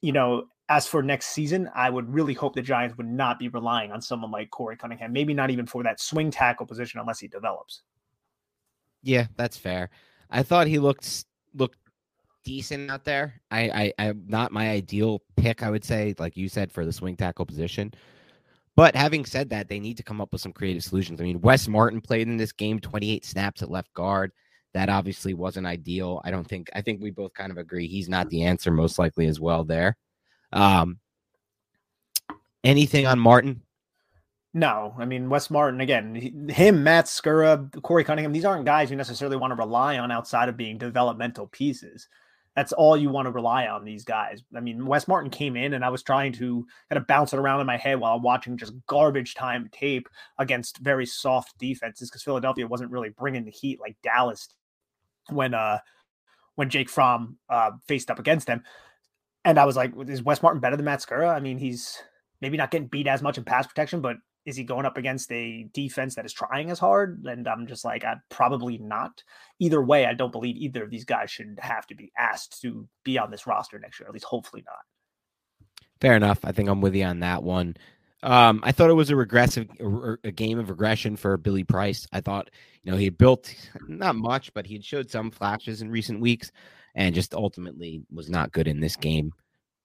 you 0.02 0.12
know, 0.12 0.46
as 0.70 0.88
for 0.88 1.02
next 1.02 1.28
season, 1.28 1.70
I 1.74 1.90
would 1.90 2.14
really 2.14 2.34
hope 2.34 2.56
the 2.56 2.62
Giants 2.62 2.98
would 2.98 3.08
not 3.08 3.40
be 3.40 3.50
relying 3.50 3.92
on 3.92 4.02
someone 4.02 4.32
like 4.32 4.52
Korey 4.52 4.78
Cunningham, 4.78 5.12
maybe 5.12 5.34
not 5.34 5.50
even 5.50 5.66
for 5.66 5.84
that 5.84 6.00
swing 6.00 6.32
tackle 6.32 6.66
position 6.66 7.00
unless 7.00 7.20
he 7.20 7.28
develops. 7.28 7.82
Yeah, 9.04 9.28
that's 9.36 9.58
fair. 9.58 9.90
I 10.30 10.44
thought 10.44 10.68
he 10.68 10.80
looked 10.80 11.26
looked 11.54 11.78
decent 12.44 12.92
out 12.92 13.06
there. 13.06 13.42
I, 13.52 13.94
I 14.00 14.08
I'm 14.08 14.24
not 14.28 14.52
my 14.52 14.70
ideal 14.70 15.22
pick, 15.36 15.64
I 15.64 15.70
would 15.70 15.84
say, 15.84 16.16
like 16.20 16.38
you 16.38 16.50
said, 16.50 16.72
for 16.72 16.86
the 16.86 16.94
swing 16.94 17.16
tackle 17.16 17.46
position. 17.46 17.94
But 18.76 18.96
having 18.96 19.26
said 19.26 19.50
that, 19.50 19.68
they 19.68 19.80
need 19.80 19.98
to 19.98 20.04
come 20.04 20.22
up 20.22 20.32
with 20.32 20.42
some 20.42 20.54
creative 20.54 20.84
solutions. 20.84 21.20
I 21.20 21.26
mean, 21.26 21.42
Wes 21.42 21.68
Martin 21.68 22.02
played 22.02 22.28
in 22.28 22.38
this 22.38 22.52
game 22.52 22.80
28 22.80 23.26
snaps 23.26 23.62
at 23.62 23.70
left 23.70 23.94
guard. 23.94 24.32
That 24.74 24.90
obviously 24.90 25.34
wasn't 25.34 25.68
ideal. 25.68 26.22
I 26.24 26.32
don't 26.32 26.48
think 26.48 26.70
I 26.74 26.82
think 26.82 27.02
we 27.02 27.12
both 27.12 27.34
kind 27.34 27.52
of 27.52 27.58
agree 27.58 27.88
he's 27.88 28.08
not 28.08 28.30
the 28.30 28.44
answer, 28.44 28.72
most 28.72 28.98
likely 28.98 29.28
as 29.28 29.40
well 29.40 29.66
there. 29.66 29.98
Um 30.54 31.00
anything 32.64 33.06
on 33.06 33.20
Martin? 33.20 33.64
No, 34.54 34.96
I 34.98 35.04
mean 35.04 35.30
Wes 35.30 35.50
Martin 35.50 35.82
again. 35.82 36.16
Him, 36.50 36.84
Matt 36.84 37.06
Skura, 37.06 37.70
Korey 37.82 38.06
Cunningham. 38.06 38.32
These 38.32 38.46
aren't 38.46 38.64
guys 38.64 38.90
you 38.90 38.96
necessarily 38.96 39.36
want 39.36 39.52
to 39.52 39.56
rely 39.56 39.98
on 39.98 40.10
outside 40.10 40.48
of 40.48 40.56
being 40.56 40.78
developmental 40.78 41.48
pieces 41.48 42.08
that's 42.56 42.74
all 42.74 42.98
you 42.98 43.10
want 43.10 43.28
to 43.28 43.32
rely 43.32 43.68
on 43.68 43.86
these 43.86 44.04
guys. 44.04 44.42
I 44.56 44.60
mean, 44.60 44.86
Wes 44.86 45.08
Martin 45.08 45.30
came 45.30 45.56
in 45.56 45.74
and 45.74 45.86
I 45.86 45.90
was 45.90 46.04
trying 46.04 46.34
to 46.34 46.66
kind 46.90 47.02
of 47.02 47.08
bounce 47.08 47.32
it 47.32 47.40
around 47.40 47.62
in 47.62 47.68
my 47.68 47.78
head 47.78 48.00
while 48.00 48.16
I'm 48.16 48.24
watching 48.24 48.58
just 48.58 48.74
garbage 48.88 49.36
time 49.36 49.70
tape 49.72 50.10
against 50.38 50.80
very 50.80 51.06
soft 51.06 51.58
defenses 51.60 52.10
because 52.10 52.24
Philadelphia 52.24 52.68
wasn't 52.68 52.92
really 52.92 53.10
bringing 53.10 53.46
the 53.46 53.52
heat 53.52 53.80
like 53.80 53.96
Dallas 54.04 54.50
when 55.30 55.54
uh 55.54 55.80
when 56.56 56.70
Jake 56.70 56.90
Fromm 56.90 57.38
uh 57.50 57.72
faced 57.88 58.12
up 58.12 58.20
against 58.20 58.48
them. 58.48 58.64
And 59.46 59.58
I 59.58 59.66
was 59.66 59.78
like, 59.78 59.94
is 60.08 60.22
Wes 60.22 60.44
Martin 60.44 60.60
better 60.60 60.76
than 60.76 60.86
Matt 60.86 61.02
Skura? 61.02 61.34
I 61.34 61.40
mean, 61.40 61.58
he's 61.58 61.98
maybe 62.42 62.58
not 62.58 62.70
getting 62.70 62.88
beat 62.88 63.08
as 63.08 63.22
much 63.22 63.38
in 63.38 63.46
pass 63.46 63.66
protection, 63.66 64.02
but 64.02 64.18
is 64.46 64.56
he 64.56 64.64
going 64.64 64.86
up 64.86 64.98
against 64.98 65.32
a 65.32 65.68
defense 65.74 66.16
that 66.16 66.26
is 66.26 66.34
trying 66.34 66.72
as 66.72 66.80
hard? 66.80 67.24
And 67.26 67.48
I'm 67.48 67.68
just 67.68 67.86
like, 67.86 68.04
I 68.04 68.16
probably 68.30 68.78
not. 68.80 69.24
Either 69.60 69.82
way, 69.82 70.06
I 70.06 70.14
don't 70.14 70.32
believe 70.32 70.58
either 70.58 70.84
of 70.84 70.90
these 70.90 71.06
guys 71.06 71.30
should 71.30 71.60
have 71.62 71.86
to 71.88 71.96
be 71.96 72.12
asked 72.18 72.62
to 72.62 72.88
be 73.04 73.20
on 73.20 73.30
this 73.30 73.46
roster 73.46 73.78
next 73.80 74.00
year. 74.00 74.08
At 74.08 74.14
least, 74.14 74.26
hopefully 74.26 74.64
not. 74.66 75.68
Fair 76.00 76.16
enough. 76.16 76.40
I 76.44 76.52
think 76.52 76.70
I'm 76.70 76.82
with 76.82 76.96
you 76.96 77.06
on 77.06 77.20
that 77.20 77.44
one. 77.44 77.76
Um, 78.24 78.62
I 78.64 78.72
thought 78.72 78.90
it 78.90 78.94
was 78.94 79.10
a 79.10 79.16
regressive, 79.16 79.68
a 80.24 80.32
game 80.32 80.60
of 80.60 80.70
regression 80.70 81.16
for 81.16 81.38
Billy 81.38 81.64
Price. 81.64 82.08
I 82.12 82.22
thought, 82.22 82.50
you 82.84 82.92
know, 82.92 82.98
he 82.98 83.10
built 83.10 83.54
not 83.88 84.16
much, 84.16 84.54
but 84.54 84.66
he 84.66 84.74
had 84.74 84.86
showed 84.86 85.10
some 85.10 85.32
flashes 85.32 85.82
in 85.82 85.92
recent 85.92 86.20
weeks, 86.20 86.52
and 86.96 87.16
just 87.16 87.34
ultimately 87.34 88.04
was 88.12 88.30
not 88.30 88.52
good 88.52 88.68
in 88.68 88.80
this 88.80 88.96
game. 88.96 89.34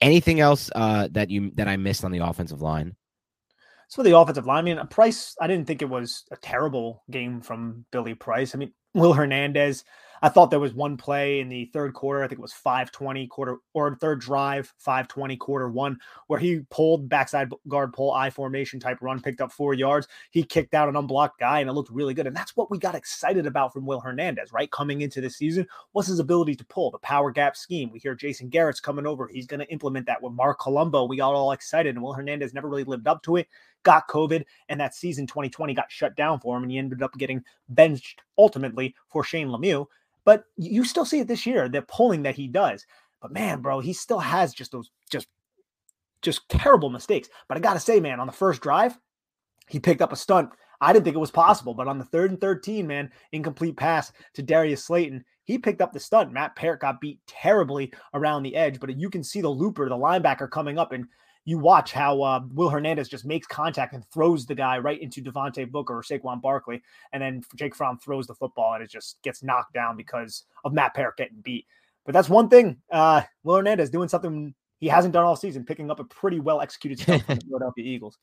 Anything 0.01 0.41
else 0.41 0.71
uh, 0.75 1.09
that 1.13 1.31
you 1.31 1.51
that 1.55 1.69
I 1.69 1.77
missed 1.77 2.05
on 2.05 2.13
the 2.13 2.19
offensive 2.19 2.61
line? 2.61 2.95
So 3.89 4.03
the 4.03 4.17
offensive 4.17 4.47
line, 4.47 4.59
I 4.59 4.75
mean, 4.75 4.87
Price, 4.89 5.37
I 5.41 5.47
didn't 5.47 5.67
think 5.67 5.81
it 5.81 5.89
was 5.89 6.25
a 6.31 6.37
terrible 6.37 7.05
game 7.11 7.41
from 7.41 7.85
Billy 7.93 8.15
Price. 8.15 8.55
I 8.55 8.59
mean, 8.59 8.73
Will 8.95 9.13
Hernandez, 9.13 9.85
I 10.23 10.29
thought 10.29 10.51
there 10.51 10.61
was 10.61 10.75
one 10.75 10.97
play 10.97 11.41
in 11.41 11.49
the 11.49 11.67
third 11.67 11.95
quarter. 11.95 12.23
I 12.23 12.29
think 12.29 12.39
it 12.39 12.43
was 12.43 12.53
520 12.53 13.27
quarter 13.27 13.59
or 13.75 13.95
third 13.97 14.21
drive, 14.21 14.73
520 14.79 15.37
quarter 15.37 15.69
one, 15.69 15.99
where 16.27 16.39
he 16.39 16.61
pulled 16.71 17.09
backside 17.09 17.51
guard 17.69 17.93
pull 17.93 18.13
I 18.13 18.31
formation 18.31 18.81
type 18.81 18.99
run, 19.01 19.21
picked 19.21 19.41
up 19.41 19.53
four 19.53 19.75
yards. 19.75 20.09
He 20.31 20.43
kicked 20.43 20.75
out 20.75 20.89
an 20.89 20.97
unblocked 20.97 21.39
guy 21.39 21.61
and 21.61 21.69
it 21.69 21.73
looked 21.73 21.91
really 21.91 22.15
good. 22.15 22.27
And 22.27 22.37
that's 22.37 22.57
what 22.57 22.71
we 22.71 22.79
got 22.79 22.95
excited 22.95 23.47
about 23.47 23.73
from 23.73 23.87
Will 23.87 24.01
Hernandez, 24.01 24.53
right? 24.53 24.71
Coming 24.71 25.03
into 25.03 25.21
the 25.21 25.31
season 25.31 25.67
was 25.93 26.07
his 26.07 26.19
ability 26.19 26.55
to 26.57 26.65
pull 26.67 26.91
the 26.91 26.99
power 26.99 27.31
gap 27.31 27.57
scheme. 27.57 27.91
We 27.91 27.99
hear 27.99 28.15
Jason 28.15 28.49
Garrett's 28.49 28.81
coming 28.81 29.07
over. 29.07 29.29
He's 29.29 29.47
going 29.47 29.61
to 29.61 29.71
implement 29.73 30.07
that 30.07 30.23
with 30.23 30.33
Marc 30.33 30.61
Colombo. 30.61 31.05
We 31.05 31.17
got 31.17 31.35
all 31.35 31.53
excited 31.53 31.95
and 31.95 32.03
Will 32.03 32.13
Hernandez 32.13 32.55
never 32.55 32.69
really 32.69 32.85
lived 32.85 33.07
up 33.07 33.23
to 33.25 33.37
it 33.37 33.49
got 33.87 34.09
COVID, 34.09 34.45
and 34.69 34.81
that 34.81 34.97
season 34.97 35.29
2020 35.29 35.73
got 35.73 35.93
shut 35.93 36.17
down 36.17 36.41
for 36.41 36.57
him, 36.57 36.65
and 36.65 36.73
he 36.73 36.77
ended 36.77 37.03
up 37.03 37.17
getting 37.17 37.43
benched 37.69 38.21
ultimately 38.37 38.97
for 39.09 39.23
Shane 39.23 39.47
Lemieux. 39.47 39.87
But 40.27 40.45
you 40.59 40.85
still 40.85 41.07
see 41.07 41.21
it 41.21 41.29
this 41.29 41.47
year, 41.47 41.71
the 41.71 41.81
pulling 41.81 42.25
that 42.25 42.35
he 42.35 42.49
does. 42.49 42.85
But 43.23 43.33
man, 43.33 43.63
bro, 43.63 43.81
he 43.81 43.95
still 43.95 44.19
has 44.19 44.53
just 44.53 44.73
those 44.73 44.91
just 45.11 45.29
just 46.21 46.47
terrible 46.51 46.91
mistakes. 46.91 47.31
But 47.49 47.57
I 47.57 47.61
gotta 47.61 47.81
say, 47.81 48.01
man, 48.01 48.21
on 48.21 48.27
the 48.27 48.33
first 48.33 48.61
drive, 48.61 48.99
he 49.69 49.81
picked 49.81 50.03
up 50.03 50.13
a 50.13 50.17
stunt. 50.17 50.51
I 50.81 50.93
didn't 50.93 51.05
think 51.05 51.17
it 51.17 51.21
was 51.21 51.31
possible, 51.31 51.73
but 51.73 51.89
on 51.89 51.99
the 51.99 52.05
third 52.05 52.31
and 52.31 52.41
13, 52.41 52.87
man, 52.87 53.11
incomplete 53.33 53.79
pass 53.79 54.13
to 54.35 54.43
Darius 54.43 54.85
Slayton, 54.85 55.25
he 55.45 55.59
picked 55.59 55.81
up 55.81 55.93
the 55.93 56.01
stunt. 56.01 56.33
Matt 56.33 56.57
Peart 56.57 56.81
got 56.81 57.01
beat 57.01 57.21
terribly 57.27 57.93
around 58.13 58.43
the 58.43 58.57
edge, 58.57 58.79
but 58.81 58.95
you 58.99 59.09
can 59.09 59.25
see 59.25 59.41
the 59.41 59.49
looper, 59.49 59.89
the 59.89 59.95
linebacker 59.95 60.51
coming 60.51 60.77
up 60.77 60.93
and 60.93 61.07
you 61.47 61.59
watch 61.59 61.93
how 61.93 62.21
uh, 62.23 62.41
Will 62.53 62.69
Hernandez 62.69 63.09
just 63.09 63.25
makes 63.25 63.47
contact 63.47 63.95
and 63.95 64.05
throws 64.13 64.45
the 64.45 64.55
guy 64.55 64.79
right 64.79 65.01
into 65.01 65.23
Devontae 65.23 65.71
Booker 65.71 65.97
or 65.97 66.03
Saquon 66.03 66.43
Barkley, 66.43 66.83
and 67.13 67.23
then 67.23 67.41
Jake 67.55 67.75
Fromm 67.75 67.99
throws 67.99 68.27
the 68.27 68.35
football 68.35 68.75
and 68.75 68.83
it 68.83 68.91
just 68.91 69.23
gets 69.23 69.43
knocked 69.43 69.73
down 69.73 69.97
because 69.97 70.45
of 70.65 70.75
Matt 70.75 70.93
Peart 70.95 71.17
getting 71.17 71.41
beat. 71.41 71.65
But 72.05 72.13
that's 72.13 72.29
one 72.29 72.49
thing. 72.49 72.79
Uh, 72.91 73.23
Will 73.45 73.57
Hernandez 73.57 73.91
doing 73.91 74.09
something 74.09 74.55
he 74.79 74.89
hasn't 74.89 75.15
done 75.15 75.25
all 75.25 75.37
season, 75.37 75.65
picking 75.65 75.91
up 75.91 76.01
a 76.01 76.05
pretty 76.05 76.39
well 76.39 76.61
executed 76.61 77.01
stuff 77.01 77.23
from 77.25 77.37
the 77.37 77.45
Philadelphia 77.49 77.85
Eagles. 77.85 78.19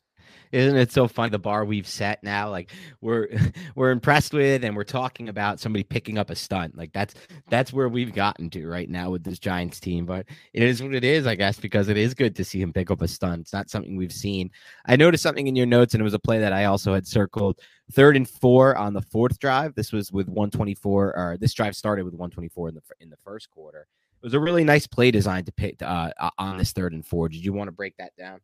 Isn't 0.52 0.78
it 0.78 0.92
so 0.92 1.08
fun 1.08 1.32
the 1.32 1.39
bar 1.39 1.66
we've 1.66 1.88
set 1.88 2.24
now? 2.24 2.50
Like 2.50 2.72
we're 3.02 3.30
we're 3.76 3.92
impressed 3.92 4.34
with 4.34 4.63
and 4.63 4.76
we're 4.76 4.84
talking 4.84 5.30
about 5.30 5.60
somebody 5.60 5.84
picking 5.84 6.18
up 6.18 6.30
a 6.30 6.36
stunt. 6.36 6.78
Like 6.78 6.94
that's 6.94 7.16
that's 7.50 7.74
where 7.74 7.89
we've 7.89 8.13
gotten 8.13 8.50
to 8.52 8.68
right 8.68 8.89
now 8.89 9.10
with 9.10 9.24
this 9.24 9.39
Giants 9.39 9.80
team. 9.80 10.06
But 10.06 10.28
it 10.54 10.62
is 10.62 10.82
what 10.82 10.94
it 10.94 11.04
is, 11.04 11.26
I 11.26 11.36
guess, 11.36 11.60
because 11.60 11.89
it 11.89 11.98
is 11.98 12.13
good 12.13 12.36
to 12.36 12.46
see 12.46 12.62
him 12.62 12.72
pick 12.72 12.92
up 12.92 13.02
a 13.02 13.08
stunt. 13.08 13.42
It's 13.42 13.54
not 13.54 13.72
something 13.72 13.96
we've 13.96 14.13
seen. 14.13 14.52
I 14.86 14.96
noticed 14.96 15.24
something 15.24 15.48
in 15.48 15.56
your 15.56 15.66
notes, 15.66 15.96
and 15.96 16.02
it 16.02 16.06
was 16.06 16.13
a 16.13 16.20
play 16.20 16.39
that 16.39 16.54
I 16.54 16.66
also 16.66 16.94
had 16.94 17.08
circled. 17.08 17.60
Third 17.92 18.16
and 18.16 18.30
four 18.30 18.78
on 18.78 18.94
the 18.94 19.02
fourth 19.02 19.39
drive. 19.39 19.74
This 19.76 19.92
was 19.92 20.12
with 20.12 20.28
124, 20.28 21.18
or 21.18 21.38
this 21.39 21.54
drive 21.54 21.76
started 21.76 22.06
with 22.06 22.13
124 22.13 22.70
in 22.70 22.76
the 22.76 22.82
in 23.00 23.10
the 23.10 23.18
first 23.18 23.50
quarter 23.50 23.88
was 24.24 24.34
a 24.34 24.40
really 24.40 24.64
nice 24.64 24.88
play 24.88 25.12
design 25.12 25.44
to 25.46 25.52
pick 25.52 25.82
uh, 25.82 26.12
on 26.38 26.58
this 26.58 26.72
third 26.72 26.94
and 26.94 27.06
four. 27.06 27.30
Did 27.30 27.44
you 27.44 27.54
want 27.54 27.68
to 27.68 27.74
break 27.74 27.96
that 27.98 28.16
down? 28.18 28.40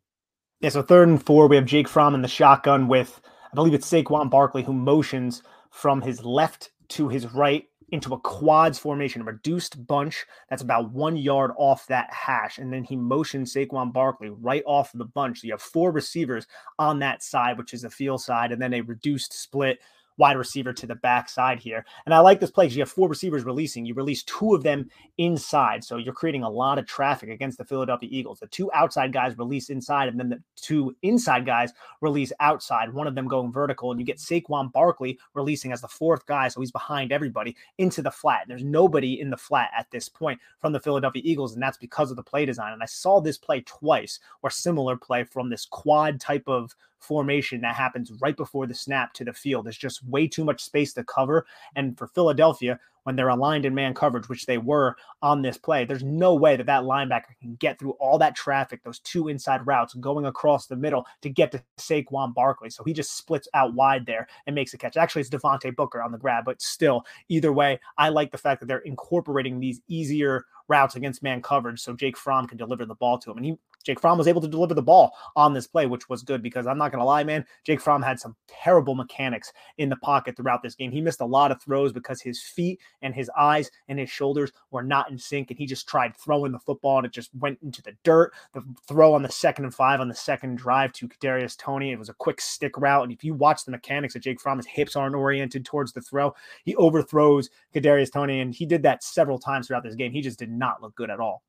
Yeah, 0.60 0.68
so 0.68 0.82
third 0.82 1.08
and 1.08 1.24
four, 1.24 1.46
we 1.46 1.56
have 1.56 1.64
Jake 1.64 1.88
Fromm 1.88 2.14
in 2.14 2.22
the 2.22 2.28
shotgun 2.28 2.86
with, 2.86 3.20
I 3.50 3.54
believe 3.54 3.72
it's 3.72 3.90
Saquon 3.90 4.30
Barkley 4.30 4.62
who 4.62 4.74
motions 4.74 5.42
from 5.70 6.02
his 6.02 6.22
left 6.22 6.70
to 6.90 7.08
his 7.08 7.32
right 7.32 7.64
into 7.92 8.14
a 8.14 8.20
quads 8.20 8.78
formation, 8.78 9.22
a 9.22 9.24
reduced 9.24 9.84
bunch 9.86 10.24
that's 10.48 10.62
about 10.62 10.92
one 10.92 11.16
yard 11.16 11.50
off 11.56 11.86
that 11.86 12.12
hash. 12.12 12.58
And 12.58 12.72
then 12.72 12.84
he 12.84 12.94
motions 12.94 13.54
Saquon 13.54 13.92
Barkley 13.92 14.30
right 14.30 14.62
off 14.66 14.92
the 14.92 15.06
bunch. 15.06 15.40
So 15.40 15.46
you 15.46 15.54
have 15.54 15.62
four 15.62 15.90
receivers 15.90 16.46
on 16.78 16.98
that 17.00 17.22
side, 17.22 17.58
which 17.58 17.74
is 17.74 17.82
the 17.82 17.90
field 17.90 18.20
side, 18.20 18.52
and 18.52 18.60
then 18.60 18.74
a 18.74 18.82
reduced 18.82 19.32
split 19.32 19.80
wide 20.20 20.36
receiver 20.36 20.72
to 20.74 20.86
the 20.86 20.94
backside 20.94 21.58
here. 21.58 21.84
And 22.04 22.14
I 22.14 22.18
like 22.20 22.40
this 22.40 22.50
play 22.50 22.66
because 22.66 22.76
you 22.76 22.82
have 22.82 22.90
four 22.90 23.08
receivers 23.08 23.42
releasing. 23.42 23.86
You 23.86 23.94
release 23.94 24.22
two 24.24 24.54
of 24.54 24.62
them 24.62 24.90
inside. 25.16 25.82
So 25.82 25.96
you're 25.96 26.12
creating 26.12 26.42
a 26.42 26.50
lot 26.50 26.78
of 26.78 26.86
traffic 26.86 27.30
against 27.30 27.56
the 27.56 27.64
Philadelphia 27.64 28.10
Eagles. 28.12 28.38
The 28.38 28.46
two 28.46 28.70
outside 28.72 29.14
guys 29.14 29.38
release 29.38 29.70
inside, 29.70 30.08
and 30.08 30.20
then 30.20 30.28
the 30.28 30.42
two 30.56 30.94
inside 31.00 31.46
guys 31.46 31.72
release 32.02 32.32
outside, 32.38 32.92
one 32.92 33.06
of 33.06 33.14
them 33.14 33.28
going 33.28 33.50
vertical. 33.50 33.90
And 33.90 33.98
you 33.98 34.04
get 34.04 34.18
Saquon 34.18 34.70
Barkley 34.70 35.18
releasing 35.32 35.72
as 35.72 35.80
the 35.80 35.88
fourth 35.88 36.26
guy. 36.26 36.48
So 36.48 36.60
he's 36.60 36.70
behind 36.70 37.12
everybody 37.12 37.56
into 37.78 38.02
the 38.02 38.10
flat. 38.10 38.44
There's 38.46 38.62
nobody 38.62 39.20
in 39.20 39.30
the 39.30 39.38
flat 39.38 39.70
at 39.76 39.90
this 39.90 40.08
point 40.08 40.38
from 40.60 40.74
the 40.74 40.80
Philadelphia 40.80 41.22
Eagles. 41.24 41.54
And 41.54 41.62
that's 41.62 41.78
because 41.78 42.10
of 42.10 42.16
the 42.16 42.22
play 42.22 42.44
design. 42.44 42.74
And 42.74 42.82
I 42.82 42.86
saw 42.86 43.20
this 43.20 43.38
play 43.38 43.62
twice 43.62 44.20
or 44.42 44.50
similar 44.50 44.98
play 44.98 45.24
from 45.24 45.48
this 45.48 45.64
quad 45.64 46.20
type 46.20 46.46
of 46.46 46.74
formation 47.00 47.60
that 47.62 47.74
happens 47.74 48.12
right 48.20 48.36
before 48.36 48.66
the 48.66 48.74
snap 48.74 49.12
to 49.14 49.24
the 49.24 49.32
field. 49.32 49.66
There's 49.66 49.76
just 49.76 50.06
way 50.06 50.28
too 50.28 50.44
much 50.44 50.62
space 50.62 50.92
to 50.94 51.04
cover. 51.04 51.46
And 51.76 51.96
for 51.98 52.06
Philadelphia, 52.08 52.78
when 53.04 53.16
they're 53.16 53.28
aligned 53.28 53.64
in 53.64 53.74
man 53.74 53.94
coverage, 53.94 54.28
which 54.28 54.46
they 54.46 54.58
were 54.58 54.96
on 55.22 55.42
this 55.42 55.56
play, 55.56 55.84
there's 55.84 56.04
no 56.04 56.34
way 56.34 56.56
that 56.56 56.66
that 56.66 56.82
linebacker 56.82 57.38
can 57.40 57.54
get 57.56 57.78
through 57.78 57.92
all 57.92 58.18
that 58.18 58.36
traffic, 58.36 58.82
those 58.82 58.98
two 59.00 59.28
inside 59.28 59.66
routes 59.66 59.94
going 59.94 60.26
across 60.26 60.66
the 60.66 60.76
middle 60.76 61.06
to 61.22 61.30
get 61.30 61.50
to 61.52 61.62
Saquon 61.78 62.34
Barkley. 62.34 62.70
So 62.70 62.84
he 62.84 62.92
just 62.92 63.16
splits 63.16 63.48
out 63.54 63.74
wide 63.74 64.04
there 64.06 64.28
and 64.46 64.54
makes 64.54 64.74
a 64.74 64.78
catch. 64.78 64.96
Actually, 64.96 65.22
it's 65.22 65.30
Devontae 65.30 65.74
Booker 65.74 66.02
on 66.02 66.12
the 66.12 66.18
grab, 66.18 66.44
but 66.44 66.60
still, 66.60 67.04
either 67.28 67.52
way, 67.52 67.80
I 67.96 68.10
like 68.10 68.32
the 68.32 68.38
fact 68.38 68.60
that 68.60 68.66
they're 68.66 68.78
incorporating 68.78 69.58
these 69.58 69.80
easier 69.88 70.44
routes 70.68 70.94
against 70.94 71.22
man 71.22 71.42
coverage 71.42 71.80
so 71.80 71.94
Jake 71.94 72.16
Fromm 72.16 72.46
can 72.46 72.58
deliver 72.58 72.86
the 72.86 72.94
ball 72.94 73.18
to 73.18 73.30
him. 73.30 73.38
And 73.38 73.46
he 73.46 73.58
Jake 73.84 74.00
Fromm 74.00 74.18
was 74.18 74.28
able 74.28 74.40
to 74.40 74.48
deliver 74.48 74.74
the 74.74 74.82
ball 74.82 75.12
on 75.36 75.54
this 75.54 75.66
play, 75.66 75.86
which 75.86 76.08
was 76.08 76.22
good 76.22 76.42
because 76.42 76.66
I'm 76.66 76.78
not 76.78 76.92
going 76.92 77.00
to 77.00 77.06
lie, 77.06 77.24
man. 77.24 77.44
Jake 77.64 77.80
Fromm 77.80 78.02
had 78.02 78.20
some 78.20 78.36
terrible 78.46 78.94
mechanics 78.94 79.52
in 79.78 79.88
the 79.88 79.96
pocket 79.96 80.36
throughout 80.36 80.62
this 80.62 80.74
game. 80.74 80.90
He 80.90 81.00
missed 81.00 81.20
a 81.20 81.26
lot 81.26 81.50
of 81.50 81.62
throws 81.62 81.92
because 81.92 82.20
his 82.20 82.42
feet 82.42 82.80
and 83.02 83.14
his 83.14 83.30
eyes 83.38 83.70
and 83.88 83.98
his 83.98 84.10
shoulders 84.10 84.52
were 84.70 84.82
not 84.82 85.10
in 85.10 85.18
sync, 85.18 85.50
and 85.50 85.58
he 85.58 85.66
just 85.66 85.88
tried 85.88 86.16
throwing 86.16 86.52
the 86.52 86.58
football 86.58 86.98
and 86.98 87.06
it 87.06 87.12
just 87.12 87.30
went 87.38 87.58
into 87.62 87.82
the 87.82 87.96
dirt. 88.04 88.32
The 88.52 88.62
throw 88.86 89.14
on 89.14 89.22
the 89.22 89.30
second 89.30 89.64
and 89.64 89.74
five 89.74 90.00
on 90.00 90.08
the 90.08 90.14
second 90.14 90.58
drive 90.58 90.92
to 90.94 91.08
Kadarius 91.08 91.56
Toney, 91.56 91.92
it 91.92 91.98
was 91.98 92.08
a 92.08 92.14
quick 92.14 92.40
stick 92.40 92.76
route, 92.76 93.04
and 93.04 93.12
if 93.12 93.24
you 93.24 93.34
watch 93.34 93.64
the 93.64 93.70
mechanics 93.70 94.14
of 94.14 94.22
Jake 94.22 94.40
Fromm, 94.40 94.58
his 94.58 94.66
hips 94.66 94.96
aren't 94.96 95.14
oriented 95.14 95.64
towards 95.64 95.92
the 95.92 96.00
throw. 96.00 96.34
He 96.64 96.76
overthrows 96.76 97.50
Kadarius 97.74 98.12
Toney, 98.12 98.40
and 98.40 98.54
he 98.54 98.66
did 98.66 98.82
that 98.82 99.02
several 99.02 99.38
times 99.38 99.66
throughout 99.66 99.84
this 99.84 99.94
game. 99.94 100.12
He 100.12 100.20
just 100.20 100.38
did 100.38 100.50
not 100.50 100.82
look 100.82 100.94
good 100.94 101.10
at 101.10 101.20
all. 101.20 101.42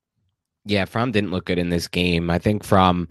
Yeah, 0.64 0.84
Fromm 0.84 1.12
didn't 1.12 1.30
look 1.30 1.46
good 1.46 1.58
in 1.58 1.70
this 1.70 1.88
game. 1.88 2.30
I 2.30 2.38
think 2.38 2.64
from 2.64 3.08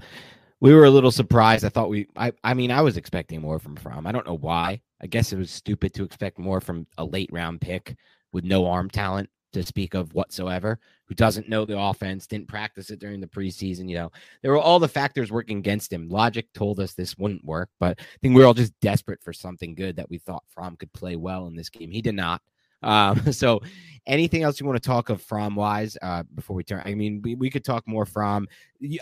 we 0.62 0.74
were 0.74 0.86
a 0.86 0.92
little 0.92 1.12
surprised. 1.12 1.66
I 1.66 1.70
thought 1.70 1.90
we 1.90 2.08
I 2.16 2.32
I 2.44 2.54
mean, 2.54 2.72
I 2.72 2.82
was 2.82 2.98
expecting 2.98 3.42
more 3.42 3.60
from 3.60 3.76
Fromm. 3.76 4.08
I 4.08 4.12
don't 4.12 4.28
know 4.28 4.38
why. 4.38 4.82
I 5.02 5.08
guess 5.08 5.34
it 5.34 5.38
was 5.38 5.52
stupid 5.52 5.94
to 5.96 6.04
expect 6.04 6.40
more 6.40 6.62
from 6.62 6.88
a 6.98 7.04
late 7.06 7.30
round 7.32 7.62
pick 7.62 7.96
with 8.32 8.44
no 8.44 8.68
arm 8.68 8.90
talent 8.90 9.30
to 9.54 9.64
speak 9.64 9.94
of 9.94 10.14
whatsoever, 10.14 10.80
who 11.06 11.16
doesn't 11.16 11.50
know 11.50 11.66
the 11.66 11.78
offense, 11.78 12.26
didn't 12.26 12.48
practice 12.48 12.90
it 12.90 13.00
during 13.00 13.20
the 13.20 13.28
preseason. 13.28 13.90
You 13.90 13.96
know, 13.96 14.12
there 14.42 14.52
were 14.52 14.60
all 14.60 14.80
the 14.80 14.88
factors 14.88 15.32
working 15.32 15.58
against 15.58 15.92
him. 15.92 16.08
Logic 16.08 16.48
told 16.54 16.80
us 16.80 16.94
this 16.94 17.18
wouldn't 17.18 17.44
work, 17.44 17.70
but 17.80 18.00
I 18.00 18.18
think 18.22 18.36
we 18.36 18.44
are 18.44 18.46
all 18.46 18.54
just 18.54 18.80
desperate 18.80 19.22
for 19.22 19.34
something 19.34 19.76
good 19.76 19.96
that 19.98 20.10
we 20.10 20.20
thought 20.20 20.44
Fromm 20.48 20.78
could 20.78 20.94
play 20.94 21.16
well 21.16 21.48
in 21.48 21.56
this 21.56 21.70
game. 21.70 21.92
He 21.92 22.02
did 22.02 22.16
not. 22.16 22.42
Um, 22.82 23.32
so, 23.32 23.62
anything 24.08 24.44
else 24.44 24.60
you 24.60 24.66
want 24.66 24.82
to 24.82 24.88
talk 24.88 25.10
of 25.10 25.22
Fromm 25.22 25.56
wise 25.56 25.98
uh, 26.02 26.24
before 26.36 26.56
we 26.56 26.64
turn? 26.64 26.82
I 26.86 26.96
mean, 26.96 27.22
we, 27.22 27.36
we 27.36 27.50
could 27.50 27.64
talk 27.64 27.88
more 27.88 28.06
Fromm. 28.06 28.48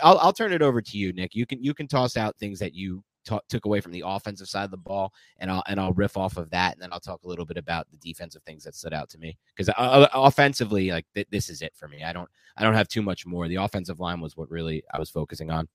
I'll, 0.02 0.18
I'll 0.18 0.32
turn 0.32 0.52
it 0.52 0.62
over 0.62 0.80
to 0.82 0.98
you, 0.98 1.12
Nick. 1.12 1.34
You 1.34 1.46
can 1.46 1.62
you 1.62 1.74
can 1.74 1.86
toss 1.86 2.16
out 2.16 2.36
things 2.38 2.58
that 2.58 2.74
you 2.74 3.02
t- 3.24 3.38
took 3.48 3.64
away 3.64 3.80
from 3.80 3.92
the 3.92 4.04
offensive 4.06 4.48
side 4.48 4.64
of 4.64 4.70
the 4.70 4.76
ball, 4.76 5.12
and 5.38 5.50
I'll 5.50 5.62
and 5.66 5.80
I'll 5.80 5.92
riff 5.92 6.16
off 6.16 6.36
of 6.36 6.50
that, 6.50 6.74
and 6.74 6.82
then 6.82 6.92
I'll 6.92 7.00
talk 7.00 7.22
a 7.24 7.28
little 7.28 7.46
bit 7.46 7.56
about 7.56 7.86
the 7.90 7.96
defensive 7.96 8.42
things 8.44 8.64
that 8.64 8.74
stood 8.74 8.94
out 8.94 9.08
to 9.10 9.18
me 9.18 9.36
because 9.54 9.68
uh, 9.70 9.72
uh, 9.78 10.08
offensively, 10.14 10.90
like 10.90 11.06
th- 11.14 11.28
this 11.30 11.48
is 11.48 11.62
it 11.62 11.72
for 11.74 11.88
me. 11.88 12.02
I 12.02 12.12
don't 12.12 12.28
I 12.56 12.62
don't 12.62 12.74
have 12.74 12.88
too 12.88 13.02
much 13.02 13.26
more. 13.26 13.48
The 13.48 13.56
offensive 13.56 14.00
line 14.00 14.20
was 14.20 14.36
what 14.36 14.50
really 14.50 14.82
I 14.92 14.98
was 14.98 15.10
focusing 15.10 15.50
on. 15.50 15.68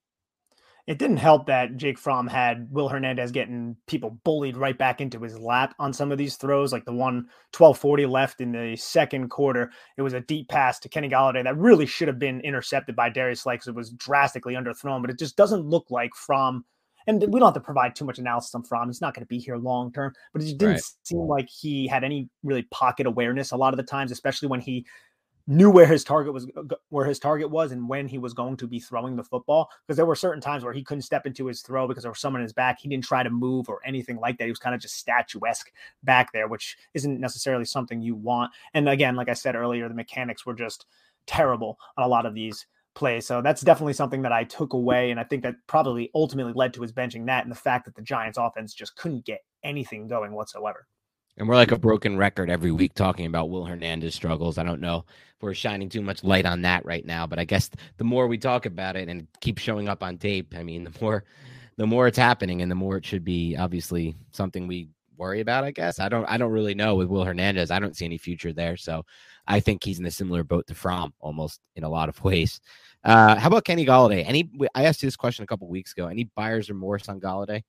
It 0.86 0.98
didn't 0.98 1.16
help 1.16 1.46
that 1.46 1.76
Jake 1.76 1.98
Fromm 1.98 2.28
had 2.28 2.68
Will 2.70 2.88
Hernandez 2.88 3.32
getting 3.32 3.76
people 3.88 4.20
bullied 4.22 4.56
right 4.56 4.78
back 4.78 5.00
into 5.00 5.20
his 5.20 5.38
lap 5.38 5.74
on 5.80 5.92
some 5.92 6.12
of 6.12 6.18
these 6.18 6.36
throws, 6.36 6.72
like 6.72 6.84
the 6.84 6.92
one 6.92 7.26
1240 7.56 8.06
left 8.06 8.40
in 8.40 8.52
the 8.52 8.76
second 8.76 9.28
quarter. 9.28 9.72
It 9.96 10.02
was 10.02 10.12
a 10.12 10.20
deep 10.20 10.48
pass 10.48 10.78
to 10.80 10.88
Kenny 10.88 11.08
Golladay 11.08 11.42
that 11.42 11.58
really 11.58 11.86
should 11.86 12.06
have 12.06 12.20
been 12.20 12.40
intercepted 12.42 12.94
by 12.94 13.10
Darius 13.10 13.40
Slay 13.40 13.54
because 13.54 13.66
it 13.68 13.74
was 13.74 13.90
drastically 13.90 14.54
underthrown, 14.54 15.00
but 15.00 15.10
it 15.10 15.18
just 15.18 15.36
doesn't 15.36 15.66
look 15.66 15.86
like 15.90 16.14
Fromm. 16.14 16.64
And 17.08 17.20
we 17.20 17.38
don't 17.38 17.48
have 17.48 17.54
to 17.54 17.60
provide 17.60 17.94
too 17.94 18.04
much 18.04 18.18
analysis 18.18 18.54
on 18.54 18.62
Fromm. 18.62 18.88
He's 18.88 19.00
not 19.00 19.14
going 19.14 19.24
to 19.24 19.28
be 19.28 19.38
here 19.38 19.56
long 19.56 19.92
term, 19.92 20.12
but 20.32 20.42
it 20.42 20.46
just 20.46 20.58
didn't 20.58 20.74
right. 20.74 20.82
seem 21.02 21.20
like 21.20 21.48
he 21.48 21.88
had 21.88 22.04
any 22.04 22.28
really 22.44 22.62
pocket 22.72 23.06
awareness 23.06 23.50
a 23.50 23.56
lot 23.56 23.72
of 23.72 23.76
the 23.76 23.84
times, 23.84 24.12
especially 24.12 24.48
when 24.48 24.60
he 24.60 24.86
knew 25.46 25.70
where 25.70 25.86
his 25.86 26.02
target 26.02 26.32
was 26.32 26.46
uh, 26.56 26.74
where 26.88 27.06
his 27.06 27.18
target 27.18 27.50
was 27.50 27.70
and 27.70 27.88
when 27.88 28.08
he 28.08 28.18
was 28.18 28.34
going 28.34 28.56
to 28.56 28.66
be 28.66 28.80
throwing 28.80 29.14
the 29.14 29.22
football 29.22 29.68
because 29.86 29.96
there 29.96 30.06
were 30.06 30.16
certain 30.16 30.40
times 30.40 30.64
where 30.64 30.72
he 30.72 30.82
couldn't 30.82 31.02
step 31.02 31.26
into 31.26 31.46
his 31.46 31.62
throw 31.62 31.86
because 31.86 32.02
there 32.02 32.10
was 32.10 32.20
someone 32.20 32.40
in 32.40 32.46
his 32.46 32.52
back. 32.52 32.80
He 32.80 32.88
didn't 32.88 33.04
try 33.04 33.22
to 33.22 33.30
move 33.30 33.68
or 33.68 33.80
anything 33.84 34.16
like 34.16 34.38
that. 34.38 34.44
He 34.44 34.50
was 34.50 34.58
kind 34.58 34.74
of 34.74 34.80
just 34.80 34.96
statuesque 34.96 35.70
back 36.02 36.32
there 36.32 36.48
which 36.48 36.76
isn't 36.94 37.20
necessarily 37.20 37.64
something 37.64 38.00
you 38.02 38.14
want. 38.14 38.52
And 38.74 38.88
again 38.88 39.14
like 39.14 39.28
i 39.28 39.34
said 39.34 39.54
earlier 39.54 39.88
the 39.88 39.94
mechanics 39.94 40.44
were 40.44 40.54
just 40.54 40.86
terrible 41.26 41.78
on 41.96 42.04
a 42.04 42.08
lot 42.08 42.26
of 42.26 42.34
these 42.34 42.66
plays. 42.94 43.26
So 43.26 43.42
that's 43.42 43.60
definitely 43.60 43.92
something 43.92 44.22
that 44.22 44.32
i 44.32 44.42
took 44.42 44.72
away 44.72 45.10
and 45.10 45.20
i 45.20 45.24
think 45.24 45.42
that 45.42 45.54
probably 45.66 46.10
ultimately 46.14 46.54
led 46.54 46.74
to 46.74 46.82
his 46.82 46.92
benching 46.92 47.26
that 47.26 47.44
and 47.44 47.50
the 47.50 47.56
fact 47.56 47.84
that 47.84 47.94
the 47.94 48.02
giants 48.02 48.38
offense 48.38 48.74
just 48.74 48.96
couldn't 48.96 49.24
get 49.24 49.44
anything 49.62 50.08
going 50.08 50.32
whatsoever 50.32 50.86
and 51.36 51.48
we're 51.48 51.54
like 51.54 51.72
a 51.72 51.78
broken 51.78 52.16
record 52.16 52.50
every 52.50 52.72
week 52.72 52.94
talking 52.94 53.26
about 53.26 53.50
Will 53.50 53.64
Hernandez 53.64 54.14
struggles. 54.14 54.58
I 54.58 54.62
don't 54.62 54.80
know 54.80 55.04
if 55.36 55.42
we're 55.42 55.54
shining 55.54 55.88
too 55.88 56.00
much 56.02 56.24
light 56.24 56.46
on 56.46 56.62
that 56.62 56.84
right 56.84 57.04
now, 57.04 57.26
but 57.26 57.38
I 57.38 57.44
guess 57.44 57.70
the 57.98 58.04
more 58.04 58.26
we 58.26 58.38
talk 58.38 58.66
about 58.66 58.96
it 58.96 59.08
and 59.08 59.26
keep 59.40 59.58
showing 59.58 59.88
up 59.88 60.02
on 60.02 60.18
tape, 60.18 60.54
I 60.56 60.62
mean, 60.62 60.84
the 60.84 60.92
more 61.00 61.24
the 61.76 61.86
more 61.86 62.06
it's 62.06 62.18
happening 62.18 62.62
and 62.62 62.70
the 62.70 62.74
more 62.76 62.96
it 62.96 63.04
should 63.04 63.24
be 63.24 63.54
obviously 63.56 64.16
something 64.32 64.66
we 64.66 64.88
worry 65.18 65.40
about, 65.40 65.64
I 65.64 65.70
guess. 65.72 66.00
I 66.00 66.08
don't 66.08 66.24
I 66.26 66.38
don't 66.38 66.52
really 66.52 66.74
know 66.74 66.94
with 66.94 67.08
Will 67.08 67.24
Hernandez. 67.24 67.70
I 67.70 67.78
don't 67.78 67.96
see 67.96 68.06
any 68.06 68.18
future 68.18 68.52
there. 68.52 68.76
So 68.76 69.04
I 69.46 69.60
think 69.60 69.84
he's 69.84 69.98
in 69.98 70.06
a 70.06 70.10
similar 70.10 70.42
boat 70.42 70.66
to 70.68 70.74
Fromm 70.74 71.12
almost 71.20 71.60
in 71.76 71.84
a 71.84 71.88
lot 71.88 72.08
of 72.08 72.22
ways. 72.24 72.60
Uh, 73.04 73.36
how 73.36 73.48
about 73.48 73.64
Kenny 73.64 73.86
Golladay? 73.86 74.24
Any 74.26 74.50
I 74.74 74.86
asked 74.86 75.02
you 75.02 75.06
this 75.06 75.16
question 75.16 75.44
a 75.44 75.46
couple 75.46 75.68
weeks 75.68 75.92
ago. 75.92 76.08
Any 76.08 76.24
buyer's 76.34 76.70
remorse 76.70 77.08
on 77.08 77.20
Golladay? 77.20 77.62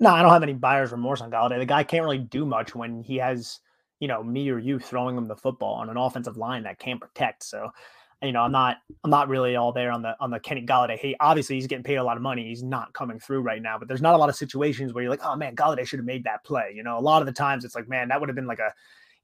No, 0.00 0.10
I 0.10 0.22
don't 0.22 0.32
have 0.32 0.42
any 0.42 0.54
buyer's 0.54 0.92
remorse 0.92 1.20
on 1.20 1.30
Golladay. 1.30 1.58
The 1.58 1.66
guy 1.66 1.82
can't 1.82 2.04
really 2.04 2.18
do 2.18 2.46
much 2.46 2.74
when 2.74 3.02
he 3.02 3.16
has, 3.16 3.60
you 3.98 4.06
know, 4.06 4.22
me 4.22 4.48
or 4.50 4.58
you 4.58 4.78
throwing 4.78 5.16
him 5.16 5.26
the 5.26 5.36
football 5.36 5.74
on 5.74 5.90
an 5.90 5.96
offensive 5.96 6.36
line 6.36 6.62
that 6.64 6.78
can't 6.78 7.00
protect. 7.00 7.42
So, 7.42 7.70
you 8.22 8.32
know, 8.32 8.42
I'm 8.42 8.52
not 8.52 8.76
I'm 9.04 9.10
not 9.10 9.28
really 9.28 9.56
all 9.56 9.72
there 9.72 9.90
on 9.90 10.02
the 10.02 10.14
on 10.20 10.30
the 10.30 10.38
Kenny 10.38 10.64
Golladay. 10.64 10.98
Hey, 10.98 11.16
obviously 11.18 11.56
he's 11.56 11.66
getting 11.66 11.84
paid 11.84 11.96
a 11.96 12.04
lot 12.04 12.16
of 12.16 12.22
money. 12.22 12.46
He's 12.48 12.62
not 12.62 12.92
coming 12.92 13.18
through 13.18 13.40
right 13.40 13.60
now, 13.60 13.76
but 13.76 13.88
there's 13.88 14.02
not 14.02 14.14
a 14.14 14.18
lot 14.18 14.28
of 14.28 14.36
situations 14.36 14.92
where 14.92 15.02
you're 15.02 15.10
like, 15.10 15.24
oh 15.24 15.34
man, 15.34 15.56
Golladay 15.56 15.86
should 15.86 15.98
have 15.98 16.06
made 16.06 16.24
that 16.24 16.44
play. 16.44 16.72
You 16.74 16.84
know, 16.84 16.96
a 16.96 17.00
lot 17.00 17.20
of 17.20 17.26
the 17.26 17.32
times 17.32 17.64
it's 17.64 17.74
like, 17.74 17.88
man, 17.88 18.08
that 18.08 18.20
would 18.20 18.28
have 18.28 18.36
been 18.36 18.46
like 18.46 18.60
a 18.60 18.72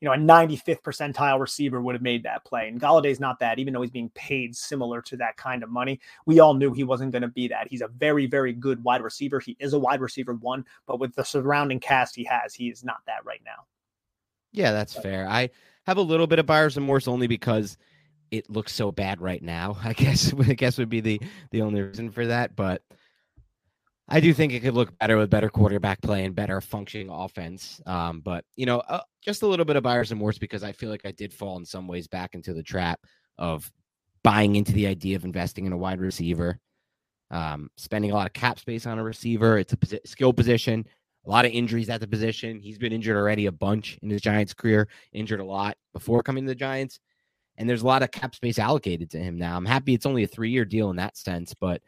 you 0.05 0.11
know, 0.11 0.17
a 0.17 0.19
95th 0.19 0.83
percentile 0.83 1.40
receiver 1.40 1.81
would 1.81 1.95
have 1.95 2.03
made 2.03 2.25
that 2.25 2.45
play. 2.45 2.69
And 2.69 2.79
Golladay's 2.79 3.21
not 3.21 3.38
that, 3.38 3.59
even 3.59 3.73
though 3.73 3.81
he's 3.81 3.90
being 3.90 4.11
paid 4.11 4.55
similar 4.55 5.01
to 5.01 5.17
that 5.17 5.38
kind 5.38 5.62
of 5.62 5.71
money. 5.71 5.99
We 6.27 6.40
all 6.40 6.53
knew 6.53 6.75
he 6.75 6.85
wasn't 6.85 7.12
going 7.12 7.23
to 7.23 7.29
be 7.29 7.49
that. 7.49 7.69
He's 7.71 7.81
a 7.81 7.88
very, 7.88 8.27
very 8.27 8.53
good 8.53 8.85
wide 8.85 9.01
receiver. 9.01 9.40
He 9.40 9.57
is 9.59 9.73
a 9.73 9.79
wide 9.79 10.03
receiver 10.03 10.35
one, 10.35 10.67
but 10.87 11.01
with 11.01 11.14
the 11.14 11.25
surrounding 11.25 11.81
cast 11.81 12.14
he 12.14 12.25
has, 12.25 12.53
he 12.53 12.69
is 12.69 12.85
not 12.85 12.99
that 13.07 13.25
right 13.25 13.40
now. 13.47 13.64
Yeah, 14.53 14.73
that's 14.73 14.93
fair. 14.93 15.27
I 15.27 15.49
have 15.87 15.97
a 15.97 16.03
little 16.03 16.27
bit 16.27 16.38
of 16.38 16.45
buyer's 16.45 16.77
remorse 16.77 17.09
only 17.09 17.27
because 17.27 17.79
it 18.31 18.51
looks 18.51 18.75
so 18.75 18.93
bad 18.93 19.23
right 19.23 19.43
now. 19.43 19.79
I 19.85 19.95
guess 19.95 20.35
I 20.35 20.53
guess 20.53 20.77
would 20.77 20.90
be 20.90 21.01
the 21.01 21.19
the 21.51 21.62
only 21.62 21.81
reason 21.81 22.11
for 22.11 22.27
that. 22.27 22.55
But 22.55 22.83
I 24.09 24.21
do 24.21 24.35
think 24.35 24.53
it 24.53 24.61
could 24.61 24.75
look 24.75 24.97
better 24.99 25.17
with 25.17 25.31
better 25.31 25.49
quarterback 25.49 26.03
play 26.03 26.25
and 26.25 26.35
better 26.35 26.61
functioning 26.61 27.09
offense. 27.11 27.81
Um, 27.87 28.21
but 28.21 28.45
you 28.55 28.67
know, 28.67 28.81
uh, 28.81 29.01
just 29.23 29.43
a 29.43 29.47
little 29.47 29.64
bit 29.64 29.77
of 29.77 29.83
buyer's 29.83 30.11
remorse 30.11 30.38
because 30.38 30.62
I 30.62 30.73
feel 30.73 30.90
like 30.90 31.07
I 31.07 31.12
did 31.12 31.33
fall 31.33 31.57
in 31.57 31.64
some 31.64 31.88
ways 31.88 32.07
back 32.07 32.35
into 32.35 32.53
the 32.53 32.62
trap 32.62 33.01
of 33.38 33.71
buying 34.23 34.57
into 34.57 34.73
the 34.73 34.87
idea 34.87 35.17
of 35.17 35.25
investing 35.25 35.64
in 35.64 35.73
a 35.73 35.77
wide 35.77 36.01
receiver, 36.01 36.59
um, 37.31 37.71
spending 37.77 38.11
a 38.11 38.14
lot 38.14 38.27
of 38.27 38.35
cap 38.35 38.59
space 38.59 38.87
on 38.87 38.99
a 38.99 39.03
receiver. 39.03 39.59
It's 39.59 39.73
a 39.73 39.77
posi- 39.77 40.07
skill 40.07 40.35
position, 40.35 40.87
a 41.27 41.31
lot 41.31 41.47
of 41.47 41.53
injuries 41.53 41.88
at 41.88 42.01
the 42.01 42.07
position. 42.07 42.61
He's 42.61 42.79
been 42.79 42.93
injured 42.93 43.17
already 43.17 43.47
a 43.47 43.53
bunch 43.53 43.99
in 44.03 44.11
his 44.11 44.21
Giants 44.21 44.53
career, 44.53 44.88
injured 45.12 45.40
a 45.40 45.45
lot 45.45 45.79
before 45.95 46.23
coming 46.23 46.45
to 46.45 46.49
the 46.49 46.55
Giants. 46.55 47.01
And 47.57 47.69
there's 47.69 47.83
a 47.83 47.87
lot 47.87 48.03
of 48.03 48.11
cap 48.11 48.35
space 48.35 48.59
allocated 48.59 49.11
to 49.11 49.19
him 49.19 49.38
now. 49.38 49.57
I'm 49.57 49.64
happy 49.64 49.95
it's 49.95 50.07
only 50.07 50.25
a 50.25 50.29
three 50.29 50.51
year 50.51 50.64
deal 50.64 50.90
in 50.90 50.97
that 50.97 51.17
sense, 51.17 51.55
but 51.55 51.81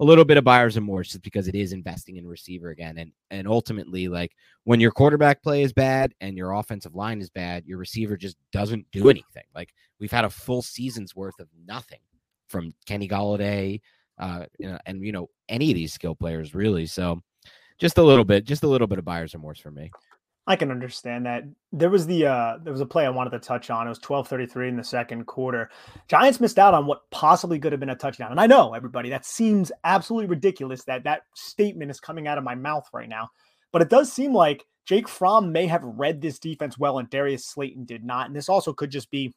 a 0.00 0.04
little 0.04 0.24
bit 0.24 0.36
of 0.36 0.44
buyer's 0.44 0.76
remorse 0.76 1.08
just 1.08 1.22
because 1.22 1.46
it 1.46 1.54
is 1.54 1.72
investing 1.72 2.16
in 2.16 2.26
receiver 2.26 2.70
again. 2.70 2.98
And 2.98 3.12
and 3.30 3.46
ultimately, 3.46 4.08
like 4.08 4.32
when 4.64 4.80
your 4.80 4.90
quarterback 4.90 5.42
play 5.42 5.62
is 5.62 5.72
bad 5.72 6.14
and 6.20 6.36
your 6.36 6.52
offensive 6.52 6.94
line 6.94 7.20
is 7.20 7.30
bad, 7.30 7.64
your 7.66 7.78
receiver 7.78 8.16
just 8.16 8.36
doesn't 8.52 8.86
do 8.90 9.08
anything. 9.08 9.44
Like 9.54 9.72
we've 10.00 10.12
had 10.12 10.24
a 10.24 10.30
full 10.30 10.62
season's 10.62 11.14
worth 11.14 11.38
of 11.38 11.48
nothing 11.66 12.00
from 12.48 12.74
Kenny 12.86 13.08
Golladay, 13.08 13.80
uh, 14.18 14.46
and 14.86 15.04
you 15.04 15.12
know 15.12 15.28
any 15.48 15.70
of 15.70 15.76
these 15.76 15.92
skill 15.92 16.14
players 16.14 16.54
really. 16.54 16.86
So 16.86 17.22
just 17.78 17.98
a 17.98 18.02
little 18.02 18.24
bit, 18.24 18.44
just 18.44 18.62
a 18.62 18.68
little 18.68 18.86
bit 18.86 18.98
of 18.98 19.04
buyer's 19.04 19.34
remorse 19.34 19.60
for 19.60 19.70
me. 19.70 19.90
I 20.46 20.56
can 20.56 20.70
understand 20.70 21.24
that. 21.24 21.44
There 21.72 21.90
was 21.90 22.06
the 22.06 22.26
uh 22.26 22.58
there 22.62 22.72
was 22.72 22.82
a 22.82 22.86
play 22.86 23.06
I 23.06 23.10
wanted 23.10 23.30
to 23.30 23.38
touch 23.38 23.70
on. 23.70 23.86
It 23.86 23.90
was 23.90 23.98
12:33 24.00 24.68
in 24.68 24.76
the 24.76 24.84
second 24.84 25.26
quarter. 25.26 25.70
Giants 26.08 26.40
missed 26.40 26.58
out 26.58 26.74
on 26.74 26.86
what 26.86 27.10
possibly 27.10 27.58
could 27.58 27.72
have 27.72 27.80
been 27.80 27.90
a 27.90 27.96
touchdown. 27.96 28.30
And 28.30 28.40
I 28.40 28.46
know 28.46 28.74
everybody 28.74 29.08
that 29.10 29.24
seems 29.24 29.72
absolutely 29.84 30.28
ridiculous 30.28 30.84
that 30.84 31.04
that 31.04 31.22
statement 31.34 31.90
is 31.90 32.00
coming 32.00 32.28
out 32.28 32.38
of 32.38 32.44
my 32.44 32.54
mouth 32.54 32.86
right 32.92 33.08
now. 33.08 33.30
But 33.72 33.82
it 33.82 33.90
does 33.90 34.12
seem 34.12 34.34
like 34.34 34.66
Jake 34.86 35.08
Fromm 35.08 35.50
may 35.50 35.66
have 35.66 35.82
read 35.82 36.20
this 36.20 36.38
defense 36.38 36.78
well 36.78 36.98
and 36.98 37.08
Darius 37.08 37.46
Slayton 37.46 37.86
did 37.86 38.04
not. 38.04 38.26
And 38.26 38.36
this 38.36 38.50
also 38.50 38.72
could 38.72 38.90
just 38.90 39.10
be 39.10 39.32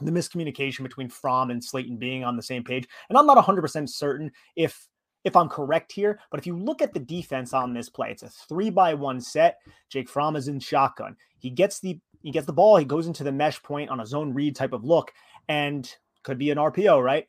the 0.00 0.10
miscommunication 0.10 0.82
between 0.82 1.08
Fromm 1.08 1.50
and 1.50 1.62
Slayton 1.62 1.96
being 1.96 2.22
on 2.22 2.36
the 2.36 2.42
same 2.42 2.64
page. 2.64 2.86
And 3.08 3.16
I'm 3.16 3.26
not 3.26 3.42
100% 3.42 3.88
certain 3.88 4.30
if 4.56 4.86
if 5.24 5.34
I'm 5.36 5.48
correct 5.48 5.90
here. 5.90 6.20
But 6.30 6.38
if 6.38 6.46
you 6.46 6.56
look 6.56 6.82
at 6.82 6.92
the 6.92 7.00
defense 7.00 7.52
on 7.52 7.72
this 7.72 7.88
play, 7.88 8.10
it's 8.10 8.22
a 8.22 8.28
three 8.28 8.70
by 8.70 8.94
one 8.94 9.20
set. 9.20 9.58
Jake 9.88 10.08
Fromm 10.08 10.36
is 10.36 10.48
in 10.48 10.60
shotgun. 10.60 11.16
He 11.38 11.50
gets 11.50 11.80
the 11.80 11.98
he 12.22 12.30
gets 12.30 12.46
the 12.46 12.52
ball. 12.52 12.76
He 12.76 12.84
goes 12.84 13.06
into 13.06 13.24
the 13.24 13.32
mesh 13.32 13.62
point 13.62 13.90
on 13.90 14.00
a 14.00 14.06
zone 14.06 14.32
read 14.32 14.56
type 14.56 14.72
of 14.72 14.84
look, 14.84 15.12
and 15.48 15.90
could 16.22 16.38
be 16.38 16.50
an 16.50 16.58
RPO, 16.58 17.02
right? 17.02 17.26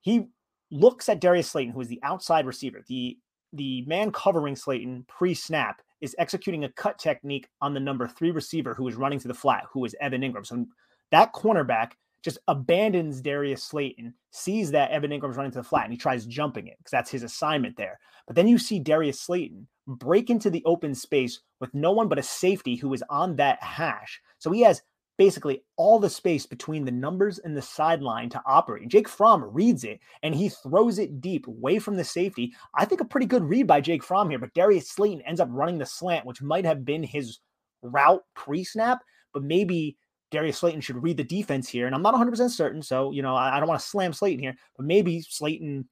He 0.00 0.28
looks 0.70 1.08
at 1.08 1.20
Darius 1.20 1.50
Slayton, 1.50 1.72
who 1.72 1.80
is 1.80 1.88
the 1.88 2.00
outside 2.02 2.46
receiver. 2.46 2.82
The 2.86 3.18
the 3.52 3.82
man 3.86 4.12
covering 4.12 4.56
Slayton 4.56 5.06
pre-snap 5.08 5.80
is 6.00 6.14
executing 6.18 6.64
a 6.64 6.72
cut 6.72 6.98
technique 6.98 7.48
on 7.60 7.74
the 7.74 7.80
number 7.80 8.06
three 8.06 8.30
receiver 8.30 8.74
who 8.74 8.86
is 8.88 8.94
running 8.94 9.18
to 9.20 9.28
the 9.28 9.34
flat, 9.34 9.64
who 9.72 9.84
is 9.84 9.96
Evan 10.00 10.20
Engram. 10.20 10.46
So 10.46 10.66
that 11.10 11.32
cornerback 11.32 11.92
just 12.22 12.38
abandons 12.48 13.20
Darius 13.20 13.62
Slayton, 13.62 14.14
sees 14.30 14.70
that 14.72 14.90
Evan 14.90 15.10
Engram's 15.10 15.36
running 15.36 15.52
to 15.52 15.58
the 15.58 15.64
flat, 15.64 15.84
and 15.84 15.92
he 15.92 15.98
tries 15.98 16.26
jumping 16.26 16.66
it 16.66 16.76
because 16.78 16.90
that's 16.90 17.10
his 17.10 17.22
assignment 17.22 17.76
there. 17.76 17.98
But 18.26 18.36
then 18.36 18.48
you 18.48 18.58
see 18.58 18.78
Darius 18.78 19.20
Slayton 19.20 19.66
break 19.86 20.28
into 20.28 20.50
the 20.50 20.62
open 20.64 20.94
space 20.94 21.40
with 21.60 21.72
no 21.74 21.92
one 21.92 22.08
but 22.08 22.18
a 22.18 22.22
safety 22.22 22.76
who 22.76 22.92
is 22.92 23.04
on 23.08 23.36
that 23.36 23.62
hash. 23.62 24.20
So 24.38 24.50
he 24.50 24.60
has 24.62 24.82
basically 25.16 25.64
all 25.76 25.98
the 25.98 26.10
space 26.10 26.46
between 26.46 26.84
the 26.84 26.92
numbers 26.92 27.38
and 27.40 27.56
the 27.56 27.62
sideline 27.62 28.28
to 28.30 28.42
operate. 28.46 28.88
Jake 28.88 29.08
Fromm 29.08 29.42
reads 29.42 29.82
it 29.84 29.98
and 30.22 30.34
he 30.34 30.48
throws 30.48 30.98
it 30.98 31.20
deep 31.20 31.48
away 31.48 31.78
from 31.78 31.96
the 31.96 32.04
safety. 32.04 32.54
I 32.74 32.84
think 32.84 33.00
a 33.00 33.04
pretty 33.04 33.26
good 33.26 33.42
read 33.42 33.66
by 33.66 33.80
Jake 33.80 34.04
Fromm 34.04 34.30
here, 34.30 34.38
but 34.38 34.54
Darius 34.54 34.90
Slayton 34.90 35.22
ends 35.22 35.40
up 35.40 35.48
running 35.50 35.78
the 35.78 35.86
slant, 35.86 36.24
which 36.24 36.40
might 36.40 36.64
have 36.64 36.84
been 36.84 37.02
his 37.02 37.40
route 37.82 38.22
pre 38.34 38.62
snap, 38.62 39.00
but 39.32 39.42
maybe 39.42 39.96
Darius 40.30 40.58
Slayton 40.58 40.80
should 40.80 41.02
read 41.02 41.16
the 41.16 41.24
defense 41.24 41.68
here. 41.68 41.86
And 41.86 41.94
I'm 41.94 42.02
not 42.02 42.14
100% 42.14 42.50
certain. 42.50 42.82
So, 42.82 43.12
you 43.12 43.22
know, 43.22 43.34
I, 43.34 43.56
I 43.56 43.58
don't 43.58 43.68
want 43.68 43.80
to 43.80 43.86
slam 43.86 44.12
Slayton 44.12 44.42
here, 44.42 44.54
but 44.76 44.86
maybe 44.86 45.22
Slayton 45.22 45.88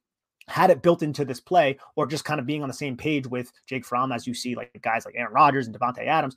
had 0.47 0.69
it 0.69 0.81
built 0.81 1.03
into 1.03 1.25
this 1.25 1.39
play 1.39 1.77
or 1.95 2.07
just 2.07 2.25
kind 2.25 2.39
of 2.39 2.45
being 2.45 2.61
on 2.61 2.69
the 2.69 2.73
same 2.73 2.95
page 2.95 3.27
with 3.27 3.51
Jake 3.65 3.85
Fromm, 3.85 4.11
as 4.11 4.25
you 4.25 4.33
see 4.33 4.55
like 4.55 4.79
guys 4.81 5.05
like 5.05 5.15
Aaron 5.17 5.33
Rodgers 5.33 5.67
and 5.67 5.77
Davante 5.77 6.05
Adams. 6.05 6.35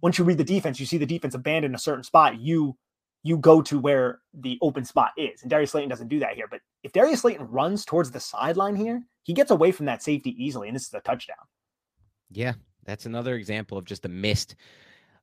Once 0.00 0.16
you 0.16 0.24
read 0.24 0.38
the 0.38 0.44
defense, 0.44 0.80
you 0.80 0.86
see 0.86 0.96
the 0.96 1.06
defense 1.06 1.34
abandon 1.34 1.74
a 1.74 1.78
certain 1.78 2.04
spot. 2.04 2.40
You 2.40 2.76
you 3.22 3.36
go 3.36 3.60
to 3.60 3.78
where 3.78 4.20
the 4.32 4.58
open 4.62 4.82
spot 4.84 5.10
is. 5.18 5.42
And 5.42 5.50
Darius 5.50 5.72
Slayton 5.72 5.90
doesn't 5.90 6.08
do 6.08 6.20
that 6.20 6.34
here. 6.34 6.46
But 6.50 6.60
if 6.82 6.92
Darius 6.92 7.20
Slayton 7.20 7.46
runs 7.48 7.84
towards 7.84 8.10
the 8.10 8.20
sideline 8.20 8.76
here, 8.76 9.02
he 9.24 9.34
gets 9.34 9.50
away 9.50 9.72
from 9.72 9.84
that 9.86 10.02
safety 10.02 10.34
easily. 10.42 10.68
And 10.68 10.74
this 10.74 10.86
is 10.86 10.94
a 10.94 11.00
touchdown. 11.00 11.36
Yeah, 12.30 12.54
that's 12.84 13.04
another 13.04 13.34
example 13.34 13.76
of 13.76 13.84
just 13.84 14.06
a 14.06 14.08
missed 14.08 14.56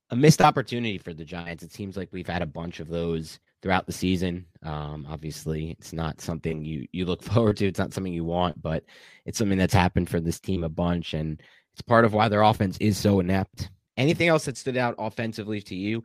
a 0.09 0.15
missed 0.15 0.41
opportunity 0.41 0.97
for 0.97 1.13
the 1.13 1.25
Giants. 1.25 1.63
It 1.63 1.73
seems 1.73 1.97
like 1.97 2.09
we've 2.11 2.27
had 2.27 2.41
a 2.41 2.47
bunch 2.47 2.79
of 2.79 2.87
those 2.87 3.39
throughout 3.61 3.85
the 3.85 3.93
season. 3.93 4.45
Um, 4.63 5.05
obviously, 5.09 5.71
it's 5.71 5.93
not 5.93 6.21
something 6.21 6.63
you 6.63 6.87
you 6.91 7.05
look 7.05 7.23
forward 7.33 7.57
to. 7.57 7.67
It's 7.67 7.79
not 7.79 7.93
something 7.93 8.13
you 8.13 8.23
want, 8.23 8.61
but 8.61 8.83
it's 9.25 9.37
something 9.37 9.57
that's 9.57 9.73
happened 9.73 10.09
for 10.09 10.19
this 10.19 10.39
team 10.39 10.63
a 10.63 10.69
bunch, 10.69 11.13
and 11.13 11.41
it's 11.73 11.81
part 11.81 12.05
of 12.05 12.13
why 12.13 12.29
their 12.29 12.43
offense 12.43 12.77
is 12.79 12.97
so 12.97 13.19
inept. 13.19 13.69
Anything 13.97 14.27
else 14.27 14.45
that 14.45 14.57
stood 14.57 14.77
out 14.77 14.95
offensively 14.97 15.61
to 15.63 15.75
you? 15.75 16.03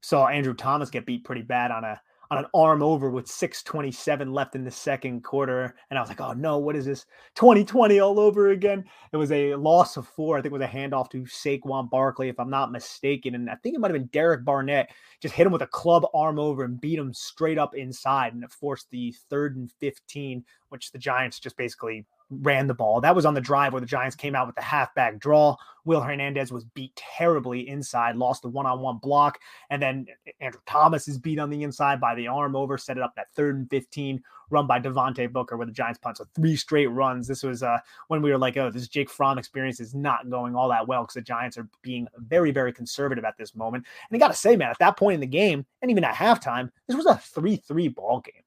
Saw 0.00 0.26
Andrew 0.26 0.54
Thomas 0.54 0.90
get 0.90 1.06
beat 1.06 1.24
pretty 1.24 1.42
bad 1.42 1.70
on 1.70 1.84
a 1.84 2.00
on 2.30 2.38
an 2.38 2.46
arm 2.54 2.82
over 2.82 3.10
with 3.10 3.26
627 3.26 4.32
left 4.32 4.54
in 4.54 4.64
the 4.64 4.70
second 4.70 5.24
quarter. 5.24 5.74
And 5.90 5.98
I 5.98 6.02
was 6.02 6.08
like, 6.08 6.20
oh 6.20 6.32
no, 6.32 6.58
what 6.58 6.76
is 6.76 6.84
this? 6.84 7.06
2020 7.36 8.00
all 8.00 8.20
over 8.20 8.50
again. 8.50 8.84
It 9.12 9.16
was 9.16 9.32
a 9.32 9.54
loss 9.54 9.96
of 9.96 10.06
four. 10.06 10.36
I 10.36 10.42
think 10.42 10.52
it 10.52 10.58
was 10.58 10.62
a 10.62 10.70
handoff 10.70 11.10
to 11.10 11.22
Saquon 11.22 11.88
Barkley, 11.88 12.28
if 12.28 12.38
I'm 12.38 12.50
not 12.50 12.72
mistaken. 12.72 13.34
And 13.34 13.48
I 13.48 13.56
think 13.56 13.74
it 13.74 13.80
might 13.80 13.90
have 13.90 14.00
been 14.00 14.10
Derek 14.12 14.44
Barnett 14.44 14.90
just 15.20 15.34
hit 15.34 15.46
him 15.46 15.52
with 15.52 15.62
a 15.62 15.68
club 15.68 16.06
arm 16.12 16.38
over 16.38 16.64
and 16.64 16.80
beat 16.80 16.98
him 16.98 17.14
straight 17.14 17.58
up 17.58 17.74
inside. 17.74 18.34
And 18.34 18.44
it 18.44 18.52
forced 18.52 18.90
the 18.90 19.14
third 19.30 19.56
and 19.56 19.70
15, 19.80 20.44
which 20.68 20.92
the 20.92 20.98
Giants 20.98 21.40
just 21.40 21.56
basically 21.56 22.04
ran 22.30 22.66
the 22.66 22.74
ball. 22.74 23.00
That 23.00 23.16
was 23.16 23.24
on 23.24 23.34
the 23.34 23.40
drive 23.40 23.72
where 23.72 23.80
the 23.80 23.86
Giants 23.86 24.16
came 24.16 24.34
out 24.34 24.46
with 24.46 24.56
the 24.56 24.62
halfback 24.62 25.18
draw. 25.18 25.56
Will 25.84 26.00
Hernandez 26.00 26.52
was 26.52 26.64
beat 26.64 26.94
terribly 26.96 27.68
inside, 27.68 28.16
lost 28.16 28.42
the 28.42 28.48
one 28.48 28.66
on 28.66 28.80
one 28.80 28.98
block. 28.98 29.38
And 29.70 29.80
then 29.80 30.06
Andrew 30.40 30.60
Thomas 30.66 31.08
is 31.08 31.18
beat 31.18 31.38
on 31.38 31.48
the 31.48 31.62
inside 31.62 32.00
by 32.00 32.14
the 32.14 32.26
arm 32.26 32.54
over, 32.54 32.76
set 32.76 32.98
it 32.98 33.02
up 33.02 33.14
that 33.16 33.30
third 33.34 33.56
and 33.56 33.70
15 33.70 34.22
run 34.50 34.66
by 34.66 34.80
Devontae 34.80 35.32
Booker 35.32 35.56
where 35.56 35.66
the 35.66 35.72
Giants 35.72 35.98
punt. 35.98 36.18
So 36.18 36.26
three 36.34 36.56
straight 36.56 36.86
runs. 36.88 37.26
This 37.26 37.42
was 37.42 37.62
uh, 37.62 37.78
when 38.08 38.22
we 38.22 38.30
were 38.30 38.38
like, 38.38 38.56
oh, 38.56 38.70
this 38.70 38.88
Jake 38.88 39.10
Fromm 39.10 39.38
experience 39.38 39.80
is 39.80 39.94
not 39.94 40.28
going 40.28 40.54
all 40.54 40.68
that 40.68 40.86
well 40.86 41.02
because 41.02 41.14
the 41.14 41.22
Giants 41.22 41.56
are 41.58 41.68
being 41.82 42.06
very, 42.16 42.50
very 42.50 42.72
conservative 42.72 43.24
at 43.24 43.36
this 43.36 43.54
moment. 43.54 43.86
And 44.10 44.16
I 44.16 44.18
got 44.18 44.28
to 44.28 44.38
say, 44.38 44.56
man, 44.56 44.70
at 44.70 44.78
that 44.78 44.96
point 44.96 45.14
in 45.14 45.20
the 45.20 45.26
game, 45.26 45.66
and 45.82 45.90
even 45.90 46.04
at 46.04 46.14
halftime, 46.14 46.70
this 46.86 46.96
was 46.96 47.06
a 47.06 47.16
3 47.16 47.56
3 47.56 47.88
ball 47.88 48.20
game. 48.20 48.42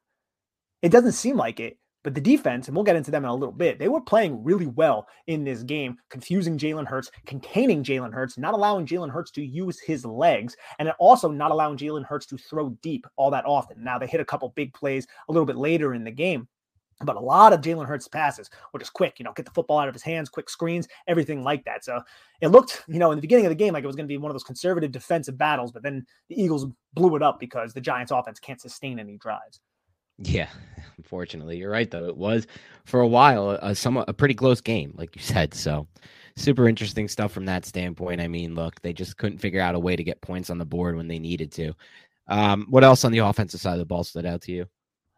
It 0.81 0.89
doesn't 0.89 1.11
seem 1.11 1.37
like 1.37 1.59
it, 1.59 1.77
but 2.03 2.15
the 2.15 2.21
defense, 2.21 2.67
and 2.67 2.75
we'll 2.75 2.83
get 2.83 2.95
into 2.95 3.11
them 3.11 3.23
in 3.23 3.29
a 3.29 3.35
little 3.35 3.53
bit, 3.53 3.77
they 3.77 3.87
were 3.87 4.01
playing 4.01 4.43
really 4.43 4.67
well 4.67 5.07
in 5.27 5.43
this 5.43 5.63
game, 5.63 5.97
confusing 6.09 6.57
Jalen 6.57 6.87
Hurts, 6.87 7.11
containing 7.25 7.83
Jalen 7.83 8.13
Hurts, 8.13 8.37
not 8.37 8.53
allowing 8.53 8.85
Jalen 8.85 9.11
Hurts 9.11 9.31
to 9.31 9.43
use 9.43 9.79
his 9.79 10.05
legs, 10.05 10.55
and 10.79 10.91
also 10.99 11.29
not 11.29 11.51
allowing 11.51 11.77
Jalen 11.77 12.05
Hurts 12.05 12.25
to 12.27 12.37
throw 12.37 12.69
deep 12.81 13.05
all 13.17 13.29
that 13.31 13.45
often. 13.45 13.83
Now, 13.83 13.99
they 13.99 14.07
hit 14.07 14.21
a 14.21 14.25
couple 14.25 14.49
big 14.49 14.73
plays 14.73 15.05
a 15.29 15.31
little 15.31 15.45
bit 15.45 15.57
later 15.57 15.93
in 15.93 16.03
the 16.03 16.11
game. 16.11 16.47
But 17.03 17.15
a 17.15 17.19
lot 17.19 17.51
of 17.51 17.61
Jalen 17.61 17.87
Hurts 17.87 18.07
passes 18.07 18.49
were 18.71 18.79
just 18.79 18.93
quick, 18.93 19.17
you 19.17 19.23
know, 19.23 19.33
get 19.33 19.45
the 19.45 19.51
football 19.51 19.79
out 19.79 19.87
of 19.87 19.95
his 19.95 20.03
hands, 20.03 20.29
quick 20.29 20.49
screens, 20.49 20.87
everything 21.07 21.43
like 21.43 21.65
that. 21.65 21.83
So 21.83 21.99
it 22.41 22.49
looked, 22.49 22.83
you 22.87 22.99
know, 22.99 23.11
in 23.11 23.17
the 23.17 23.21
beginning 23.21 23.45
of 23.45 23.49
the 23.49 23.55
game 23.55 23.73
like 23.73 23.83
it 23.83 23.87
was 23.87 23.95
going 23.95 24.05
to 24.05 24.11
be 24.11 24.17
one 24.17 24.29
of 24.29 24.35
those 24.35 24.43
conservative 24.43 24.91
defensive 24.91 25.35
battles, 25.35 25.71
but 25.71 25.81
then 25.81 26.05
the 26.29 26.39
Eagles 26.39 26.67
blew 26.93 27.15
it 27.15 27.23
up 27.23 27.39
because 27.39 27.73
the 27.73 27.81
Giants 27.81 28.11
offense 28.11 28.39
can't 28.39 28.61
sustain 28.61 28.99
any 28.99 29.17
drives. 29.17 29.59
Yeah, 30.23 30.49
unfortunately, 30.97 31.57
you're 31.57 31.71
right. 31.71 31.89
Though 31.89 32.07
it 32.07 32.17
was 32.17 32.47
for 32.85 33.01
a 33.01 33.07
while 33.07 33.51
a 33.51 33.75
somewhat 33.75 34.09
a 34.09 34.13
pretty 34.13 34.33
close 34.33 34.61
game, 34.61 34.93
like 34.97 35.15
you 35.15 35.21
said. 35.21 35.53
So 35.53 35.87
super 36.35 36.67
interesting 36.67 37.07
stuff 37.07 37.31
from 37.31 37.45
that 37.45 37.65
standpoint. 37.65 38.21
I 38.21 38.27
mean, 38.27 38.55
look, 38.55 38.81
they 38.81 38.93
just 38.93 39.17
couldn't 39.17 39.39
figure 39.39 39.61
out 39.61 39.75
a 39.75 39.79
way 39.79 39.95
to 39.95 40.03
get 40.03 40.21
points 40.21 40.49
on 40.49 40.57
the 40.57 40.65
board 40.65 40.95
when 40.95 41.07
they 41.07 41.19
needed 41.19 41.51
to. 41.53 41.73
Um, 42.27 42.67
what 42.69 42.83
else 42.83 43.03
on 43.03 43.11
the 43.11 43.19
offensive 43.19 43.59
side 43.59 43.73
of 43.73 43.79
the 43.79 43.85
ball 43.85 44.03
stood 44.03 44.25
out 44.25 44.41
to 44.43 44.51
you? 44.51 44.65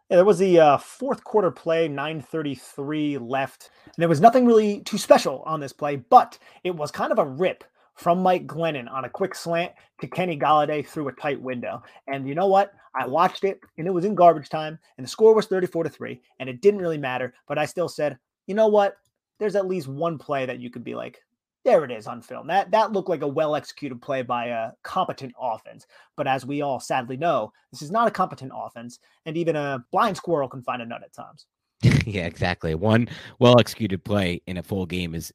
Yeah, 0.10 0.18
there 0.18 0.26
was 0.26 0.39
the 0.39 0.60
uh, 0.60 0.78
fourth 0.78 1.24
quarter 1.24 1.52
play, 1.52 1.88
9:33 1.88 3.18
left, 3.20 3.72
and 3.86 3.94
there 3.98 4.10
was 4.10 4.22
nothing 4.22 4.46
really 4.46 4.82
too 4.82 4.98
special 4.98 5.44
on 5.46 5.60
this 5.60 5.74
play, 5.74 5.96
but 5.96 6.38
it 6.63 6.76
was 6.76 6.92
kind 6.92 7.12
of 7.12 7.20
a 7.20 7.26
rip 7.26 7.63
from 7.95 8.21
Mike 8.21 8.47
Glennon 8.47 8.91
on 8.91 9.06
a 9.06 9.10
quick 9.10 9.36
slant 9.36 9.71
to 10.01 10.08
Kenny 10.08 10.38
Golladay 10.38 10.86
through 10.86 11.08
a 11.08 11.13
tight 11.13 11.41
window. 11.41 11.84
And 12.08 12.27
you 12.27 12.36
know 12.36 12.47
what? 12.47 12.73
I 12.95 13.08
watched 13.08 13.43
it 13.43 13.60
and 13.77 13.88
it 13.88 13.91
was 13.91 14.06
in 14.06 14.15
garbage 14.15 14.49
time 14.49 14.77
and 14.97 15.06
the 15.06 15.10
score 15.10 15.34
was 15.34 15.47
34 15.47 15.86
to 15.86 15.89
3 15.89 16.21
and 16.39 16.49
it 16.49 16.62
didn't 16.62 16.82
really 16.82 16.97
matter, 16.97 17.34
but 17.47 17.58
I 17.58 17.65
still 17.65 17.89
said, 17.89 18.17
"You 18.47 18.56
know 18.56 18.67
what? 18.67 18.97
There's 19.39 19.56
at 19.56 19.67
least 19.67 19.88
one 19.88 20.17
play 20.17 20.45
that 20.45 20.60
you 20.60 20.69
could 20.69 20.84
be 20.84 20.95
like, 20.95 21.19
there 21.63 21.84
it 21.84 21.91
is 21.91 22.08
on 22.08 22.21
film. 22.21 22.47
That 22.47 22.71
that 22.71 22.91
looked 22.91 23.10
like 23.10 23.21
a 23.21 23.27
well 23.27 23.56
executed 23.56 24.01
play 24.01 24.21
by 24.21 24.47
a 24.47 24.71
competent 24.84 25.34
offense. 25.39 25.88
But 26.15 26.27
as 26.27 26.45
we 26.45 26.62
all 26.62 26.79
sadly 26.79 27.17
know, 27.17 27.53
this 27.71 27.82
is 27.82 27.91
not 27.91 28.08
a 28.08 28.12
competent 28.12 28.51
offense, 28.53 28.99
and 29.25 29.38
even 29.38 29.56
a 29.56 29.84
blind 29.91 30.17
squirrel 30.17 30.49
can 30.49 30.62
find 30.62 30.82
a 30.82 30.86
nut 30.86 31.03
at 31.03 31.13
times. 31.13 31.45
yeah, 32.06 32.25
exactly. 32.25 32.75
One 32.75 33.08
well 33.39 33.60
executed 33.60 34.03
play 34.03 34.41
in 34.47 34.58
a 34.58 34.63
full 34.63 34.86
game 34.86 35.15
is 35.15 35.34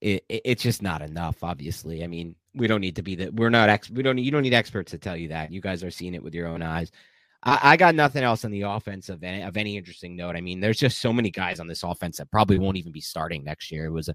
it, 0.00 0.24
it, 0.28 0.42
it's 0.44 0.62
just 0.62 0.82
not 0.82 1.02
enough. 1.02 1.42
Obviously, 1.42 2.04
I 2.04 2.06
mean, 2.06 2.34
we 2.54 2.66
don't 2.66 2.80
need 2.80 2.96
to 2.96 3.02
be 3.02 3.14
that. 3.16 3.34
We're 3.34 3.50
not 3.50 3.68
ex. 3.68 3.90
We 3.90 4.02
don't. 4.02 4.18
You 4.18 4.30
don't 4.30 4.42
need 4.42 4.54
experts 4.54 4.90
to 4.92 4.98
tell 4.98 5.16
you 5.16 5.28
that. 5.28 5.52
You 5.52 5.60
guys 5.60 5.82
are 5.84 5.90
seeing 5.90 6.14
it 6.14 6.22
with 6.22 6.34
your 6.34 6.48
own 6.48 6.62
eyes. 6.62 6.90
I, 7.42 7.58
I 7.62 7.76
got 7.76 7.94
nothing 7.94 8.24
else 8.24 8.44
on 8.44 8.50
the 8.50 8.62
offense 8.62 9.08
of 9.08 9.22
any, 9.22 9.42
of 9.42 9.56
any 9.56 9.76
interesting 9.76 10.16
note. 10.16 10.36
I 10.36 10.40
mean, 10.40 10.60
there's 10.60 10.78
just 10.78 10.98
so 10.98 11.12
many 11.12 11.30
guys 11.30 11.60
on 11.60 11.66
this 11.66 11.82
offense 11.82 12.18
that 12.18 12.30
probably 12.30 12.58
won't 12.58 12.76
even 12.76 12.92
be 12.92 13.00
starting 13.00 13.44
next 13.44 13.70
year. 13.70 13.86
It 13.86 13.90
was 13.90 14.08
a 14.08 14.14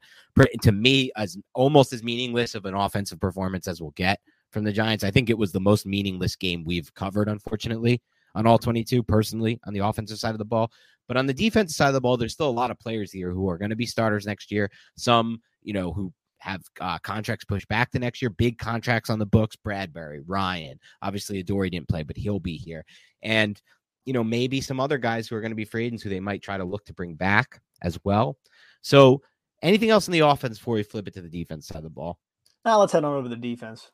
to 0.62 0.72
me 0.72 1.12
as 1.16 1.38
almost 1.54 1.94
as 1.94 2.04
meaningless 2.04 2.56
of 2.56 2.66
an 2.66 2.76
offensive 2.76 3.20
performance 3.20 3.68
as 3.68 3.82
we'll 3.82 3.92
get 3.92 4.20
from 4.52 4.64
the 4.64 4.74
Giants. 4.74 5.04
I 5.04 5.12
think 5.12 5.30
it 5.30 5.38
was 5.38 5.52
the 5.52 5.60
most 5.60 5.86
meaningless 5.86 6.36
game 6.36 6.64
we've 6.66 6.94
covered, 6.94 7.30
unfortunately, 7.30 8.02
on 8.36 8.46
all 8.46 8.60
22. 8.60 9.02
Personally, 9.04 9.60
on 9.66 9.74
the 9.74 9.80
offensive 9.80 10.20
side 10.20 10.34
of 10.34 10.40
the 10.40 10.46
ball, 10.46 10.72
but 11.08 11.18
on 11.18 11.26
the 11.26 11.34
defensive 11.34 11.76
side 11.76 11.88
of 11.88 11.94
the 11.94 12.02
ball, 12.02 12.18
there's 12.18 12.34
still 12.34 12.50
a 12.50 12.52
lot 12.52 12.72
of 12.72 12.80
players 12.80 13.12
here 13.12 13.32
who 13.32 13.50
are 13.50 13.58
going 13.58 13.70
to 13.70 13.76
be 13.76 13.86
starters 13.86 14.26
next 14.26 14.52
year. 14.52 14.70
Some 14.96 15.42
you 15.64 15.74
know, 15.74 15.92
who 15.94 16.14
have 16.42 16.64
uh, 16.80 16.98
contracts 17.00 17.46
pushed 17.46 17.68
back 17.68 17.92
to 17.92 18.00
next 18.00 18.22
year, 18.22 18.30
big 18.30 18.58
contracts 18.58 19.10
on 19.10 19.20
the 19.20 19.26
books. 19.26 19.56
Bradberry, 19.56 20.24
Ryan, 20.26 20.80
obviously 21.02 21.40
Adoree 21.40 21.70
didn't 21.70 21.88
play, 21.88 22.04
but 22.04 22.18
he'll 22.18 22.40
be 22.40 22.58
here. 22.58 22.84
And, 23.22 23.62
you 24.06 24.14
know, 24.14 24.24
maybe 24.24 24.60
some 24.60 24.80
other 24.80 24.98
guys 24.98 25.28
who 25.28 25.36
are 25.36 25.42
going 25.42 25.52
to 25.52 25.56
be 25.56 25.66
free 25.66 25.86
agents 25.86 26.04
who 26.04 26.10
they 26.10 26.20
might 26.20 26.42
try 26.42 26.58
to 26.58 26.64
look 26.64 26.84
to 26.86 26.94
bring 26.94 27.14
back 27.14 27.62
as 27.84 28.00
well. 28.04 28.38
So, 28.82 29.22
anything 29.62 29.92
else 29.92 30.08
in 30.08 30.14
the 30.14 30.20
offense 30.20 30.58
before 30.58 30.74
we 30.74 30.84
flip 30.84 31.08
it 31.08 31.14
to 31.14 31.22
the 31.22 31.30
defense 31.30 31.68
side 31.68 31.78
of 31.78 31.84
the 31.84 31.90
ball? 31.90 32.18
Now 32.66 32.80
let's 32.80 32.94
head 32.94 33.04
on 33.04 33.14
over 33.14 33.24
to 33.24 33.30
the 33.30 33.36
defense. 33.36 33.92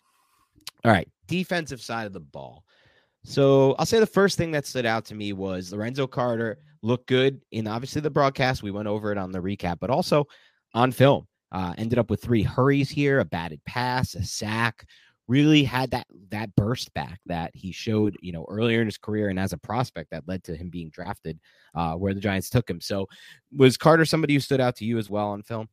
All 0.85 0.91
right, 0.91 1.09
defensive 1.27 1.81
side 1.81 2.07
of 2.07 2.13
the 2.13 2.21
ball. 2.21 2.63
So 3.23 3.75
I'll 3.77 3.85
say 3.85 3.99
the 3.99 4.05
first 4.05 4.37
thing 4.37 4.51
that 4.51 4.65
stood 4.65 4.85
out 4.85 5.03
to 5.05 5.15
me 5.15 5.33
was 5.33 5.73
Lorenzo 5.73 6.07
Carter 6.07 6.59
looked 6.81 7.07
good 7.07 7.41
in 7.51 7.67
obviously 7.67 7.99
the 7.99 8.09
broadcast. 8.09 8.63
We 8.63 8.71
went 8.71 8.87
over 8.87 9.11
it 9.11 9.17
on 9.17 9.33
the 9.33 9.39
recap, 9.39 9.79
but 9.79 9.89
also 9.89 10.27
on 10.73 10.93
film. 10.93 11.27
Uh, 11.51 11.73
ended 11.77 11.97
up 11.97 12.09
with 12.09 12.21
three 12.21 12.43
hurries 12.43 12.89
here, 12.89 13.19
a 13.19 13.25
batted 13.25 13.63
pass, 13.65 14.15
a 14.15 14.23
sack. 14.23 14.85
Really 15.27 15.63
had 15.63 15.91
that 15.91 16.07
that 16.29 16.55
burst 16.55 16.93
back 16.93 17.19
that 17.25 17.51
he 17.53 17.73
showed, 17.73 18.15
you 18.21 18.31
know, 18.31 18.45
earlier 18.47 18.79
in 18.79 18.87
his 18.87 18.97
career 18.97 19.27
and 19.27 19.37
as 19.37 19.51
a 19.51 19.57
prospect 19.57 20.11
that 20.11 20.25
led 20.25 20.41
to 20.45 20.55
him 20.55 20.69
being 20.69 20.89
drafted 20.89 21.37
uh, 21.75 21.95
where 21.95 22.13
the 22.13 22.21
Giants 22.21 22.49
took 22.49 22.69
him. 22.69 22.79
So, 22.79 23.07
was 23.55 23.75
Carter 23.75 24.05
somebody 24.05 24.35
who 24.35 24.39
stood 24.39 24.61
out 24.61 24.77
to 24.77 24.85
you 24.85 24.97
as 24.97 25.09
well 25.09 25.27
on 25.27 25.43
film? 25.43 25.67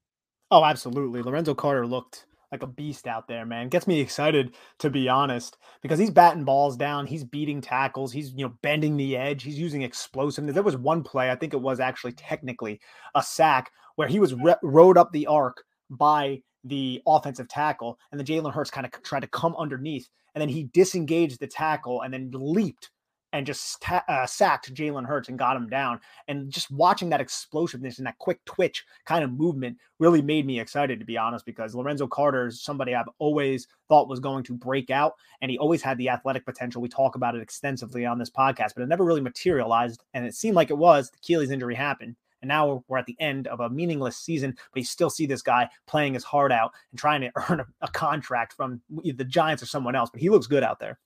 Oh, 0.50 0.64
absolutely. 0.64 1.22
Lorenzo 1.22 1.54
Carter 1.54 1.86
looked 1.86 2.26
like 2.52 2.62
a 2.62 2.66
beast 2.66 3.06
out 3.06 3.28
there, 3.28 3.44
man. 3.46 3.68
Gets 3.68 3.86
me 3.86 4.00
excited 4.00 4.54
to 4.78 4.90
be 4.90 5.08
honest, 5.08 5.56
because 5.82 5.98
he's 5.98 6.10
batting 6.10 6.44
balls 6.44 6.76
down, 6.76 7.06
he's 7.06 7.24
beating 7.24 7.60
tackles, 7.60 8.12
he's 8.12 8.32
you 8.32 8.46
know 8.46 8.54
bending 8.62 8.96
the 8.96 9.16
edge, 9.16 9.42
he's 9.42 9.58
using 9.58 9.82
explosiveness. 9.82 10.54
There 10.54 10.62
was 10.62 10.76
one 10.76 11.02
play, 11.02 11.30
I 11.30 11.36
think 11.36 11.54
it 11.54 11.60
was 11.60 11.80
actually 11.80 12.12
technically 12.12 12.80
a 13.14 13.22
sack 13.22 13.70
where 13.96 14.08
he 14.08 14.18
was 14.18 14.34
re- 14.34 14.56
rode 14.62 14.98
up 14.98 15.12
the 15.12 15.26
arc 15.26 15.64
by 15.90 16.42
the 16.64 17.02
offensive 17.06 17.48
tackle, 17.48 17.98
and 18.10 18.18
the 18.18 18.24
Jalen 18.24 18.52
Hurts 18.52 18.70
kind 18.70 18.86
of 18.86 19.02
tried 19.02 19.20
to 19.20 19.28
come 19.28 19.54
underneath, 19.56 20.08
and 20.34 20.40
then 20.40 20.48
he 20.48 20.64
disengaged 20.64 21.40
the 21.40 21.46
tackle 21.46 22.02
and 22.02 22.12
then 22.12 22.30
leaped 22.32 22.90
and 23.34 23.44
just 23.44 23.84
uh, 23.90 24.26
sacked 24.26 24.72
Jalen 24.72 25.06
Hurts 25.06 25.28
and 25.28 25.36
got 25.36 25.56
him 25.56 25.68
down. 25.68 25.98
And 26.28 26.52
just 26.52 26.70
watching 26.70 27.10
that 27.10 27.20
explosiveness 27.20 27.98
and 27.98 28.06
that 28.06 28.18
quick 28.18 28.42
twitch 28.44 28.84
kind 29.06 29.24
of 29.24 29.32
movement 29.32 29.76
really 29.98 30.22
made 30.22 30.46
me 30.46 30.60
excited, 30.60 31.00
to 31.00 31.04
be 31.04 31.18
honest, 31.18 31.44
because 31.44 31.74
Lorenzo 31.74 32.06
Carter 32.06 32.46
is 32.46 32.62
somebody 32.62 32.94
I've 32.94 33.08
always 33.18 33.66
thought 33.88 34.08
was 34.08 34.20
going 34.20 34.44
to 34.44 34.54
break 34.54 34.88
out, 34.88 35.14
and 35.42 35.50
he 35.50 35.58
always 35.58 35.82
had 35.82 35.98
the 35.98 36.10
athletic 36.10 36.46
potential. 36.46 36.80
We 36.80 36.88
talk 36.88 37.16
about 37.16 37.34
it 37.34 37.42
extensively 37.42 38.06
on 38.06 38.18
this 38.18 38.30
podcast, 38.30 38.74
but 38.76 38.82
it 38.84 38.88
never 38.88 39.04
really 39.04 39.20
materialized. 39.20 40.04
And 40.14 40.24
it 40.24 40.36
seemed 40.36 40.54
like 40.54 40.70
it 40.70 40.78
was. 40.78 41.10
The 41.10 41.18
Achilles 41.18 41.50
injury 41.50 41.74
happened. 41.74 42.14
And 42.40 42.48
now 42.48 42.84
we're 42.86 42.98
at 42.98 43.06
the 43.06 43.16
end 43.18 43.48
of 43.48 43.58
a 43.58 43.68
meaningless 43.68 44.16
season, 44.16 44.56
but 44.72 44.78
you 44.78 44.84
still 44.84 45.10
see 45.10 45.26
this 45.26 45.42
guy 45.42 45.68
playing 45.88 46.14
his 46.14 46.24
heart 46.24 46.52
out 46.52 46.70
and 46.92 47.00
trying 47.00 47.22
to 47.22 47.32
earn 47.50 47.58
a, 47.58 47.66
a 47.80 47.88
contract 47.88 48.52
from 48.52 48.80
the 49.02 49.24
Giants 49.24 49.62
or 49.62 49.66
someone 49.66 49.96
else. 49.96 50.10
But 50.10 50.20
he 50.20 50.30
looks 50.30 50.46
good 50.46 50.62
out 50.62 50.78
there. 50.78 51.00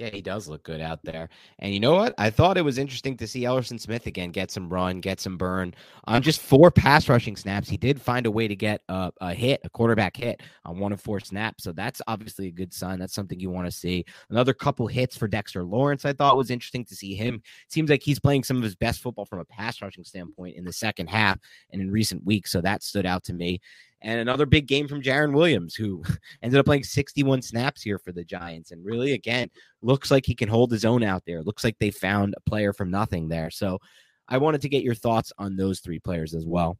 Yeah, 0.00 0.08
he 0.08 0.22
does 0.22 0.48
look 0.48 0.62
good 0.62 0.80
out 0.80 1.04
there. 1.04 1.28
And 1.58 1.74
you 1.74 1.78
know 1.78 1.94
what? 1.94 2.14
I 2.16 2.30
thought 2.30 2.56
it 2.56 2.64
was 2.64 2.78
interesting 2.78 3.18
to 3.18 3.26
see 3.26 3.42
Ellerson 3.42 3.78
Smith 3.78 4.06
again 4.06 4.30
get 4.30 4.50
some 4.50 4.66
run, 4.66 5.02
get 5.02 5.20
some 5.20 5.36
burn. 5.36 5.74
On 6.04 6.22
just 6.22 6.40
four 6.40 6.70
pass 6.70 7.06
rushing 7.06 7.36
snaps, 7.36 7.68
he 7.68 7.76
did 7.76 8.00
find 8.00 8.24
a 8.24 8.30
way 8.30 8.48
to 8.48 8.56
get 8.56 8.80
a, 8.88 9.12
a 9.20 9.34
hit, 9.34 9.60
a 9.62 9.68
quarterback 9.68 10.16
hit 10.16 10.40
on 10.64 10.78
one 10.78 10.94
of 10.94 11.02
four 11.02 11.20
snaps. 11.20 11.64
So 11.64 11.72
that's 11.72 12.00
obviously 12.06 12.46
a 12.46 12.50
good 12.50 12.72
sign. 12.72 12.98
That's 12.98 13.12
something 13.12 13.38
you 13.38 13.50
want 13.50 13.66
to 13.66 13.70
see. 13.70 14.06
Another 14.30 14.54
couple 14.54 14.86
hits 14.86 15.18
for 15.18 15.28
Dexter 15.28 15.64
Lawrence, 15.64 16.06
I 16.06 16.14
thought 16.14 16.34
was 16.34 16.50
interesting 16.50 16.86
to 16.86 16.96
see 16.96 17.14
him. 17.14 17.42
Seems 17.68 17.90
like 17.90 18.02
he's 18.02 18.18
playing 18.18 18.44
some 18.44 18.56
of 18.56 18.62
his 18.62 18.76
best 18.76 19.02
football 19.02 19.26
from 19.26 19.40
a 19.40 19.44
pass 19.44 19.82
rushing 19.82 20.04
standpoint 20.04 20.56
in 20.56 20.64
the 20.64 20.72
second 20.72 21.08
half 21.10 21.38
and 21.74 21.82
in 21.82 21.90
recent 21.90 22.24
weeks. 22.24 22.50
So 22.50 22.62
that 22.62 22.82
stood 22.82 23.04
out 23.04 23.22
to 23.24 23.34
me. 23.34 23.60
And 24.02 24.20
another 24.20 24.46
big 24.46 24.66
game 24.66 24.88
from 24.88 25.02
Jarren 25.02 25.32
Williams, 25.32 25.74
who 25.74 26.02
ended 26.42 26.58
up 26.58 26.66
playing 26.66 26.84
61 26.84 27.42
snaps 27.42 27.82
here 27.82 27.98
for 27.98 28.12
the 28.12 28.24
Giants. 28.24 28.70
And 28.70 28.84
really, 28.84 29.12
again, 29.12 29.50
looks 29.82 30.10
like 30.10 30.24
he 30.24 30.34
can 30.34 30.48
hold 30.48 30.70
his 30.70 30.84
own 30.84 31.02
out 31.02 31.24
there. 31.26 31.42
Looks 31.42 31.64
like 31.64 31.78
they 31.78 31.90
found 31.90 32.34
a 32.36 32.48
player 32.48 32.72
from 32.72 32.90
nothing 32.90 33.28
there. 33.28 33.50
So 33.50 33.78
I 34.28 34.38
wanted 34.38 34.62
to 34.62 34.68
get 34.68 34.84
your 34.84 34.94
thoughts 34.94 35.32
on 35.38 35.56
those 35.56 35.80
three 35.80 35.98
players 35.98 36.34
as 36.34 36.46
well. 36.46 36.78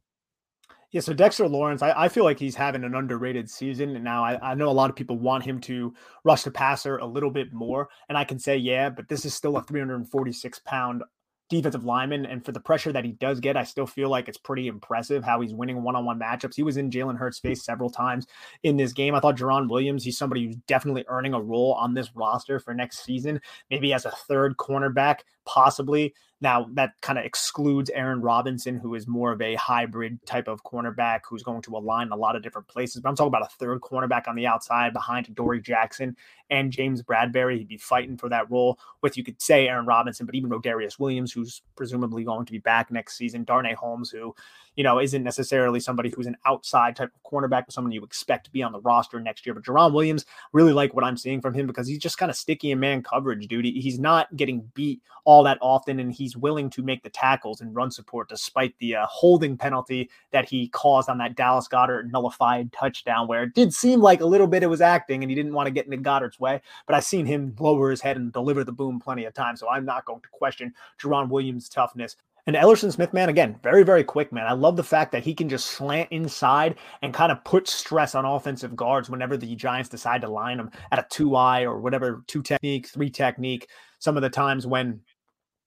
Yeah, 0.91 0.99
so 0.99 1.13
Dexter 1.13 1.47
Lawrence, 1.47 1.81
I, 1.81 1.93
I, 1.95 2.09
feel 2.09 2.25
like 2.25 2.37
he's 2.37 2.55
having 2.55 2.83
an 2.83 2.95
underrated 2.95 3.49
season. 3.49 3.95
And 3.95 4.03
now 4.03 4.25
I, 4.25 4.51
I, 4.51 4.55
know 4.55 4.67
a 4.67 4.71
lot 4.71 4.89
of 4.89 4.95
people 4.97 5.17
want 5.17 5.45
him 5.45 5.61
to 5.61 5.93
rush 6.25 6.43
the 6.43 6.51
passer 6.51 6.97
a 6.97 7.05
little 7.05 7.31
bit 7.31 7.53
more. 7.53 7.87
And 8.09 8.17
I 8.17 8.25
can 8.25 8.37
say, 8.37 8.57
yeah, 8.57 8.89
but 8.89 9.07
this 9.07 9.23
is 9.23 9.33
still 9.33 9.55
a 9.55 9.63
346 9.63 10.59
pound 10.65 11.03
defensive 11.51 11.83
lineman. 11.83 12.25
And 12.25 12.43
for 12.43 12.53
the 12.53 12.59
pressure 12.59 12.91
that 12.93 13.03
he 13.03 13.11
does 13.11 13.39
get, 13.39 13.57
I 13.57 13.63
still 13.63 13.85
feel 13.85 14.09
like 14.09 14.27
it's 14.27 14.37
pretty 14.37 14.67
impressive 14.67 15.23
how 15.23 15.41
he's 15.41 15.53
winning 15.53 15.83
one 15.83 15.95
on 15.95 16.05
one 16.05 16.17
matchups. 16.17 16.55
He 16.55 16.63
was 16.63 16.77
in 16.77 16.89
Jalen 16.89 17.17
Hurts' 17.17 17.39
face 17.39 17.63
several 17.63 17.89
times 17.89 18.25
in 18.63 18.77
this 18.77 18.93
game. 18.93 19.13
I 19.13 19.19
thought 19.19 19.37
Jarren 19.37 19.69
Williams, 19.69 20.03
he's 20.03 20.17
somebody 20.17 20.45
who's 20.45 20.55
definitely 20.67 21.03
earning 21.09 21.33
a 21.33 21.41
role 21.41 21.73
on 21.73 21.93
this 21.93 22.15
roster 22.15 22.59
for 22.59 22.73
next 22.73 23.03
season, 23.03 23.41
maybe 23.69 23.93
as 23.93 24.05
a 24.05 24.11
third 24.11 24.55
cornerback, 24.57 25.19
possibly. 25.45 26.15
Now, 26.39 26.67
that 26.73 26.93
kind 27.01 27.19
of 27.19 27.25
excludes 27.25 27.91
Aaron 27.91 28.21
Robinson, 28.21 28.79
who 28.79 28.95
is 28.95 29.07
more 29.07 29.31
of 29.31 29.41
a 29.41 29.53
hybrid 29.55 30.25
type 30.25 30.47
of 30.47 30.63
cornerback 30.63 31.19
who's 31.29 31.43
going 31.43 31.61
to 31.63 31.77
align 31.77 32.09
a 32.11 32.15
lot 32.15 32.35
of 32.35 32.41
different 32.41 32.67
places. 32.67 33.01
But 33.01 33.09
I'm 33.09 33.15
talking 33.15 33.27
about 33.27 33.43
a 33.43 33.55
third 33.59 33.81
cornerback 33.81 34.27
on 34.27 34.35
the 34.35 34.47
outside 34.47 34.91
behind 34.91 35.35
Dory 35.35 35.61
Jackson 35.61 36.15
and 36.51 36.71
James 36.71 37.01
Bradberry. 37.01 37.57
He'd 37.57 37.67
be 37.67 37.77
fighting 37.77 38.17
for 38.17 38.29
that 38.29 38.51
role 38.51 38.77
with, 39.01 39.17
you 39.17 39.23
could 39.23 39.41
say, 39.41 39.67
Aaron 39.67 39.87
Robinson, 39.87 40.25
but 40.27 40.35
even 40.35 40.51
Rodarius 40.51 40.99
Williams, 40.99 41.31
who's 41.31 41.61
presumably 41.75 42.23
going 42.23 42.45
to 42.45 42.51
be 42.51 42.59
back 42.59 42.91
next 42.91 43.17
season, 43.17 43.45
Darnay 43.45 43.73
Holmes, 43.73 44.11
who 44.11 44.35
you 44.75 44.83
know, 44.83 44.99
isn't 44.99 45.23
necessarily 45.23 45.79
somebody 45.79 46.09
who's 46.09 46.27
an 46.27 46.37
outside 46.45 46.95
type 46.95 47.11
of 47.13 47.29
cornerback, 47.29 47.65
but 47.65 47.73
someone 47.73 47.91
you 47.91 48.03
expect 48.03 48.45
to 48.45 48.51
be 48.51 48.63
on 48.63 48.71
the 48.71 48.79
roster 48.79 49.19
next 49.19 49.45
year. 49.45 49.53
But 49.53 49.63
Jarren 49.63 49.93
Williams, 49.93 50.25
really 50.53 50.71
like 50.71 50.93
what 50.93 51.03
I'm 51.03 51.17
seeing 51.17 51.41
from 51.41 51.53
him 51.53 51.67
because 51.67 51.87
he's 51.87 51.99
just 51.99 52.17
kind 52.17 52.29
of 52.29 52.37
sticky 52.37 52.71
in 52.71 52.79
man 52.79 53.03
coverage, 53.03 53.47
dude. 53.47 53.65
He's 53.65 53.99
not 53.99 54.33
getting 54.37 54.61
beat 54.73 55.01
all 55.25 55.43
that 55.43 55.57
often, 55.61 55.99
and 55.99 56.11
he's 56.11 56.37
willing 56.37 56.69
to 56.71 56.83
make 56.83 57.03
the 57.03 57.09
tackles 57.09 57.61
and 57.61 57.75
run 57.75 57.91
support 57.91 58.29
despite 58.29 58.73
the 58.79 58.95
uh, 58.95 59.05
holding 59.07 59.57
penalty 59.57 60.09
that 60.31 60.47
he 60.47 60.69
caused 60.69 61.09
on 61.09 61.17
that 61.17 61.35
Dallas 61.35 61.67
Goedert 61.67 62.09
nullified 62.09 62.71
touchdown, 62.71 63.27
where 63.27 63.43
it 63.43 63.53
did 63.53 63.73
seem 63.73 63.99
like 63.99 64.21
a 64.21 64.25
little 64.25 64.47
bit 64.47 64.63
it 64.63 64.67
was 64.67 64.81
acting 64.81 65.21
and 65.21 65.29
he 65.29 65.35
didn't 65.35 65.53
want 65.53 65.67
to 65.67 65.71
get 65.71 65.85
into 65.85 65.97
Goedert's 65.97 66.39
way. 66.41 66.61
But 66.87 66.95
I've 66.95 67.05
seen 67.05 67.25
him 67.25 67.55
lower 67.59 67.91
his 67.91 68.01
head 68.01 68.17
and 68.17 68.33
deliver 68.33 68.63
the 68.63 68.71
boom 68.71 68.99
plenty 68.99 69.25
of 69.25 69.33
times. 69.33 69.59
So 69.59 69.69
I'm 69.69 69.85
not 69.85 70.05
going 70.05 70.21
to 70.21 70.27
question 70.29 70.73
Jarren 71.01 71.29
Williams' 71.29 71.69
toughness. 71.69 72.17
And 72.47 72.55
Ellerson 72.55 72.91
Smith, 72.91 73.13
man, 73.13 73.29
again, 73.29 73.59
very, 73.61 73.83
very 73.83 74.03
quick, 74.03 74.33
man. 74.33 74.47
I 74.47 74.53
love 74.53 74.75
the 74.75 74.83
fact 74.83 75.11
that 75.11 75.23
he 75.23 75.33
can 75.33 75.47
just 75.47 75.67
slant 75.67 76.11
inside 76.11 76.75
and 77.03 77.13
kind 77.13 77.31
of 77.31 77.43
put 77.43 77.67
stress 77.67 78.15
on 78.15 78.25
offensive 78.25 78.75
guards 78.75 79.09
whenever 79.09 79.37
the 79.37 79.55
Giants 79.55 79.89
decide 79.89 80.21
to 80.21 80.27
line 80.27 80.57
them 80.57 80.71
at 80.91 80.99
a 80.99 81.05
two 81.09 81.35
eye 81.35 81.61
or 81.61 81.79
whatever, 81.79 82.23
two 82.25 82.41
technique, 82.41 82.87
three 82.87 83.11
technique. 83.11 83.69
Some 83.99 84.17
of 84.17 84.23
the 84.23 84.29
times 84.29 84.65
when 84.65 85.01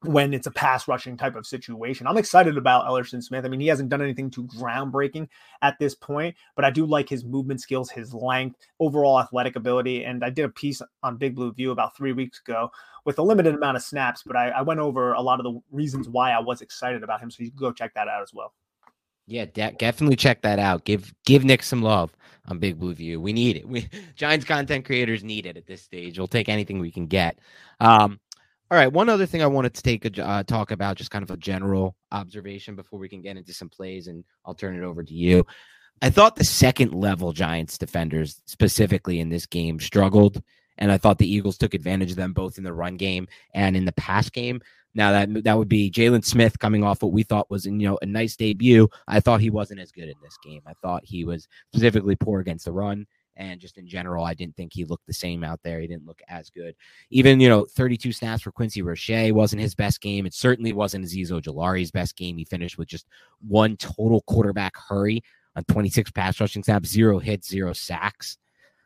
when 0.05 0.35
it's 0.35 0.47
a 0.47 0.51
pass 0.51 0.87
rushing 0.89 1.17
type 1.17 1.37
of 1.37 1.47
situation. 1.47 2.07
I'm 2.07 2.17
excited 2.17 2.57
about 2.57 2.87
Ellerson 2.87 3.23
Smith. 3.23 3.45
I 3.45 3.49
mean, 3.49 3.61
he 3.61 3.67
hasn't 3.67 3.89
done 3.89 4.03
anything 4.03 4.31
too 4.31 4.45
groundbreaking 4.45 5.29
at 5.63 5.79
this 5.79 5.95
point, 5.95 6.35
but 6.57 6.65
I 6.65 6.71
do 6.71 6.87
like 6.87 7.09
his 7.09 7.25
movement 7.25 7.61
skills, 7.61 7.91
his 7.91 8.15
length, 8.15 8.59
overall 8.81 9.21
athletic 9.21 9.57
ability. 9.57 10.05
And 10.05 10.25
I 10.25 10.31
did 10.31 10.45
a 10.45 10.51
piece 10.51 10.81
on 11.03 11.17
Big 11.17 11.35
Blue 11.35 11.53
View 11.53 11.71
about 11.71 11.97
three 11.97 12.13
weeks 12.13 12.41
ago 12.41 12.71
with 13.05 13.19
a 13.19 13.23
limited 13.23 13.55
amount 13.55 13.77
of 13.77 13.83
snaps, 13.83 14.23
but 14.25 14.37
I, 14.37 14.49
I 14.51 14.63
went 14.63 14.81
over 14.81 15.13
a 15.13 15.21
lot 15.21 15.41
of 15.41 15.45
the 15.45 15.61
reasons 15.71 16.09
why 16.09 16.33
I 16.33 16.41
was 16.41 16.61
excited 16.61 17.03
about 17.03 17.21
him. 17.21 17.31
So 17.31 17.43
you 17.43 17.51
can 17.51 17.59
go 17.59 17.73
check 17.73 17.95
that 17.95 18.09
out 18.09 18.23
as 18.23 18.33
well. 18.33 18.53
Yeah, 19.27 19.47
de- 19.47 19.73
definitely 19.79 20.17
check 20.17 20.43
that 20.43 20.59
out. 20.59 20.85
Give 20.85 21.13
give 21.25 21.45
Nick 21.45 21.63
some 21.63 21.83
love 21.83 22.15
on 22.49 22.59
Big 22.59 22.79
Blue 22.79 22.95
View. 22.95 23.21
We 23.21 23.33
need 23.33 23.57
it. 23.57 23.67
We 23.67 23.89
Giants 24.17 24.45
content 24.45 24.85
creators 24.85 25.25
need 25.25 25.47
it 25.47 25.57
at 25.57 25.67
this 25.67 25.83
stage. 25.83 26.19
We'll 26.19 26.29
take 26.29 26.49
anything 26.49 26.79
we 26.79 26.91
can 26.91 27.07
get. 27.07 27.39
Um, 27.81 28.21
all 28.75 28.81
right. 28.81 28.93
One 28.93 29.09
other 29.09 29.25
thing 29.25 29.41
I 29.41 29.47
wanted 29.47 29.73
to 29.75 29.83
take 29.83 30.19
a 30.19 30.27
uh, 30.27 30.43
talk 30.43 30.73
about, 30.73 30.97
just 30.97 31.13
kind 31.13 31.23
of 31.23 31.31
a 31.31 31.37
general 31.37 31.95
observation 32.11 32.75
before 32.75 32.99
we 32.99 33.09
can 33.09 33.23
get 33.23 33.37
into 33.37 33.55
some 33.55 33.69
plays, 33.69 34.09
and 34.09 34.25
I'll 34.45 34.57
turn 34.57 34.77
it 34.77 34.83
over 34.83 35.05
to 35.05 35.15
you. 35.15 35.47
I 36.03 36.11
thought 36.11 36.35
the 36.35 36.43
second 36.43 36.93
level 36.93 37.33
Giants 37.33 37.79
defenders, 37.79 38.43
specifically 38.47 39.21
in 39.21 39.29
this 39.29 39.47
game, 39.47 39.79
struggled, 39.79 40.43
and 40.77 40.91
I 40.91 40.99
thought 40.99 41.19
the 41.19 41.33
Eagles 41.33 41.57
took 41.57 41.73
advantage 41.73 42.11
of 42.11 42.17
them 42.17 42.33
both 42.33 42.59
in 42.59 42.65
the 42.65 42.75
run 42.75 42.97
game 42.97 43.29
and 43.55 43.77
in 43.77 43.85
the 43.85 43.93
pass 43.93 44.29
game. 44.29 44.61
Now 44.93 45.13
that 45.13 45.45
that 45.45 45.57
would 45.57 45.69
be 45.69 45.89
Jaylon 45.89 46.25
Smith 46.25 46.59
coming 46.59 46.83
off 46.83 47.01
what 47.01 47.13
we 47.13 47.23
thought 47.23 47.49
was 47.49 47.67
you 47.67 47.71
know 47.71 48.01
a 48.03 48.07
nice 48.07 48.35
debut. 48.35 48.89
I 49.07 49.21
thought 49.21 49.41
he 49.41 49.51
wasn't 49.51 49.83
as 49.83 49.93
good 49.93 50.09
in 50.09 50.17
this 50.21 50.37
game. 50.43 50.63
I 50.67 50.73
thought 50.83 51.05
he 51.05 51.25
was 51.25 51.47
specifically 51.73 52.17
poor 52.17 52.41
against 52.41 52.65
the 52.65 52.73
run. 52.73 53.07
And 53.37 53.61
just 53.61 53.79
in 53.79 53.87
general, 53.87 54.25
I 54.25 54.35
didn't 54.35 54.57
think 54.57 54.73
he 54.73 54.85
looked 54.85 55.07
the 55.07 55.13
same 55.13 55.43
out 55.43 55.61
there. 55.63 55.81
He 55.81 55.87
didn't 55.87 56.07
look 56.07 56.21
as 56.29 56.51
good. 56.51 56.75
Even, 57.11 57.41
you 57.41 57.49
know, 57.49 57.67
32 57.71 58.13
snaps 58.13 58.43
for 58.43 58.53
Quincy 58.53 58.83
Roche 58.83 59.33
wasn't 59.33 59.63
his 59.63 59.75
best 59.75 60.01
game. 60.01 60.27
It 60.27 60.35
certainly 60.35 60.73
wasn't 60.73 61.05
Azeez 61.05 61.31
Ojulari's 61.31 61.91
best 61.91 62.17
game. 62.17 62.37
He 62.37 62.45
finished 62.45 62.79
with 62.79 62.89
just 62.89 63.07
one 63.47 63.77
total 63.77 64.23
quarterback 64.23 64.77
hurry 64.77 65.23
on 65.57 65.65
26 65.65 66.11
pass 66.13 66.41
rushing 66.41 66.63
snaps, 66.63 66.89
zero 66.89 67.19
hits, 67.19 67.49
zero 67.49 67.73
sacks. 67.73 68.39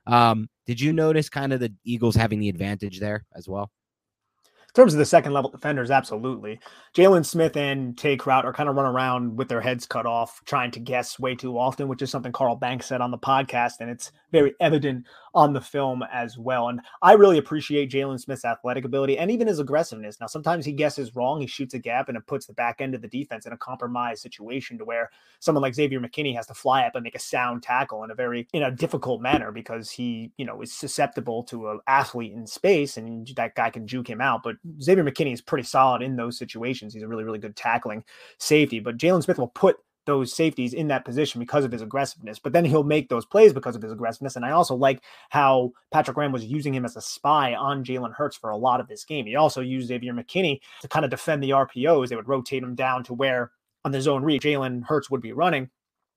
Um, 0.07 0.49
did 0.66 0.80
you 0.80 0.92
notice 0.92 1.28
kind 1.28 1.53
of 1.53 1.61
the 1.61 1.72
Eagles 1.84 2.16
having 2.16 2.40
the 2.40 2.49
advantage 2.49 3.01
there 3.01 3.26
as 3.34 3.49
well? 3.49 3.70
Terms 4.79 4.95
of 4.95 5.01
the 5.01 5.07
second 5.07 5.33
level 5.33 5.51
defenders, 5.51 5.91
absolutely. 5.91 6.61
Jaylon 6.95 7.26
Smith 7.26 7.57
and 7.57 7.99
Tae 7.99 8.16
Crowder 8.16 8.53
kind 8.53 8.68
of 8.68 8.76
run 8.76 8.87
around 8.87 9.37
with 9.37 9.49
their 9.49 9.61
heads 9.61 9.87
cut 9.87 10.07
off, 10.07 10.41
trying 10.45 10.70
to 10.70 10.79
guess 10.79 11.18
way 11.18 11.35
too 11.35 11.59
often, 11.59 11.89
which 11.89 12.01
is 12.01 12.12
something 12.12 12.31
Carl 12.31 12.55
Banks 12.55 12.87
said 12.87 13.01
on 13.01 13.11
the 13.11 13.18
podcast. 13.18 13.81
And 13.81 13.91
it's 13.91 14.12
very 14.31 14.55
evident 14.61 15.05
on 15.35 15.53
the 15.53 15.61
film 15.61 16.05
as 16.12 16.39
well. 16.39 16.68
And 16.68 16.81
I 17.03 17.12
really 17.12 17.39
appreciate 17.39 17.91
Jaylon 17.91 18.20
Smith's 18.20 18.45
athletic 18.45 18.85
ability 18.85 19.18
and 19.18 19.31
even 19.31 19.49
his 19.49 19.59
aggressiveness. 19.59 20.20
Now, 20.20 20.26
sometimes 20.26 20.64
he 20.64 20.72
guesses 20.72 21.16
wrong, 21.16 21.41
he 21.41 21.47
shoots 21.47 21.74
a 21.74 21.79
gap, 21.79 22.09
and 22.09 22.16
it 22.16 22.26
puts 22.26 22.47
the 22.47 22.53
back 22.53 22.81
end 22.81 22.95
of 22.95 23.03
the 23.03 23.09
defense 23.09 23.47
in 23.47 23.53
a 23.53 23.57
compromised 23.57 24.22
situation 24.22 24.79
to 24.79 24.85
where 24.85 25.11
someone 25.41 25.62
like 25.62 25.74
Xavier 25.74 26.01
McKinney 26.01 26.35
has 26.35 26.47
to 26.47 26.55
fly 26.55 26.83
up 26.83 26.95
and 26.95 27.05
make 27.05 27.14
a 27.14 27.20
sound 27.20 27.62
tackle 27.62 28.05
in 28.05 28.11
a 28.11 28.14
very 28.14 28.47
in 28.53 28.62
a 28.62 28.70
difficult 28.70 29.20
manner 29.20 29.51
because 29.51 29.91
he, 29.91 30.31
you 30.37 30.45
know, 30.45 30.62
is 30.62 30.72
susceptible 30.72 31.43
to 31.45 31.70
an 31.70 31.81
athlete 31.87 32.33
in 32.33 32.47
space 32.47 32.97
and 32.97 33.29
that 33.37 33.55
guy 33.55 33.70
can 33.70 33.87
juke 33.87 34.09
him 34.09 34.20
out. 34.20 34.43
But 34.43 34.57
Xavier 34.80 35.04
McKinney 35.04 35.32
is 35.32 35.40
pretty 35.40 35.64
solid 35.64 36.02
in 36.02 36.16
those 36.16 36.38
situations. 36.38 36.94
He's 36.94 37.02
a 37.02 37.08
really, 37.08 37.24
really 37.24 37.38
good 37.38 37.56
tackling 37.56 38.04
safety. 38.38 38.80
But 38.80 38.96
Jaylon 38.96 39.22
Smith 39.22 39.38
will 39.38 39.48
put 39.48 39.76
those 40.08 40.32
safeties 40.32 40.72
in 40.72 40.88
that 40.88 41.04
position 41.04 41.38
because 41.38 41.66
of 41.66 41.70
his 41.70 41.82
aggressiveness. 41.82 42.38
But 42.38 42.54
then 42.54 42.64
he'll 42.64 42.82
make 42.82 43.10
those 43.10 43.26
plays 43.26 43.52
because 43.52 43.76
of 43.76 43.82
his 43.82 43.92
aggressiveness. 43.92 44.36
And 44.36 44.44
I 44.44 44.52
also 44.52 44.74
like 44.74 45.02
how 45.28 45.72
Patrick 45.92 46.14
Graham 46.14 46.32
was 46.32 46.46
using 46.46 46.74
him 46.74 46.86
as 46.86 46.96
a 46.96 47.00
spy 47.02 47.54
on 47.54 47.84
Jalen 47.84 48.14
Hurts 48.14 48.34
for 48.34 48.48
a 48.48 48.56
lot 48.56 48.80
of 48.80 48.88
this 48.88 49.04
game. 49.04 49.26
He 49.26 49.36
also 49.36 49.60
used 49.60 49.88
Xavier 49.88 50.14
McKinney 50.14 50.60
to 50.80 50.88
kind 50.88 51.04
of 51.04 51.10
defend 51.10 51.42
the 51.42 51.50
RPOs. 51.50 52.08
They 52.08 52.16
would 52.16 52.26
rotate 52.26 52.62
him 52.62 52.74
down 52.74 53.04
to 53.04 53.12
where 53.12 53.50
on 53.84 53.92
the 53.92 54.00
zone 54.00 54.24
read 54.24 54.40
Jalen 54.40 54.82
Hurts 54.84 55.10
would 55.10 55.20
be 55.20 55.32
running. 55.32 55.68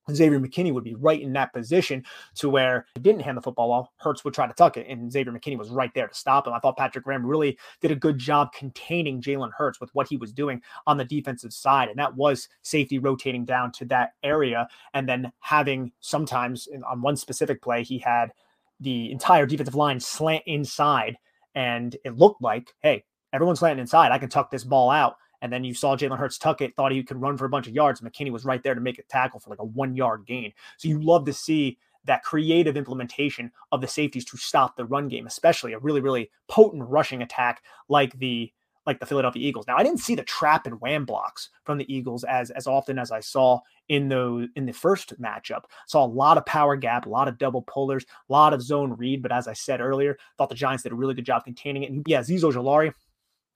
Xavier 0.09 0.39
McKinney 0.39 0.73
would 0.73 0.83
be 0.83 0.95
right 0.95 1.21
in 1.21 1.33
that 1.33 1.53
position 1.53 2.03
to 2.35 2.49
where 2.49 2.85
he 2.95 3.01
didn't 3.01 3.21
hand 3.21 3.37
the 3.37 3.41
football 3.41 3.71
off. 3.71 3.89
Hurts 3.97 4.23
would 4.23 4.33
try 4.33 4.47
to 4.47 4.53
tuck 4.53 4.77
it, 4.77 4.87
and 4.87 5.11
Xavier 5.11 5.33
McKinney 5.33 5.57
was 5.57 5.69
right 5.69 5.93
there 5.93 6.07
to 6.07 6.13
stop 6.13 6.47
him. 6.47 6.53
I 6.53 6.59
thought 6.59 6.77
Patrick 6.77 7.03
Graham 7.03 7.25
really 7.25 7.57
did 7.81 7.91
a 7.91 7.95
good 7.95 8.17
job 8.17 8.51
containing 8.53 9.21
Jalen 9.21 9.51
Hurts 9.55 9.79
with 9.79 9.89
what 9.93 10.07
he 10.07 10.17
was 10.17 10.33
doing 10.33 10.61
on 10.87 10.97
the 10.97 11.05
defensive 11.05 11.53
side, 11.53 11.89
and 11.89 11.99
that 11.99 12.15
was 12.15 12.49
safety 12.61 12.99
rotating 12.99 13.45
down 13.45 13.71
to 13.73 13.85
that 13.85 14.13
area, 14.23 14.67
and 14.93 15.07
then 15.07 15.31
having 15.39 15.91
sometimes 15.99 16.67
on 16.89 17.01
one 17.01 17.15
specific 17.15 17.61
play 17.61 17.83
he 17.83 17.99
had 17.99 18.31
the 18.79 19.11
entire 19.11 19.45
defensive 19.45 19.75
line 19.75 19.99
slant 19.99 20.43
inside, 20.47 21.17
and 21.53 21.95
it 22.03 22.17
looked 22.17 22.41
like, 22.41 22.73
hey, 22.79 23.03
everyone's 23.33 23.59
slanting 23.59 23.81
inside. 23.81 24.11
I 24.11 24.17
can 24.17 24.29
tuck 24.29 24.49
this 24.49 24.63
ball 24.63 24.89
out 24.89 25.15
and 25.41 25.51
then 25.51 25.63
you 25.63 25.73
saw 25.73 25.95
Jalen 25.95 26.17
Hurts 26.17 26.37
tuck 26.37 26.61
it, 26.61 26.75
thought 26.75 26.91
he 26.91 27.03
could 27.03 27.21
run 27.21 27.37
for 27.37 27.45
a 27.45 27.49
bunch 27.49 27.67
of 27.67 27.73
yards. 27.73 28.01
McKinney 28.01 28.31
was 28.31 28.45
right 28.45 28.61
there 28.63 28.75
to 28.75 28.81
make 28.81 28.99
a 28.99 29.03
tackle 29.03 29.39
for 29.39 29.49
like 29.49 29.59
a 29.59 29.65
one 29.65 29.95
yard 29.95 30.25
gain. 30.25 30.53
So 30.77 30.87
you 30.87 31.01
love 31.01 31.25
to 31.25 31.33
see 31.33 31.77
that 32.05 32.23
creative 32.23 32.77
implementation 32.77 33.51
of 33.71 33.81
the 33.81 33.87
safeties 33.87 34.25
to 34.25 34.37
stop 34.37 34.75
the 34.75 34.85
run 34.85 35.07
game, 35.07 35.27
especially 35.27 35.73
a 35.73 35.79
really, 35.79 36.01
really 36.01 36.31
potent 36.47 36.83
rushing 36.87 37.21
attack 37.21 37.63
like 37.89 38.17
the 38.19 38.51
like 38.87 38.99
the 38.99 39.05
Philadelphia 39.05 39.47
Eagles. 39.47 39.67
Now, 39.67 39.77
I 39.77 39.83
didn't 39.83 39.99
see 39.99 40.15
the 40.15 40.23
trap 40.23 40.65
and 40.65 40.81
wham 40.81 41.05
blocks 41.05 41.49
from 41.65 41.77
the 41.77 41.93
Eagles 41.93 42.23
as 42.23 42.49
as 42.51 42.65
often 42.65 42.97
as 42.97 43.11
I 43.11 43.19
saw 43.19 43.59
in 43.89 44.09
the 44.09 44.47
in 44.55 44.65
the 44.65 44.73
first 44.73 45.19
matchup. 45.21 45.65
Saw 45.87 46.03
a 46.03 46.07
lot 46.07 46.37
of 46.37 46.45
power 46.45 46.75
gap, 46.75 47.05
a 47.05 47.09
lot 47.09 47.27
of 47.27 47.37
double 47.37 47.61
pullers, 47.61 48.05
a 48.29 48.33
lot 48.33 48.53
of 48.53 48.61
zone 48.61 48.93
read. 48.93 49.21
But 49.21 49.31
as 49.31 49.47
I 49.47 49.53
said 49.53 49.81
earlier, 49.81 50.17
thought 50.37 50.49
the 50.49 50.55
Giants 50.55 50.83
did 50.83 50.91
a 50.91 50.95
really 50.95 51.13
good 51.13 51.25
job 51.25 51.43
containing 51.43 51.83
it. 51.83 51.91
And 51.91 52.03
yeah, 52.07 52.21
Azeez 52.21 52.41
Ojulari, 52.41 52.93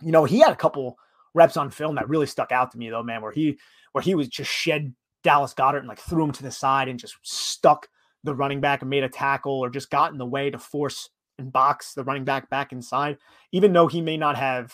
you 0.04 0.12
know, 0.12 0.26
he 0.26 0.40
had 0.40 0.52
a 0.52 0.56
couple 0.56 1.00
reps 1.36 1.58
on 1.58 1.70
film 1.70 1.96
that 1.96 2.10
really 2.10 2.26
stuck 2.26 2.52
out 2.52 2.72
to 2.72 2.78
me 2.78 2.90
though, 2.90 3.04
man, 3.04 3.22
where 3.22 3.32
he 3.32 3.60
where 3.92 4.02
he 4.02 4.16
was 4.16 4.28
just 4.28 4.50
shed 4.50 4.96
Dallas 5.24 5.54
Goedert 5.54 5.80
and 5.80 5.88
like 5.88 6.00
threw 6.00 6.24
him 6.24 6.32
to 6.32 6.44
the 6.44 6.52
side 6.52 6.88
and 6.88 7.00
just 7.00 7.16
stuck 7.22 7.88
the 8.24 8.34
running 8.34 8.62
back 8.62 8.82
and 8.82 8.90
made 8.90 9.04
a 9.04 9.10
tackle 9.10 9.60
or 9.60 9.70
just 9.70 9.92
got 9.92 10.12
in 10.12 10.18
the 10.18 10.26
way 10.26 10.50
to 10.50 10.58
force 10.58 11.10
and 11.38 11.52
box 11.52 11.94
the 11.94 12.04
running 12.04 12.24
back 12.24 12.50
back 12.50 12.72
inside, 12.72 13.18
even 13.52 13.74
though 13.74 13.88
he 13.88 14.02
may 14.02 14.18
not 14.18 14.38
have 14.38 14.74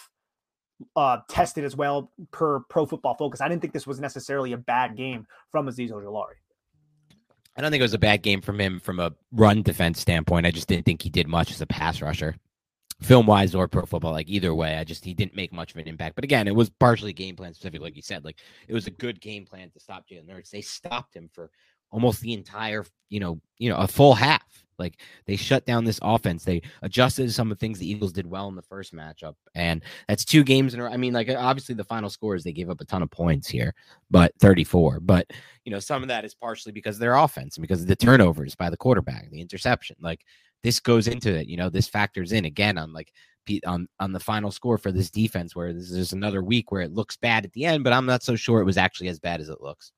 uh, 0.95 1.17
tested 1.27 1.63
as 1.63 1.75
well 1.75 2.11
per 2.31 2.61
pro 2.61 2.85
football 2.85 3.15
focus. 3.15 3.41
I 3.41 3.49
didn't 3.49 3.61
think 3.61 3.73
this 3.73 3.87
was 3.87 3.99
necessarily 3.99 4.53
a 4.53 4.57
bad 4.57 4.95
game 4.95 5.27
from 5.51 5.67
Azeez 5.67 5.91
Ojulari. 5.91 6.35
I 7.57 7.61
don't 7.61 7.71
think 7.71 7.81
it 7.81 7.83
was 7.83 7.93
a 7.93 7.99
bad 7.99 8.21
game 8.21 8.41
from 8.41 8.59
him 8.59 8.79
from 8.79 8.99
a 8.99 9.11
run 9.31 9.61
defense 9.61 9.99
standpoint. 9.99 10.45
I 10.45 10.51
just 10.51 10.67
didn't 10.67 10.85
think 10.85 11.01
he 11.01 11.09
did 11.09 11.27
much 11.27 11.51
as 11.51 11.61
a 11.61 11.65
pass 11.65 12.01
rusher 12.01 12.35
film 13.01 13.25
wise 13.25 13.55
or 13.55 13.67
pro 13.67 13.85
football. 13.85 14.11
Like 14.11 14.29
either 14.29 14.53
way, 14.53 14.77
I 14.77 14.83
just 14.83 15.03
he 15.03 15.13
didn't 15.13 15.35
make 15.35 15.51
much 15.51 15.71
of 15.71 15.77
an 15.77 15.87
impact. 15.87 16.15
But 16.15 16.23
again, 16.23 16.47
it 16.47 16.55
was 16.55 16.69
partially 16.69 17.13
game 17.13 17.35
plan 17.35 17.53
specific, 17.53 17.81
like 17.81 17.95
you 17.95 18.01
said. 18.01 18.23
Like 18.23 18.39
it 18.67 18.73
was 18.73 18.87
a 18.87 18.91
good 18.91 19.19
game 19.19 19.45
plan 19.45 19.69
to 19.71 19.79
stop 19.79 20.07
Jalen 20.07 20.29
Hurts. 20.29 20.51
They 20.51 20.61
stopped 20.61 21.15
him 21.15 21.29
for 21.33 21.49
almost 21.91 22.21
the 22.21 22.33
entire, 22.33 22.85
you 23.09 23.19
know, 23.19 23.39
you 23.57 23.69
know, 23.69 23.77
a 23.77 23.87
full 23.87 24.13
half. 24.13 24.65
Like 24.77 24.99
they 25.27 25.35
shut 25.35 25.65
down 25.65 25.83
this 25.83 25.99
offense. 26.01 26.43
They 26.43 26.63
adjusted 26.81 27.31
some 27.31 27.51
of 27.51 27.57
the 27.57 27.59
things 27.59 27.77
the 27.77 27.89
Eagles 27.89 28.13
did 28.13 28.25
well 28.25 28.47
in 28.47 28.55
the 28.55 28.63
first 28.63 28.95
matchup, 28.95 29.35
and 29.53 29.83
that's 30.07 30.25
two 30.25 30.43
games 30.43 30.73
in 30.73 30.79
a 30.79 30.83
row. 30.83 30.91
I 30.91 30.97
mean, 30.97 31.13
like 31.13 31.29
obviously 31.29 31.75
the 31.75 31.83
final 31.83 32.09
score 32.09 32.35
is 32.35 32.43
they 32.43 32.51
gave 32.51 32.69
up 32.69 32.81
a 32.81 32.85
ton 32.85 33.03
of 33.03 33.11
points 33.11 33.47
here, 33.47 33.75
but 34.09 34.33
34. 34.39 34.99
But 35.01 35.29
you 35.65 35.71
know, 35.71 35.79
some 35.79 36.01
of 36.01 36.07
that 36.07 36.25
is 36.25 36.33
partially 36.33 36.71
because 36.71 36.95
of 36.95 36.99
their 37.01 37.15
offense 37.15 37.57
and 37.57 37.61
because 37.61 37.81
of 37.81 37.87
the 37.87 37.95
turnovers 37.95 38.55
by 38.55 38.71
the 38.71 38.77
quarterback, 38.77 39.29
the 39.29 39.41
interception. 39.41 39.97
Like 40.01 40.25
this 40.63 40.79
goes 40.79 41.07
into 41.07 41.33
it. 41.33 41.47
You 41.47 41.57
know, 41.57 41.69
this 41.69 41.87
factors 41.87 42.31
in 42.31 42.45
again 42.45 42.77
on 42.77 42.93
like 42.93 43.11
on 43.65 43.87
on 43.99 44.11
the 44.11 44.19
final 44.19 44.51
score 44.51 44.77
for 44.77 44.91
this 44.91 45.09
defense, 45.09 45.55
where 45.55 45.73
this 45.73 45.91
is 45.91 46.13
another 46.13 46.43
week 46.43 46.71
where 46.71 46.81
it 46.81 46.93
looks 46.93 47.17
bad 47.17 47.45
at 47.45 47.53
the 47.53 47.65
end, 47.65 47.83
but 47.83 47.93
I'm 47.93 48.05
not 48.05 48.23
so 48.23 48.35
sure 48.35 48.61
it 48.61 48.65
was 48.65 48.77
actually 48.77 49.09
as 49.09 49.19
bad 49.19 49.41
as 49.41 49.49
it 49.49 49.61
looks. 49.61 49.91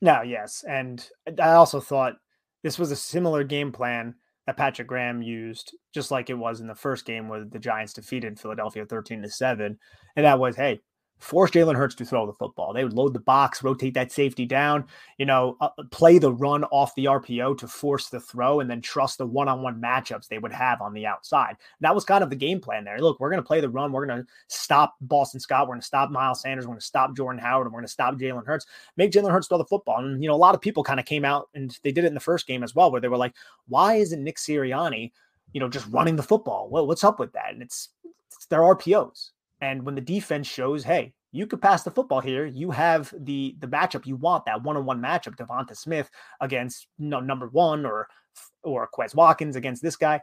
No, 0.00 0.22
yes, 0.22 0.64
and 0.68 1.06
I 1.40 1.52
also 1.52 1.80
thought 1.80 2.16
this 2.62 2.78
was 2.78 2.90
a 2.90 2.96
similar 2.96 3.44
game 3.44 3.72
plan 3.72 4.14
that 4.46 4.56
Patrick 4.56 4.88
Graham 4.88 5.22
used, 5.22 5.76
just 5.94 6.10
like 6.10 6.30
it 6.30 6.34
was 6.34 6.60
in 6.60 6.66
the 6.66 6.74
first 6.74 7.04
game 7.04 7.28
where 7.28 7.44
the 7.44 7.58
Giants 7.58 7.92
defeated 7.92 8.38
Philadelphia 8.38 8.84
13 8.84 9.22
to 9.22 9.30
7. 9.30 9.78
And 10.16 10.26
that 10.26 10.38
was, 10.38 10.56
hey, 10.56 10.80
force 11.22 11.52
Jalen 11.52 11.76
Hurts 11.76 11.94
to 11.94 12.04
throw 12.04 12.26
the 12.26 12.32
football. 12.32 12.72
They 12.72 12.82
would 12.82 12.92
load 12.92 13.14
the 13.14 13.20
box, 13.20 13.62
rotate 13.62 13.94
that 13.94 14.10
safety 14.10 14.44
down, 14.44 14.84
you 15.18 15.26
know, 15.26 15.56
uh, 15.60 15.68
play 15.90 16.18
the 16.18 16.32
run 16.32 16.64
off 16.64 16.94
the 16.96 17.04
RPO 17.04 17.58
to 17.58 17.68
force 17.68 18.08
the 18.08 18.18
throw, 18.18 18.60
and 18.60 18.68
then 18.68 18.80
trust 18.80 19.18
the 19.18 19.26
one 19.26 19.48
on 19.48 19.62
one 19.62 19.80
matchups 19.80 20.26
they 20.26 20.38
would 20.38 20.52
have 20.52 20.82
on 20.82 20.92
the 20.92 21.06
outside. 21.06 21.56
That 21.80 21.94
was 21.94 22.04
kind 22.04 22.24
of 22.24 22.30
the 22.30 22.36
game 22.36 22.60
plan 22.60 22.84
there. 22.84 22.98
Look, 22.98 23.20
we're 23.20 23.30
going 23.30 23.42
to 23.42 23.46
play 23.46 23.60
the 23.60 23.68
run. 23.68 23.92
We're 23.92 24.06
going 24.06 24.22
to 24.22 24.28
stop 24.48 24.96
Boston 25.00 25.40
Scott. 25.40 25.68
We're 25.68 25.74
going 25.74 25.80
to 25.80 25.86
stop 25.86 26.10
Miles 26.10 26.40
Sanders. 26.40 26.66
We're 26.66 26.72
going 26.72 26.80
to 26.80 26.86
stop 26.86 27.16
Jordan 27.16 27.40
Howard. 27.40 27.66
And 27.66 27.72
we're 27.72 27.80
going 27.80 27.86
to 27.86 27.92
stop 27.92 28.16
Jalen 28.16 28.46
Hurts. 28.46 28.66
Make 28.96 29.12
Jalen 29.12 29.30
Hurts 29.30 29.46
throw 29.46 29.58
the 29.58 29.64
football. 29.64 30.04
And, 30.04 30.22
you 30.22 30.28
know, 30.28 30.34
a 30.34 30.36
lot 30.36 30.54
of 30.54 30.60
people 30.60 30.82
kind 30.82 30.98
of 30.98 31.06
came 31.06 31.24
out 31.24 31.48
and 31.54 31.76
they 31.82 31.92
did 31.92 32.04
it 32.04 32.08
in 32.08 32.14
the 32.14 32.20
first 32.20 32.46
game 32.46 32.62
as 32.62 32.74
well, 32.74 32.90
where 32.90 33.00
they 33.00 33.08
were 33.08 33.16
like, 33.16 33.34
why 33.68 33.94
isn't 33.94 34.24
Nick 34.24 34.36
Sirianni, 34.36 35.12
you 35.52 35.60
know, 35.60 35.68
just 35.68 35.86
running 35.88 36.16
the 36.16 36.22
football? 36.22 36.68
Well, 36.68 36.86
what's 36.86 37.04
up 37.04 37.20
with 37.20 37.32
that? 37.34 37.52
And 37.52 37.62
it's, 37.62 37.90
it's 38.34 38.46
their 38.46 38.60
RPOs. 38.60 39.31
And 39.62 39.86
when 39.86 39.94
the 39.94 40.00
defense 40.00 40.48
shows, 40.48 40.82
hey, 40.82 41.14
you 41.30 41.46
could 41.46 41.62
pass 41.62 41.84
the 41.84 41.90
football 41.90 42.20
here. 42.20 42.44
You 42.44 42.72
have 42.72 43.14
the 43.16 43.56
the 43.60 43.68
matchup 43.68 44.04
you 44.04 44.16
want 44.16 44.44
that 44.44 44.62
one 44.62 44.76
on 44.76 44.84
one 44.84 45.00
matchup. 45.00 45.36
Devonta 45.36 45.74
Smith 45.74 46.10
against 46.40 46.88
you 46.98 47.06
know, 47.06 47.20
number 47.20 47.48
one 47.48 47.86
or 47.86 48.08
or 48.64 48.88
Quez 48.92 49.14
Watkins 49.14 49.56
against 49.56 49.80
this 49.80 49.96
guy. 49.96 50.20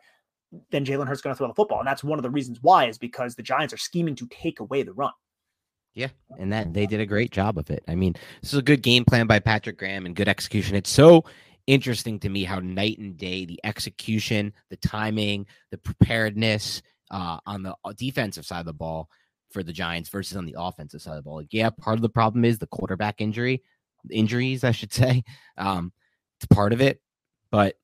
Then 0.72 0.86
Jalen 0.86 1.08
Hurts 1.08 1.22
going 1.22 1.34
to 1.34 1.38
throw 1.38 1.48
the 1.48 1.54
football, 1.54 1.80
and 1.80 1.88
that's 1.88 2.04
one 2.04 2.20
of 2.20 2.24
the 2.24 2.30
reasons 2.30 2.60
why 2.62 2.88
is 2.88 2.98
because 2.98 3.36
the 3.36 3.44
Giants 3.44 3.74
are 3.74 3.78
scheming 3.78 4.16
to 4.16 4.28
take 4.28 4.60
away 4.60 4.84
the 4.84 4.94
run. 4.94 5.12
Yeah, 5.94 6.10
and 6.38 6.52
that 6.52 6.74
they 6.74 6.86
did 6.86 7.00
a 7.00 7.06
great 7.06 7.32
job 7.32 7.58
of 7.58 7.70
it. 7.70 7.84
I 7.88 7.96
mean, 7.96 8.14
this 8.42 8.54
is 8.54 8.60
a 8.60 8.64
good 8.64 8.84
game 8.84 9.06
plan 9.06 9.26
by 9.26 9.40
Patrick 9.40 9.78
Graham 9.78 10.06
and 10.06 10.16
good 10.16 10.28
execution. 10.28 10.76
It's 10.76 10.90
so 10.90 11.24
interesting 11.66 12.20
to 12.20 12.30
me 12.30 12.44
how 12.44 12.60
night 12.60 12.98
and 12.98 13.16
day 13.16 13.46
the 13.46 13.60
execution, 13.64 14.54
the 14.70 14.78
timing, 14.78 15.46
the 15.72 15.78
preparedness 15.78 16.82
uh, 17.10 17.38
on 17.46 17.64
the 17.64 17.74
defensive 17.96 18.46
side 18.46 18.60
of 18.60 18.66
the 18.66 18.74
ball 18.74 19.10
for 19.52 19.64
the 19.64 19.74
Giants 19.74 20.10
versus 20.10 20.38
on 20.38 20.46
the 20.46 20.56
offensive 20.58 21.02
side 21.02 21.12
of 21.12 21.18
the 21.18 21.22
ball. 21.24 21.38
Like, 21.38 21.54
yeah, 21.54 21.70
part 21.70 21.98
of 21.98 22.02
the 22.02 22.10
problem 22.10 22.46
is 22.46 22.60
the 22.60 22.68
quarterback 22.68 23.22
injury, 23.22 23.64
injuries, 24.10 24.64
I 24.64 24.72
should 24.72 24.94
say. 24.94 25.24
Um, 25.58 25.92
it's 26.38 26.46
part 26.48 26.74
of 26.74 26.82
it, 26.82 27.02
but 27.52 27.76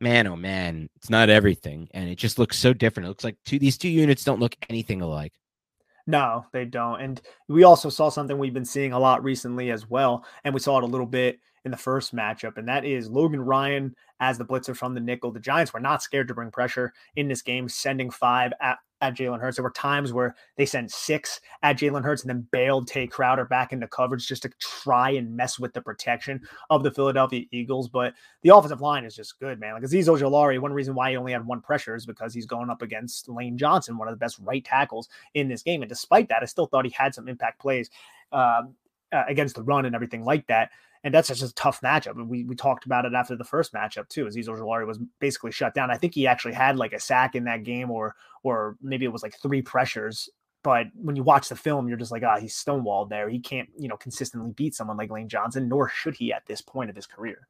man, 0.00 0.26
oh 0.26 0.36
man, 0.36 0.90
it's 0.96 1.08
not 1.08 1.30
everything, 1.30 1.88
and 1.92 2.08
it 2.08 2.16
just 2.16 2.38
looks 2.38 2.58
so 2.58 2.74
different. 2.74 3.06
It 3.06 3.08
looks 3.08 3.24
like 3.24 3.36
two 3.46 3.58
these 3.58 3.78
two 3.78 3.88
units 3.88 4.24
don't 4.24 4.40
look 4.40 4.56
anything 4.68 5.00
alike. 5.00 5.32
No, 6.06 6.44
they 6.52 6.64
don't. 6.64 7.00
And 7.00 7.22
we 7.48 7.62
also 7.62 7.88
saw 7.88 8.08
something 8.08 8.36
we've 8.36 8.52
been 8.52 8.64
seeing 8.64 8.92
a 8.92 8.98
lot 8.98 9.22
recently 9.22 9.70
as 9.70 9.88
well, 9.88 10.26
and 10.44 10.52
we 10.52 10.60
saw 10.60 10.78
it 10.78 10.84
a 10.84 10.86
little 10.86 11.06
bit 11.06 11.38
in 11.64 11.70
the 11.70 11.76
first 11.76 12.14
matchup, 12.14 12.56
and 12.56 12.68
that 12.68 12.84
is 12.84 13.08
Logan 13.08 13.40
Ryan 13.40 13.94
as 14.20 14.38
the 14.38 14.44
blitzer 14.44 14.76
from 14.76 14.94
the 14.94 15.00
nickel. 15.00 15.30
The 15.30 15.40
Giants 15.40 15.72
were 15.72 15.80
not 15.80 16.02
scared 16.02 16.28
to 16.28 16.34
bring 16.34 16.50
pressure 16.50 16.92
in 17.16 17.28
this 17.28 17.42
game, 17.42 17.68
sending 17.68 18.10
five 18.10 18.52
at 18.60 18.78
at 19.02 19.14
Jalen 19.14 19.40
Hurts. 19.40 19.56
There 19.56 19.64
were 19.64 19.70
times 19.70 20.12
where 20.12 20.36
they 20.56 20.64
sent 20.64 20.90
six 20.90 21.40
at 21.62 21.76
Jalen 21.76 22.04
Hurts 22.04 22.22
and 22.22 22.30
then 22.30 22.46
bailed 22.52 22.86
Tae 22.86 23.08
Crowder 23.08 23.44
back 23.44 23.72
into 23.72 23.88
coverage 23.88 24.28
just 24.28 24.42
to 24.42 24.50
try 24.60 25.10
and 25.10 25.36
mess 25.36 25.58
with 25.58 25.74
the 25.74 25.82
protection 25.82 26.40
of 26.70 26.84
the 26.84 26.90
Philadelphia 26.90 27.44
Eagles. 27.50 27.88
But 27.88 28.14
the 28.42 28.54
offensive 28.54 28.80
line 28.80 29.04
is 29.04 29.16
just 29.16 29.38
good, 29.40 29.58
man. 29.60 29.74
Like 29.74 29.82
Azeez 29.82 30.06
Ojulari, 30.06 30.60
one 30.60 30.72
reason 30.72 30.94
why 30.94 31.10
he 31.10 31.16
only 31.16 31.32
had 31.32 31.44
one 31.44 31.60
pressure 31.60 31.96
is 31.96 32.06
because 32.06 32.32
he's 32.32 32.46
going 32.46 32.70
up 32.70 32.80
against 32.80 33.28
Lane 33.28 33.58
Johnson, 33.58 33.98
one 33.98 34.08
of 34.08 34.14
the 34.14 34.24
best 34.24 34.38
right 34.40 34.64
tackles 34.64 35.08
in 35.34 35.48
this 35.48 35.62
game. 35.62 35.82
And 35.82 35.88
despite 35.88 36.28
that, 36.28 36.42
I 36.42 36.46
still 36.46 36.66
thought 36.66 36.84
he 36.84 36.94
had 36.96 37.14
some 37.14 37.28
impact 37.28 37.60
plays 37.60 37.90
uh, 38.30 38.62
uh, 39.12 39.24
against 39.28 39.56
the 39.56 39.62
run 39.62 39.84
and 39.84 39.94
everything 39.94 40.24
like 40.24 40.46
that 40.46 40.70
and 41.04 41.12
that's 41.12 41.28
just 41.28 41.42
a 41.42 41.54
tough 41.54 41.80
matchup. 41.80 42.12
And 42.12 42.28
We 42.28 42.44
we 42.44 42.54
talked 42.54 42.86
about 42.86 43.04
it 43.04 43.14
after 43.14 43.36
the 43.36 43.44
first 43.44 43.72
matchup 43.72 44.08
too. 44.08 44.26
Azeez 44.26 44.46
Ojulari 44.46 44.86
was 44.86 44.98
basically 45.20 45.52
shut 45.52 45.74
down. 45.74 45.90
I 45.90 45.96
think 45.96 46.14
he 46.14 46.26
actually 46.26 46.54
had 46.54 46.76
like 46.76 46.92
a 46.92 47.00
sack 47.00 47.34
in 47.34 47.44
that 47.44 47.64
game, 47.64 47.90
or 47.90 48.14
or 48.42 48.76
maybe 48.80 49.04
it 49.04 49.12
was 49.12 49.22
like 49.22 49.36
three 49.40 49.62
pressures. 49.62 50.28
But 50.62 50.86
when 50.94 51.16
you 51.16 51.24
watch 51.24 51.48
the 51.48 51.56
film, 51.56 51.88
you're 51.88 51.98
just 51.98 52.12
like, 52.12 52.22
ah, 52.22 52.38
he's 52.38 52.54
stonewalled 52.54 53.08
there. 53.08 53.28
He 53.28 53.40
can't, 53.40 53.68
you 53.76 53.88
know, 53.88 53.96
consistently 53.96 54.52
beat 54.52 54.76
someone 54.76 54.96
like 54.96 55.10
Lane 55.10 55.28
Johnson, 55.28 55.68
nor 55.68 55.88
should 55.88 56.14
he 56.14 56.32
at 56.32 56.46
this 56.46 56.60
point 56.60 56.88
of 56.88 56.94
his 56.94 57.06
career. 57.06 57.48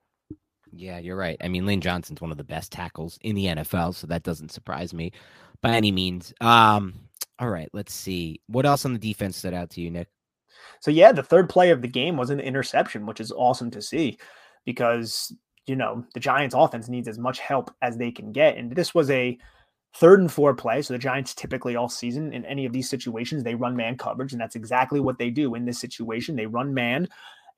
Yeah, 0.74 0.98
you're 0.98 1.16
right. 1.16 1.36
I 1.42 1.48
mean, 1.48 1.66
Lane 1.66 1.82
Johnson's 1.82 2.22
one 2.22 2.30
of 2.30 2.38
the 2.38 2.44
best 2.44 2.72
tackles 2.72 3.18
in 3.20 3.34
the 3.34 3.46
NFL, 3.46 3.94
so 3.94 4.06
that 4.06 4.22
doesn't 4.22 4.50
surprise 4.50 4.94
me 4.94 5.12
by 5.60 5.72
any 5.72 5.92
means. 5.92 6.32
Um, 6.40 6.94
all 7.38 7.50
right, 7.50 7.68
let's 7.74 7.92
see. 7.92 8.40
What 8.46 8.64
else 8.64 8.86
on 8.86 8.94
the 8.94 8.98
defense 8.98 9.36
stood 9.36 9.52
out 9.52 9.68
to 9.70 9.82
you, 9.82 9.90
Nick? 9.90 10.08
So 10.80 10.90
yeah, 10.90 11.12
the 11.12 11.22
third 11.22 11.48
play 11.48 11.70
of 11.70 11.82
the 11.82 11.88
game 11.88 12.16
was 12.16 12.30
an 12.30 12.40
interception, 12.40 13.06
which 13.06 13.20
is 13.20 13.32
awesome 13.32 13.70
to 13.72 13.82
see 13.82 14.18
because 14.64 15.34
you 15.66 15.76
know 15.76 16.04
the 16.14 16.20
Giants 16.20 16.54
offense 16.54 16.88
needs 16.88 17.08
as 17.08 17.18
much 17.18 17.38
help 17.38 17.70
as 17.82 17.96
they 17.96 18.10
can 18.10 18.32
get. 18.32 18.56
And 18.56 18.74
this 18.74 18.94
was 18.94 19.10
a 19.10 19.38
third 19.94 20.20
and 20.20 20.32
four 20.32 20.54
play. 20.54 20.82
So 20.82 20.94
the 20.94 20.98
Giants 20.98 21.34
typically 21.34 21.76
all 21.76 21.88
season 21.88 22.32
in 22.32 22.44
any 22.46 22.64
of 22.64 22.72
these 22.72 22.88
situations, 22.88 23.42
they 23.42 23.54
run 23.54 23.76
man 23.76 23.96
coverage. 23.96 24.32
And 24.32 24.40
that's 24.40 24.56
exactly 24.56 25.00
what 25.00 25.18
they 25.18 25.30
do 25.30 25.54
in 25.54 25.64
this 25.64 25.78
situation. 25.78 26.36
They 26.36 26.46
run 26.46 26.72
man. 26.74 27.08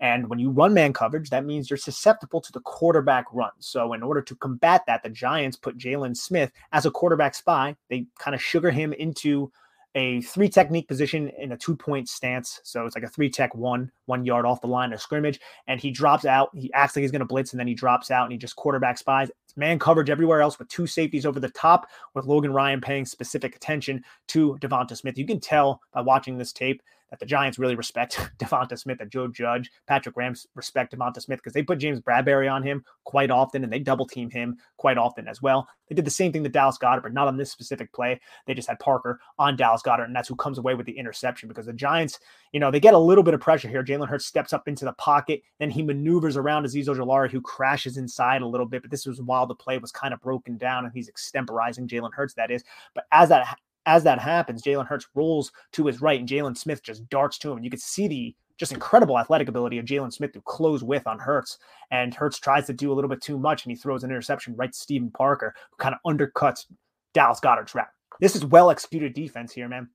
And 0.01 0.29
when 0.29 0.41
you 0.41 0.51
run 0.51 0.75
man 0.75 0.93
coverage, 0.93 1.31
that 1.31 1.45
means 1.45 1.71
you're 1.71 1.77
susceptible 1.77 2.41
to 2.41 2.53
the 2.53 2.61
quarterback 2.61 3.27
run. 3.33 3.53
So, 3.61 3.93
in 3.93 4.03
order 4.03 4.21
to 4.23 4.37
combat 4.37 4.83
that, 4.87 5.03
the 5.05 5.09
Giants 5.09 5.57
put 5.57 5.79
Jaylon 5.79 6.17
Smith 6.17 6.51
as 6.73 6.85
a 6.85 6.91
quarterback 6.91 7.35
spy. 7.35 7.77
They 7.89 8.07
kind 8.19 8.35
of 8.35 8.43
sugar 8.43 8.73
him 8.73 8.93
into 8.93 9.53
a 9.95 10.21
three 10.23 10.49
technique 10.49 10.89
position 10.89 11.29
in 11.39 11.53
a 11.53 11.57
two 11.57 11.77
point 11.77 12.09
stance. 12.09 12.61
So 12.65 12.85
it's 12.85 12.95
like 12.95 13.05
a 13.05 13.09
three 13.09 13.31
tech 13.31 13.55
one, 13.55 13.91
one 14.07 14.25
yard 14.25 14.45
off 14.45 14.61
the 14.61 14.67
line 14.67 14.93
of 14.93 15.01
scrimmage. 15.01 15.41
And 15.67 15.81
he 15.81 15.91
drops 15.91 16.25
out. 16.25 16.51
He 16.55 16.73
acts 16.73 16.97
like 16.97 17.03
he's 17.03 17.11
going 17.11 17.21
to 17.21 17.27
blitz 17.27 17.53
and 17.53 17.61
then 17.61 17.67
he 17.67 17.75
drops 17.75 18.11
out 18.11 18.25
and 18.25 18.33
he 18.33 18.39
just 18.39 18.57
quarterback 18.57 18.99
spies. 18.99 19.31
It's 19.45 19.57
man 19.57 19.79
coverage 19.79 20.11
everywhere 20.11 20.41
else 20.41 20.59
with 20.59 20.69
two 20.69 20.87
safeties 20.87 21.27
over 21.27 21.39
the 21.39 21.51
top 21.51 21.87
with 22.15 22.27
Logan 22.27 22.53
Ryan 22.53 22.81
paying 22.81 23.07
specific 23.07 23.55
attention 23.55 24.03
to 24.29 24.59
Devonta 24.61 24.97
Smith. 24.97 25.19
You 25.19 25.27
can 25.27 25.41
tell 25.41 25.81
by 25.93 26.01
watching 26.01 26.39
this 26.39 26.53
tape 26.53 26.83
that 27.15 27.21
the 27.21 27.27
Giants 27.27 27.61
really 27.61 27.77
respect 27.77 28.19
Devonta 28.39 28.77
Smith 28.77 29.01
and 29.01 29.11
Joe 29.11 29.29
Judge, 29.29 29.71
Patrick 29.87 30.17
Graham's 30.17 30.49
respect 30.57 30.93
Devonta 30.93 31.23
Smith 31.23 31.39
because 31.39 31.53
they 31.53 31.63
put 31.63 31.79
James 31.79 32.01
Bradberry 32.01 32.53
on 32.53 32.63
him 32.63 32.85
quite 33.05 33.31
often 33.31 33.63
and 33.63 33.73
they 33.73 33.79
double 33.79 34.05
team 34.05 34.31
him 34.31 34.57
quite 34.79 34.99
often 34.99 35.29
as 35.29 35.41
well. 35.41 35.69
They 35.89 35.95
did 35.95 36.05
the 36.05 36.11
same 36.11 36.33
thing 36.33 36.43
to 36.43 36.49
Dallas 36.49 36.77
Goedert, 36.77 37.03
but 37.03 37.13
not 37.13 37.29
on 37.29 37.37
this 37.37 37.53
specific 37.53 37.93
play. 37.93 38.21
They 38.47 38.55
just 38.55 38.69
had 38.69 38.81
Parker 38.81 39.21
on 39.39 39.55
Dallas 39.55 39.83
Goedert, 39.83 40.07
and 40.07 40.17
that's 40.17 40.29
who 40.29 40.35
comes 40.35 40.59
away 40.59 40.75
with 40.75 40.87
the 40.87 40.99
interception 40.99 41.49
because 41.49 41.67
the 41.67 41.73
Giants, 41.73 42.19
you 42.53 42.59
know, 42.59 42.71
they 42.71 42.81
get 42.81 42.95
a 42.95 42.99
little 42.99 43.23
bit 43.23 43.35
of 43.35 43.41
pressure 43.41 43.69
here. 43.69 43.85
Jalen 43.85 44.09
Hurts 44.09 44.27
steps 44.27 44.53
up 44.53 44.67
into 44.67 44.85
the 44.85 44.95
pocket, 44.95 45.43
then 45.61 45.71
he 45.71 45.83
maneuvers 45.83 46.37
around 46.37 46.65
Azeez 46.65 46.87
Ojulari, 46.87 47.31
who 47.31 47.41
crashes 47.41 47.97
inside 47.97 48.43
a 48.43 48.47
little 48.47 48.67
bit. 48.67 48.83
But 48.83 48.91
this 48.91 49.07
was 49.07 49.21
while 49.21 49.47
the 49.47 49.55
play 49.55 49.79
was 49.79 49.93
kind 49.93 50.15
of 50.15 50.21
broken 50.21 50.57
down, 50.57 50.85
and 50.85 50.93
he's 50.93 51.11
extemporizing 51.11 51.87
Jalen 51.87 52.15
Hurts, 52.15 52.35
that 52.35 52.51
is. 52.51 52.65
But 52.95 53.05
as 53.13 53.29
that 53.29 53.59
as 53.87 54.05
that 54.05 54.19
happens, 54.19 54.63
Jalen 54.63 54.87
Hurts 54.87 55.07
rolls 55.15 55.53
to 55.73 55.87
his 55.87 56.01
right 56.01 56.19
and 56.19 56.29
Jaylon 56.29 56.57
Smith 56.57 56.83
just 56.83 57.09
darts 57.09 57.39
to 57.39 57.51
him. 57.51 57.59
And 57.59 57.65
you 57.65 57.71
can 57.71 57.81
see 57.81 58.09
the 58.09 58.35
just 58.57 58.73
incredible 58.73 59.19
athletic 59.19 59.49
ability 59.49 59.79
of 59.79 59.85
Jaylon 59.85 60.13
Smith 60.13 60.33
to 60.33 60.41
close 60.43 60.85
with 60.85 61.07
on 61.07 61.19
Hurts. 61.19 61.59
And 61.91 62.15
Hurts 62.15 62.39
tries 62.39 62.67
to 62.67 62.73
do 62.73 62.93
a 62.93 62.95
little 62.95 63.11
bit 63.11 63.21
too 63.21 63.39
much 63.39 63.65
and 63.65 63.73
he 63.73 63.77
throws 63.77 64.05
an 64.05 64.11
interception 64.11 64.55
right 64.57 64.73
to 64.73 64.79
Steven 64.79 65.11
Parker, 65.11 65.55
who 65.71 65.77
kind 65.77 65.95
of 65.95 66.01
undercuts 66.11 66.67
Dallas 67.13 67.41
Goedert's 67.41 67.75
route. 67.75 67.89
This 68.21 68.37
is 68.37 68.45
well 68.45 68.71
executed 68.71 69.15
defense 69.15 69.53
here, 69.53 69.69
man. 69.69 69.89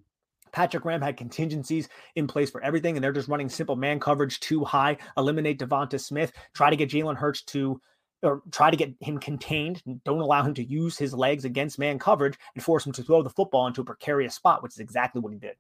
Patrick 0.52 0.84
Graham 0.84 1.02
had 1.02 1.16
contingencies 1.16 1.90
in 2.16 2.28
place 2.28 2.50
for 2.50 2.62
everything, 2.64 2.98
and 2.98 3.04
they're 3.04 3.12
just 3.12 3.28
running 3.28 3.50
simple 3.50 3.76
man 3.76 4.00
coverage 4.00 4.40
too 4.40 4.64
high, 4.64 4.98
eliminate 5.16 5.60
Devonta 5.60 6.00
Smith, 6.00 6.32
try 6.54 6.70
to 6.70 6.76
get 6.76 6.90
Jalen 6.90 7.18
Hurts 7.18 7.44
to 7.44 7.80
or 8.22 8.41
try 8.51 8.70
to 8.70 8.78
get 8.78 8.93
him 8.99 9.17
contained. 9.17 9.82
Don't 10.03 10.20
allow 10.20 10.43
him 10.43 10.53
to 10.55 10.63
use 10.63 10.97
his 10.97 11.13
legs 11.13 11.45
against 11.45 11.80
man 11.80 11.99
coverage 11.99 12.38
and 12.55 12.63
force 12.63 12.86
him 12.86 12.93
to 12.93 13.03
throw 13.03 13.22
the 13.22 13.30
football 13.30 13.67
into 13.67 13.82
a 13.82 13.86
precarious 13.86 14.36
spot, 14.36 14.61
which 14.61 14.74
is 14.74 14.80
exactly 14.80 15.22
what 15.22 15.34
he 15.34 15.39
did. 15.39 15.55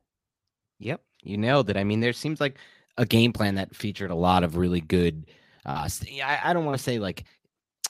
Yep, 0.79 1.01
you 1.23 1.37
nailed 1.37 1.69
it. 1.69 1.77
I 1.77 1.83
mean, 1.83 1.99
there 1.99 2.13
seems 2.13 2.39
like 2.39 2.57
a 2.97 3.05
game 3.05 3.33
plan 3.33 3.55
that 3.55 3.75
featured 3.75 4.11
a 4.11 4.15
lot 4.15 4.43
of 4.43 4.57
really 4.57 4.81
good. 4.81 5.29
Uh, 5.65 5.89
I, 6.23 6.39
I 6.43 6.53
don't 6.53 6.65
want 6.65 6.77
to 6.77 6.83
say 6.83 6.99
like 6.99 7.25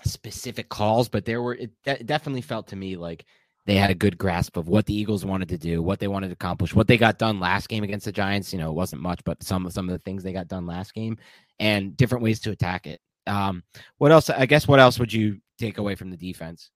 specific 0.03 0.69
calls, 0.69 1.09
but 1.09 1.25
there 1.25 1.41
were 1.41 1.55
it 1.55 1.71
de- 1.83 2.03
definitely 2.03 2.41
felt 2.41 2.67
to 2.67 2.75
me 2.75 2.95
like 2.95 3.25
they 3.65 3.75
had 3.75 3.91
a 3.91 3.95
good 3.95 4.17
grasp 4.17 4.57
of 4.57 4.67
what 4.67 4.85
the 4.85 4.95
Eagles 4.95 5.25
wanted 5.25 5.49
to 5.49 5.57
do, 5.57 5.81
what 5.81 5.99
they 5.99 6.07
wanted 6.07 6.27
to 6.27 6.33
accomplish, 6.33 6.73
what 6.73 6.87
they 6.87 6.97
got 6.97 7.19
done 7.19 7.39
last 7.39 7.69
game 7.69 7.83
against 7.83 8.05
the 8.05 8.11
Giants. 8.11 8.51
You 8.51 8.59
know, 8.59 8.69
it 8.69 8.75
wasn't 8.75 9.01
much, 9.01 9.23
but 9.23 9.43
some 9.43 9.65
of 9.65 9.73
some 9.73 9.87
of 9.87 9.93
the 9.93 10.03
things 10.03 10.23
they 10.23 10.33
got 10.33 10.47
done 10.47 10.65
last 10.65 10.93
game, 10.93 11.17
and 11.59 11.95
different 11.95 12.23
ways 12.23 12.39
to 12.41 12.51
attack 12.51 12.87
it 12.87 13.01
Um, 13.29 13.63
what 13.97 14.11
else? 14.11 14.29
I 14.29 14.45
guess 14.45 14.67
what 14.67 14.79
else 14.79 14.99
would 14.99 15.13
you 15.13 15.39
take 15.57 15.77
away 15.77 15.95
from 15.95 16.09
the 16.09 16.17
defense? 16.17 16.71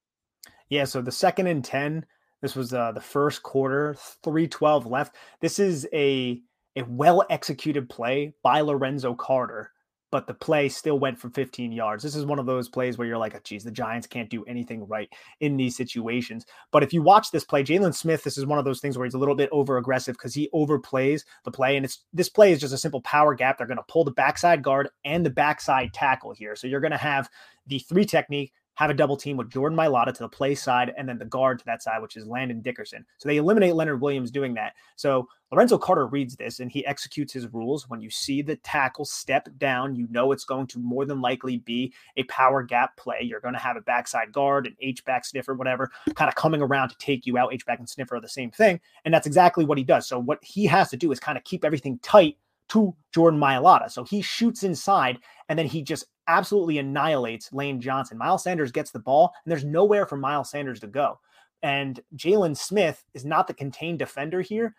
Yeah, 0.69 0.85
so 0.85 1.01
the 1.01 1.11
second 1.11 1.47
and 1.47 1.63
10, 1.63 2.05
this 2.41 2.55
was 2.55 2.73
uh, 2.73 2.91
the 2.93 3.01
first 3.01 3.43
quarter, 3.43 3.95
312 4.23 4.85
left. 4.85 5.15
This 5.41 5.59
is 5.59 5.87
a 5.93 6.41
a 6.75 6.83
well 6.83 7.23
executed 7.29 7.89
play 7.89 8.33
by 8.43 8.61
Lorenzo 8.61 9.13
Carter 9.13 9.72
but 10.13 10.27
the 10.27 10.33
play 10.35 10.69
still 10.69 10.99
went 10.99 11.17
for 11.17 11.31
15 11.31 11.71
yards. 11.71 12.03
This 12.03 12.15
is 12.15 12.23
one 12.23 12.37
of 12.37 12.45
those 12.45 12.69
plays 12.69 12.99
where 12.99 13.07
you're 13.07 13.17
like, 13.17 13.33
oh, 13.33 13.39
geez, 13.43 13.63
the 13.63 13.71
Giants 13.71 14.05
can't 14.05 14.29
do 14.29 14.45
anything 14.45 14.85
right 14.85 15.11
in 15.39 15.57
these 15.57 15.75
situations. 15.75 16.45
But 16.71 16.83
if 16.83 16.93
you 16.93 17.01
watch 17.01 17.31
this 17.31 17.43
play, 17.43 17.63
Jaylon 17.63 17.95
Smith, 17.95 18.23
this 18.23 18.37
is 18.37 18.45
one 18.45 18.59
of 18.59 18.63
those 18.63 18.79
things 18.79 18.95
where 18.95 19.05
he's 19.05 19.15
a 19.15 19.17
little 19.17 19.33
bit 19.33 19.49
over 19.51 19.79
aggressive 19.79 20.13
because 20.13 20.35
he 20.35 20.51
overplays 20.53 21.23
the 21.45 21.51
play. 21.51 21.75
And 21.75 21.83
it's 21.83 22.03
this 22.13 22.29
play 22.29 22.51
is 22.51 22.59
just 22.59 22.75
a 22.75 22.77
simple 22.77 23.01
power 23.01 23.33
gap. 23.33 23.57
They're 23.57 23.65
going 23.65 23.77
to 23.77 23.83
pull 23.87 24.03
the 24.03 24.11
backside 24.11 24.61
guard 24.61 24.87
and 25.03 25.25
the 25.25 25.31
backside 25.31 25.95
tackle 25.95 26.31
here. 26.31 26.55
So 26.55 26.67
you're 26.67 26.79
going 26.79 26.91
to 26.91 26.97
have 26.97 27.27
the 27.65 27.79
three 27.79 28.05
technique 28.05 28.53
have 28.75 28.89
a 28.89 28.93
double 28.93 29.17
team 29.17 29.37
with 29.37 29.49
Jordan 29.49 29.77
Mailata 29.77 30.13
to 30.13 30.23
the 30.23 30.29
play 30.29 30.55
side 30.55 30.93
and 30.97 31.07
then 31.07 31.17
the 31.17 31.25
guard 31.25 31.59
to 31.59 31.65
that 31.65 31.83
side, 31.83 32.01
which 32.01 32.17
is 32.17 32.25
Landon 32.25 32.61
Dickerson. 32.61 33.05
So 33.17 33.29
they 33.29 33.37
eliminate 33.37 33.75
Leonard 33.75 34.01
Williams 34.01 34.31
doing 34.31 34.53
that. 34.55 34.73
So 34.95 35.27
Lorenzo 35.51 35.77
Carter 35.77 36.07
reads 36.07 36.35
this 36.35 36.59
and 36.59 36.71
he 36.71 36.85
executes 36.85 37.31
his 37.31 37.51
rules. 37.53 37.87
When 37.87 38.01
you 38.01 38.09
see 38.09 38.41
the 38.41 38.55
tackle 38.57 39.05
step 39.05 39.47
down, 39.59 39.95
you 39.95 40.07
know 40.09 40.31
it's 40.31 40.45
going 40.45 40.67
to 40.67 40.79
more 40.79 41.05
than 41.05 41.21
likely 41.21 41.57
be 41.57 41.93
a 42.17 42.23
power 42.23 42.63
gap 42.63 42.97
play. 42.97 43.19
You're 43.21 43.39
going 43.39 43.53
to 43.53 43.59
have 43.59 43.77
a 43.77 43.81
backside 43.81 44.31
guard, 44.31 44.65
an 44.65 44.75
H 44.81 45.05
back 45.05 45.25
sniffer, 45.25 45.53
whatever, 45.53 45.91
kind 46.15 46.29
of 46.29 46.35
coming 46.35 46.61
around 46.61 46.89
to 46.89 46.97
take 46.97 47.27
you 47.27 47.37
out. 47.37 47.53
H 47.53 47.65
back 47.65 47.79
and 47.79 47.87
sniffer 47.87 48.15
are 48.15 48.21
the 48.21 48.27
same 48.27 48.49
thing. 48.49 48.79
And 49.05 49.13
that's 49.13 49.27
exactly 49.27 49.65
what 49.65 49.77
he 49.77 49.83
does. 49.83 50.07
So 50.07 50.17
what 50.17 50.43
he 50.43 50.65
has 50.65 50.89
to 50.89 50.97
do 50.97 51.11
is 51.11 51.19
kind 51.19 51.37
of 51.37 51.43
keep 51.43 51.63
everything 51.63 51.99
tight 51.99 52.37
to 52.69 52.95
Jordan 53.13 53.39
Mailata. 53.39 53.91
So 53.91 54.03
he 54.03 54.21
shoots 54.21 54.63
inside 54.63 55.19
and 55.47 55.59
then 55.59 55.67
he 55.67 55.83
just 55.83 56.05
absolutely 56.27 56.77
annihilates 56.77 57.51
Lane 57.53 57.81
Johnson. 57.81 58.17
Miles 58.17 58.43
Sanders 58.43 58.71
gets 58.71 58.91
the 58.91 58.99
ball 58.99 59.33
and 59.43 59.51
there's 59.51 59.65
nowhere 59.65 60.05
for 60.05 60.17
Miles 60.17 60.49
Sanders 60.49 60.79
to 60.81 60.87
go. 60.87 61.19
And 61.61 61.99
Jaylon 62.15 62.57
Smith 62.57 63.03
is 63.13 63.25
not 63.25 63.47
the 63.47 63.53
contained 63.53 63.99
defender 63.99 64.41
here. 64.41 64.75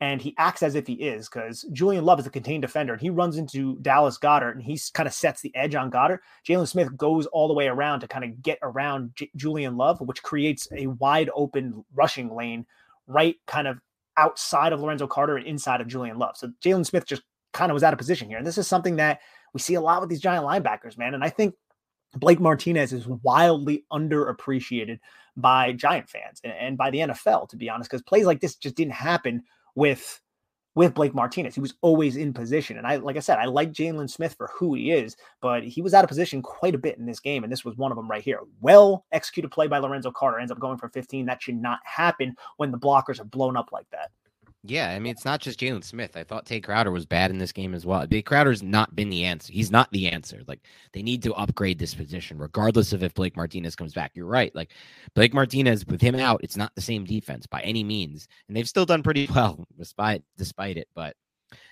And 0.00 0.20
he 0.20 0.34
acts 0.38 0.62
as 0.62 0.74
if 0.74 0.86
he 0.86 0.94
is 0.94 1.28
because 1.28 1.64
Julian 1.72 2.04
Love 2.04 2.18
is 2.18 2.26
a 2.26 2.30
contained 2.30 2.62
defender 2.62 2.92
and 2.92 3.00
he 3.00 3.10
runs 3.10 3.38
into 3.38 3.78
Dallas 3.80 4.18
Goedert 4.18 4.52
and 4.52 4.62
he 4.62 4.78
kind 4.92 5.06
of 5.06 5.14
sets 5.14 5.40
the 5.40 5.54
edge 5.54 5.74
on 5.76 5.90
Goedert. 5.90 6.18
Jaylon 6.46 6.68
Smith 6.68 6.94
goes 6.96 7.26
all 7.26 7.48
the 7.48 7.54
way 7.54 7.68
around 7.68 8.00
to 8.00 8.08
kind 8.08 8.24
of 8.24 8.42
get 8.42 8.58
around 8.60 9.12
J- 9.14 9.30
Julian 9.36 9.76
Love, 9.76 10.00
which 10.00 10.22
creates 10.22 10.68
a 10.76 10.88
wide 10.88 11.30
open 11.34 11.84
rushing 11.94 12.34
lane 12.34 12.66
right 13.06 13.36
kind 13.46 13.68
of 13.68 13.78
outside 14.16 14.72
of 14.72 14.80
Lorenzo 14.80 15.06
Carter 15.06 15.36
and 15.36 15.46
inside 15.46 15.80
of 15.80 15.86
Julian 15.86 16.18
Love. 16.18 16.36
So 16.36 16.50
Jaylon 16.62 16.84
Smith 16.84 17.06
just 17.06 17.22
kind 17.52 17.70
of 17.70 17.74
was 17.74 17.82
out 17.82 17.92
of 17.94 17.98
position 17.98 18.28
here. 18.28 18.36
And 18.36 18.46
this 18.46 18.58
is 18.58 18.66
something 18.66 18.96
that 18.96 19.20
we 19.54 19.60
see 19.60 19.74
a 19.74 19.80
lot 19.80 20.00
with 20.00 20.10
these 20.10 20.20
giant 20.20 20.44
linebackers, 20.44 20.98
man. 20.98 21.14
And 21.14 21.24
I 21.24 21.30
think 21.30 21.54
Blake 22.16 22.40
Martinez 22.40 22.92
is 22.92 23.06
wildly 23.06 23.84
underappreciated 23.92 24.98
by 25.36 25.72
Giant 25.72 26.08
fans 26.08 26.40
and, 26.44 26.52
and 26.52 26.76
by 26.76 26.90
the 26.90 26.98
NFL, 26.98 27.48
to 27.48 27.56
be 27.56 27.70
honest, 27.70 27.90
because 27.90 28.02
plays 28.02 28.26
like 28.26 28.40
this 28.40 28.56
just 28.56 28.76
didn't 28.76 28.92
happen 28.92 29.42
with 29.74 30.20
with 30.76 30.94
Blake 30.94 31.14
Martinez. 31.14 31.54
He 31.54 31.60
was 31.60 31.74
always 31.82 32.16
in 32.16 32.32
position. 32.32 32.78
And 32.78 32.86
I, 32.86 32.96
like 32.96 33.16
I 33.16 33.20
said, 33.20 33.38
I 33.38 33.44
like 33.44 33.72
Jaylon 33.72 34.10
Smith 34.10 34.34
for 34.36 34.50
who 34.52 34.74
he 34.74 34.90
is, 34.90 35.16
but 35.40 35.62
he 35.62 35.80
was 35.80 35.94
out 35.94 36.02
of 36.02 36.08
position 36.08 36.42
quite 36.42 36.74
a 36.74 36.78
bit 36.78 36.98
in 36.98 37.06
this 37.06 37.20
game. 37.20 37.44
And 37.44 37.52
this 37.52 37.64
was 37.64 37.76
one 37.76 37.92
of 37.92 37.96
them 37.96 38.10
right 38.10 38.24
here. 38.24 38.40
Well 38.60 39.04
executed 39.12 39.50
play 39.50 39.68
by 39.68 39.78
Lorenzo 39.78 40.10
Carter 40.10 40.40
ends 40.40 40.50
up 40.50 40.58
going 40.58 40.78
for 40.78 40.88
15. 40.88 41.26
That 41.26 41.40
should 41.40 41.62
not 41.62 41.78
happen 41.84 42.34
when 42.56 42.72
the 42.72 42.78
blockers 42.78 43.20
are 43.20 43.24
blown 43.24 43.56
up 43.56 43.70
like 43.70 43.88
that. 43.90 44.10
Yeah, 44.66 44.88
I 44.88 44.98
mean 44.98 45.10
it's 45.10 45.26
not 45.26 45.42
just 45.42 45.60
Jaylon 45.60 45.84
Smith. 45.84 46.16
I 46.16 46.24
thought 46.24 46.46
Tae 46.46 46.58
Crowder 46.58 46.90
was 46.90 47.04
bad 47.04 47.30
in 47.30 47.36
this 47.36 47.52
game 47.52 47.74
as 47.74 47.84
well. 47.84 48.06
Tae 48.06 48.22
Crowder's 48.22 48.62
not 48.62 48.96
been 48.96 49.10
the 49.10 49.24
answer. 49.24 49.52
He's 49.52 49.70
not 49.70 49.92
the 49.92 50.08
answer. 50.08 50.40
Like 50.48 50.60
they 50.94 51.02
need 51.02 51.22
to 51.24 51.34
upgrade 51.34 51.78
this 51.78 51.94
position, 51.94 52.38
regardless 52.38 52.94
of 52.94 53.02
if 53.02 53.12
Blake 53.12 53.36
Martinez 53.36 53.76
comes 53.76 53.92
back. 53.92 54.12
You're 54.14 54.24
right. 54.24 54.54
Like 54.54 54.70
Blake 55.14 55.34
Martinez 55.34 55.84
with 55.86 56.00
him 56.00 56.14
out, 56.14 56.40
it's 56.42 56.56
not 56.56 56.74
the 56.74 56.80
same 56.80 57.04
defense 57.04 57.46
by 57.46 57.60
any 57.60 57.84
means, 57.84 58.26
and 58.48 58.56
they've 58.56 58.68
still 58.68 58.86
done 58.86 59.02
pretty 59.02 59.28
well 59.34 59.66
despite 59.76 60.22
despite 60.38 60.78
it. 60.78 60.88
But 60.94 61.14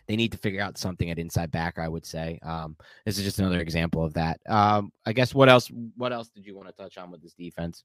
they 0.07 0.15
need 0.15 0.33
to 0.33 0.39
figure 0.39 0.61
out 0.61 0.77
something 0.77 1.11
at 1.11 1.19
inside 1.19 1.51
backer. 1.51 1.81
I 1.81 1.89
would 1.89 2.05
say 2.05 2.39
um, 2.43 2.77
this 3.07 3.17
is 3.17 3.25
just 3.25 3.39
another 3.39 3.61
example 3.61 4.05
of 4.05 4.13
that. 4.15 4.39
Um, 4.47 4.93
I 5.07 5.15
guess 5.15 5.35
what 5.35 5.49
else? 5.49 5.71
What 5.97 6.13
else 6.13 6.29
did 6.29 6.45
you 6.45 6.55
want 6.55 6.69
to 6.69 6.75
touch 6.75 6.99
on 6.99 7.11
with 7.11 7.23
this 7.23 7.33
defense? 7.33 7.85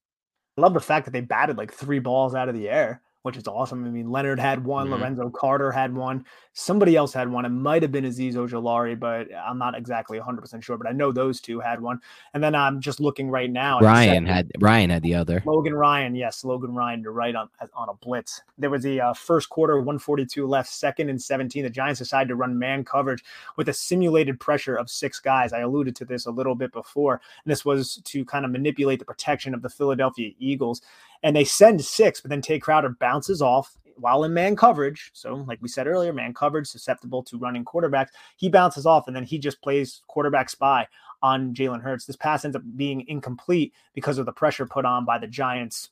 I 0.58 0.62
love 0.62 0.74
the 0.74 0.82
fact 0.82 1.06
that 1.06 1.12
they 1.12 1.22
batted 1.22 1.58
like 1.58 1.72
three 1.72 2.00
balls 2.00 2.36
out 2.36 2.50
of 2.50 2.56
the 2.56 2.68
air 2.68 3.02
which 3.28 3.36
is 3.36 3.46
awesome. 3.46 3.84
I 3.84 3.90
mean, 3.90 4.10
Leonard 4.10 4.40
had 4.40 4.64
one, 4.64 4.88
mm-hmm. 4.88 5.02
Lorenzo 5.02 5.30
Carter 5.30 5.70
had 5.70 5.94
one, 5.94 6.24
somebody 6.54 6.96
else 6.96 7.12
had 7.12 7.30
one. 7.30 7.44
It 7.44 7.50
might 7.50 7.82
have 7.82 7.92
been 7.92 8.06
Azeez 8.06 8.36
Ojulari, 8.36 8.98
but 8.98 9.28
I'm 9.36 9.58
not 9.58 9.78
exactly 9.78 10.18
100% 10.18 10.64
sure. 10.64 10.78
But 10.78 10.88
I 10.88 10.94
know 10.94 11.12
those 11.12 11.42
two 11.42 11.60
had 11.60 11.82
one. 11.82 12.00
And 12.34 12.42
then 12.42 12.56
I'm 12.56 12.80
just 12.80 13.02
looking 13.02 13.30
right 13.30 13.52
now. 13.52 13.82
Ryan 13.82 14.26
had 14.26 14.50
Ryan 14.62 14.92
had 14.92 15.04
the 15.04 15.16
other. 15.16 15.44
Logan 15.46 15.74
Ryan, 15.74 16.16
yes, 16.16 16.46
Logan 16.46 16.74
Ryan 16.74 17.04
to 17.04 17.12
right 17.12 17.36
on 17.36 17.50
on 17.74 17.90
a 17.90 17.94
blitz. 17.96 18.42
There 18.58 18.70
was 18.70 18.84
the 18.84 19.02
uh, 19.02 19.14
first 19.14 19.50
quarter, 19.50 19.76
142 19.76 20.48
left, 20.48 20.70
second 20.70 21.10
and 21.10 21.22
17. 21.22 21.66
The 21.66 21.70
Giants 21.70 22.00
decided 22.00 22.30
to 22.30 22.36
run 22.38 22.58
man 22.58 22.86
coverage 22.86 23.26
with 23.58 23.68
a 23.68 23.74
simulated 23.74 24.40
pressure 24.40 24.78
of 24.78 24.90
six 24.90 25.20
guys. 25.20 25.52
I 25.52 25.60
alluded 25.60 25.98
to 25.98 26.06
this 26.06 26.26
a 26.26 26.32
little 26.32 26.56
bit 26.56 26.72
before, 26.72 27.20
and 27.44 27.52
this 27.52 27.66
was 27.66 28.02
to 28.06 28.24
kind 28.24 28.46
of 28.46 28.52
manipulate 28.52 29.00
the 29.00 29.06
protection 29.06 29.54
of 29.54 29.64
the 29.64 29.70
Philadelphia 29.70 30.32
Eagles 30.40 30.82
and 31.24 31.36
they 31.36 31.44
send 31.44 31.84
six, 31.84 32.22
but 32.22 32.30
then 32.30 32.42
Tae 32.42 32.60
Crowder 32.60 32.90
bounces 32.90 33.17
off 33.42 33.78
while 34.00 34.24
in 34.24 34.34
man 34.34 34.56
coverage. 34.56 35.10
So, 35.14 35.36
like 35.48 35.62
we 35.62 35.68
said 35.68 35.88
earlier, 35.88 36.14
man 36.14 36.34
coverage 36.34 36.68
susceptible 36.68 37.24
to 37.24 37.38
running 37.38 37.66
quarterbacks. 37.66 38.10
He 38.38 38.50
bounces 38.50 38.86
off 38.86 39.08
and 39.08 39.16
then 39.16 39.24
he 39.24 39.38
just 39.38 39.62
plays 39.62 40.02
quarterback 40.08 40.50
spy 40.50 40.88
on 41.22 41.54
Jalen 41.54 41.82
Hurts. 41.82 42.06
This 42.06 42.16
pass 42.16 42.46
ends 42.46 42.56
up 42.56 42.64
being 42.76 43.06
incomplete 43.08 43.74
because 43.94 44.18
of 44.18 44.26
the 44.26 44.32
pressure 44.32 44.66
put 44.66 44.86
on 44.86 45.06
by 45.06 45.18
the 45.18 45.28
Giants. 45.28 45.90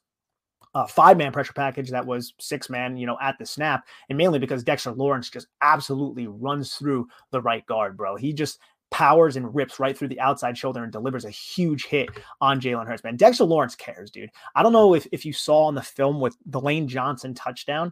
Uh, 0.74 0.86
five 0.86 1.18
man 1.18 1.32
pressure 1.32 1.54
package 1.54 1.90
that 1.90 2.06
was 2.06 2.34
six 2.38 2.70
man, 2.70 2.98
you 2.98 3.08
know, 3.08 3.18
at 3.22 3.38
the 3.40 3.46
snap, 3.46 3.86
and 4.10 4.18
mainly 4.18 4.40
because 4.40 4.62
Dexter 4.62 4.92
Lawrence 4.92 5.30
just 5.30 5.48
absolutely 5.62 6.28
runs 6.28 6.76
through 6.76 7.08
the 7.32 7.42
right 7.42 7.66
guard, 7.66 7.96
bro. 7.96 8.18
He 8.18 8.34
just 8.34 8.60
powers 8.96 9.36
and 9.36 9.54
rips 9.54 9.78
right 9.78 9.98
through 9.98 10.08
the 10.08 10.22
outside 10.22 10.58
shoulder 10.58 10.82
and 10.82 10.90
delivers 10.90 11.26
a 11.26 11.30
huge 11.30 11.84
hit 11.84 12.08
on 12.40 12.62
Jalen 12.62 12.88
Hurts. 12.88 13.04
Man, 13.04 13.18
Dexter 13.18 13.44
Lawrence 13.44 13.76
cares, 13.76 14.10
dude. 14.10 14.30
I 14.56 14.64
don't 14.64 14.72
know 14.72 14.94
if, 14.94 15.06
if 15.12 15.26
you 15.26 15.34
saw 15.34 15.66
on 15.66 15.76
the 15.76 15.82
film 15.82 16.22
with 16.22 16.38
the 16.46 16.62
Lane 16.62 16.88
Johnson 16.88 17.34
touchdown. 17.34 17.92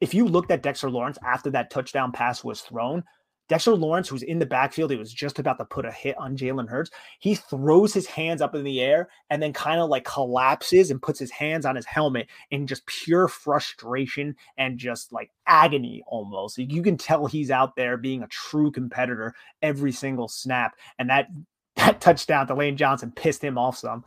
If 0.00 0.14
you 0.14 0.28
looked 0.28 0.52
at 0.52 0.62
Dexter 0.62 0.90
Lawrence 0.90 1.18
after 1.26 1.50
that 1.50 1.72
touchdown 1.72 2.12
pass 2.12 2.44
was 2.44 2.60
thrown, 2.60 3.02
Dexter 3.48 3.74
Lawrence, 3.74 4.08
who's 4.08 4.22
in 4.22 4.38
the 4.38 4.46
backfield, 4.46 4.90
he 4.90 4.96
was 4.96 5.12
just 5.12 5.38
about 5.38 5.58
to 5.58 5.64
put 5.64 5.86
a 5.86 5.90
hit 5.90 6.16
on 6.18 6.36
Jalen 6.36 6.68
Hurts. 6.68 6.90
He 7.18 7.34
throws 7.34 7.94
his 7.94 8.06
hands 8.06 8.42
up 8.42 8.54
in 8.54 8.62
the 8.62 8.80
air 8.80 9.08
and 9.30 9.42
then 9.42 9.54
kind 9.54 9.80
of 9.80 9.88
like 9.88 10.04
collapses 10.04 10.90
and 10.90 11.00
puts 11.00 11.18
his 11.18 11.30
hands 11.30 11.64
on 11.64 11.74
his 11.74 11.86
helmet 11.86 12.28
in 12.50 12.66
just 12.66 12.84
pure 12.86 13.26
frustration 13.26 14.36
and 14.58 14.78
just 14.78 15.12
like 15.12 15.30
agony 15.46 16.02
almost. 16.06 16.58
You 16.58 16.82
can 16.82 16.98
tell 16.98 17.26
he's 17.26 17.50
out 17.50 17.74
there 17.74 17.96
being 17.96 18.22
a 18.22 18.28
true 18.28 18.70
competitor 18.70 19.34
every 19.62 19.92
single 19.92 20.28
snap. 20.28 20.76
And 20.98 21.08
that 21.08 21.28
that 21.76 22.00
touchdown 22.00 22.46
to 22.48 22.54
Lane 22.54 22.76
Johnson 22.76 23.12
pissed 23.12 23.42
him 23.42 23.56
off 23.56 23.78
some. 23.78 24.04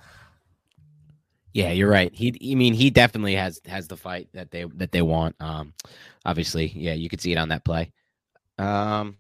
Yeah, 1.54 1.72
you're 1.72 1.90
right. 1.90 2.14
He, 2.14 2.52
I 2.52 2.56
mean, 2.56 2.74
he 2.74 2.90
definitely 2.90 3.36
has 3.36 3.60
has 3.66 3.88
the 3.88 3.98
fight 3.98 4.30
that 4.34 4.52
they 4.52 4.66
that 4.76 4.92
they 4.92 5.02
want. 5.02 5.36
Um, 5.40 5.74
obviously, 6.26 6.68
yeah, 6.68 6.94
you 6.94 7.10
could 7.10 7.20
see 7.20 7.32
it 7.32 7.38
on 7.38 7.50
that 7.50 7.66
play. 7.66 7.92
Um, 8.58 9.18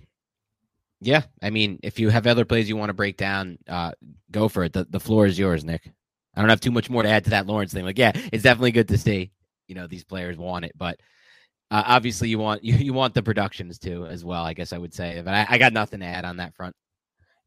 yeah, 1.01 1.23
I 1.41 1.49
mean, 1.49 1.79
if 1.81 1.99
you 1.99 2.09
have 2.09 2.27
other 2.27 2.45
plays 2.45 2.69
you 2.69 2.77
want 2.77 2.89
to 2.89 2.93
break 2.93 3.17
down, 3.17 3.57
uh, 3.67 3.91
go 4.29 4.47
for 4.47 4.63
it. 4.63 4.73
The 4.73 4.85
the 4.89 4.99
floor 4.99 5.25
is 5.25 5.37
yours, 5.37 5.65
Nick. 5.65 5.91
I 6.35 6.39
don't 6.39 6.49
have 6.49 6.61
too 6.61 6.71
much 6.71 6.89
more 6.89 7.03
to 7.03 7.09
add 7.09 7.25
to 7.25 7.31
that 7.31 7.47
Lawrence 7.47 7.73
thing. 7.73 7.83
Like, 7.83 7.97
yeah, 7.97 8.11
it's 8.31 8.43
definitely 8.43 8.71
good 8.71 8.87
to 8.89 8.97
see. 8.97 9.31
You 9.67 9.75
know, 9.75 9.87
these 9.87 10.03
players 10.03 10.37
want 10.37 10.65
it, 10.65 10.73
but 10.77 10.99
uh, 11.71 11.83
obviously 11.85 12.29
you 12.29 12.37
want 12.37 12.63
you, 12.63 12.75
you 12.75 12.93
want 12.93 13.15
the 13.15 13.23
productions 13.23 13.79
too 13.79 14.05
as 14.05 14.23
well. 14.23 14.43
I 14.43 14.53
guess 14.53 14.73
I 14.73 14.77
would 14.77 14.93
say, 14.93 15.21
but 15.25 15.33
I, 15.33 15.47
I 15.49 15.57
got 15.57 15.73
nothing 15.73 16.01
to 16.01 16.05
add 16.05 16.23
on 16.23 16.37
that 16.37 16.55
front. 16.55 16.75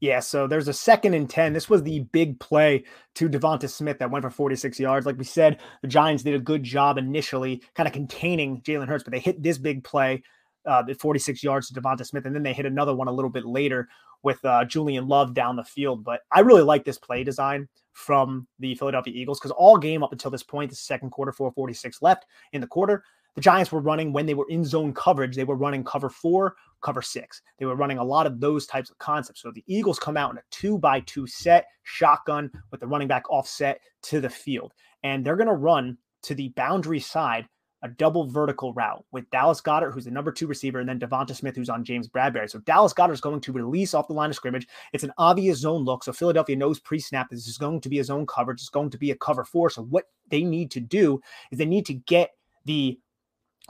Yeah, 0.00 0.20
so 0.20 0.46
there's 0.46 0.68
a 0.68 0.72
second 0.74 1.14
and 1.14 1.30
10. 1.30 1.52
This 1.52 1.70
was 1.70 1.82
the 1.82 2.00
big 2.00 2.38
play 2.38 2.84
to 3.14 3.28
Devonta 3.28 3.70
Smith 3.70 4.00
that 4.00 4.10
went 4.10 4.24
for 4.24 4.30
46 4.30 4.78
yards. 4.78 5.06
Like 5.06 5.16
we 5.16 5.24
said, 5.24 5.60
the 5.80 5.88
Giants 5.88 6.24
did 6.24 6.34
a 6.34 6.40
good 6.40 6.62
job 6.62 6.98
initially 6.98 7.62
kind 7.74 7.86
of 7.86 7.92
containing 7.92 8.60
Jalen 8.60 8.88
Hurts, 8.88 9.04
but 9.04 9.12
they 9.12 9.20
hit 9.20 9.42
this 9.42 9.56
big 9.56 9.84
play 9.84 10.22
uh, 10.66 10.82
46 10.98 11.42
yards 11.42 11.68
to 11.68 11.80
Devonta 11.80 12.06
Smith, 12.06 12.26
and 12.26 12.34
then 12.34 12.42
they 12.42 12.52
hit 12.52 12.66
another 12.66 12.94
one 12.94 13.08
a 13.08 13.12
little 13.12 13.30
bit 13.30 13.44
later 13.44 13.88
with 14.22 14.44
uh, 14.44 14.64
Julian 14.64 15.06
Love 15.06 15.34
down 15.34 15.56
the 15.56 15.64
field. 15.64 16.04
But 16.04 16.20
I 16.32 16.40
really 16.40 16.62
like 16.62 16.84
this 16.84 16.98
play 16.98 17.24
design 17.24 17.68
from 17.92 18.46
the 18.58 18.74
Philadelphia 18.74 19.14
Eagles 19.14 19.38
because 19.38 19.52
all 19.52 19.78
game 19.78 20.02
up 20.02 20.12
until 20.12 20.30
this 20.30 20.42
point, 20.42 20.70
the 20.70 20.76
second 20.76 21.10
quarter, 21.10 21.32
446 21.32 22.02
left 22.02 22.26
in 22.52 22.60
the 22.60 22.66
quarter, 22.66 23.04
the 23.34 23.40
Giants 23.40 23.72
were 23.72 23.80
running 23.80 24.12
when 24.12 24.26
they 24.26 24.34
were 24.34 24.46
in 24.48 24.64
zone 24.64 24.92
coverage, 24.92 25.34
they 25.34 25.44
were 25.44 25.56
running 25.56 25.82
cover 25.82 26.08
four, 26.08 26.54
cover 26.82 27.02
six. 27.02 27.42
They 27.58 27.66
were 27.66 27.74
running 27.74 27.98
a 27.98 28.04
lot 28.04 28.26
of 28.26 28.40
those 28.40 28.66
types 28.66 28.90
of 28.90 28.98
concepts. 28.98 29.42
So 29.42 29.50
the 29.50 29.64
Eagles 29.66 29.98
come 29.98 30.16
out 30.16 30.30
in 30.30 30.38
a 30.38 30.42
two 30.50 30.78
by 30.78 31.00
two 31.00 31.26
set, 31.26 31.66
shotgun 31.82 32.50
with 32.70 32.80
the 32.80 32.86
running 32.86 33.08
back 33.08 33.28
offset 33.30 33.80
to 34.02 34.20
the 34.20 34.30
field. 34.30 34.72
And 35.02 35.24
they're 35.24 35.36
going 35.36 35.48
to 35.48 35.54
run 35.54 35.98
to 36.22 36.34
the 36.34 36.48
boundary 36.50 37.00
side 37.00 37.48
a 37.84 37.88
double 37.88 38.26
vertical 38.26 38.72
route 38.72 39.04
with 39.12 39.28
Dallas 39.30 39.60
Goedert, 39.60 39.92
who's 39.92 40.06
the 40.06 40.10
number 40.10 40.32
two 40.32 40.46
receiver, 40.46 40.80
and 40.80 40.88
then 40.88 40.98
Devonta 40.98 41.36
Smith, 41.36 41.54
who's 41.54 41.68
on 41.68 41.84
James 41.84 42.08
Bradberry. 42.08 42.50
So 42.50 42.58
Dallas 42.60 42.94
Goedert 42.94 43.12
is 43.12 43.20
going 43.20 43.42
to 43.42 43.52
release 43.52 43.92
off 43.92 44.08
the 44.08 44.14
line 44.14 44.30
of 44.30 44.36
scrimmage. 44.36 44.66
It's 44.94 45.04
an 45.04 45.12
obvious 45.18 45.58
zone 45.58 45.84
look. 45.84 46.02
So 46.02 46.12
Philadelphia 46.12 46.56
knows 46.56 46.80
pre-snap 46.80 47.28
this 47.28 47.46
is 47.46 47.58
going 47.58 47.82
to 47.82 47.90
be 47.90 47.98
a 47.98 48.04
zone 48.04 48.26
coverage. 48.26 48.60
It's 48.60 48.70
going 48.70 48.90
to 48.90 48.98
be 48.98 49.10
a 49.10 49.16
cover 49.16 49.44
four. 49.44 49.68
So 49.68 49.82
what 49.82 50.08
they 50.30 50.42
need 50.42 50.70
to 50.72 50.80
do 50.80 51.20
is 51.50 51.58
they 51.58 51.66
need 51.66 51.84
to 51.86 51.94
get 51.94 52.30
the 52.64 52.98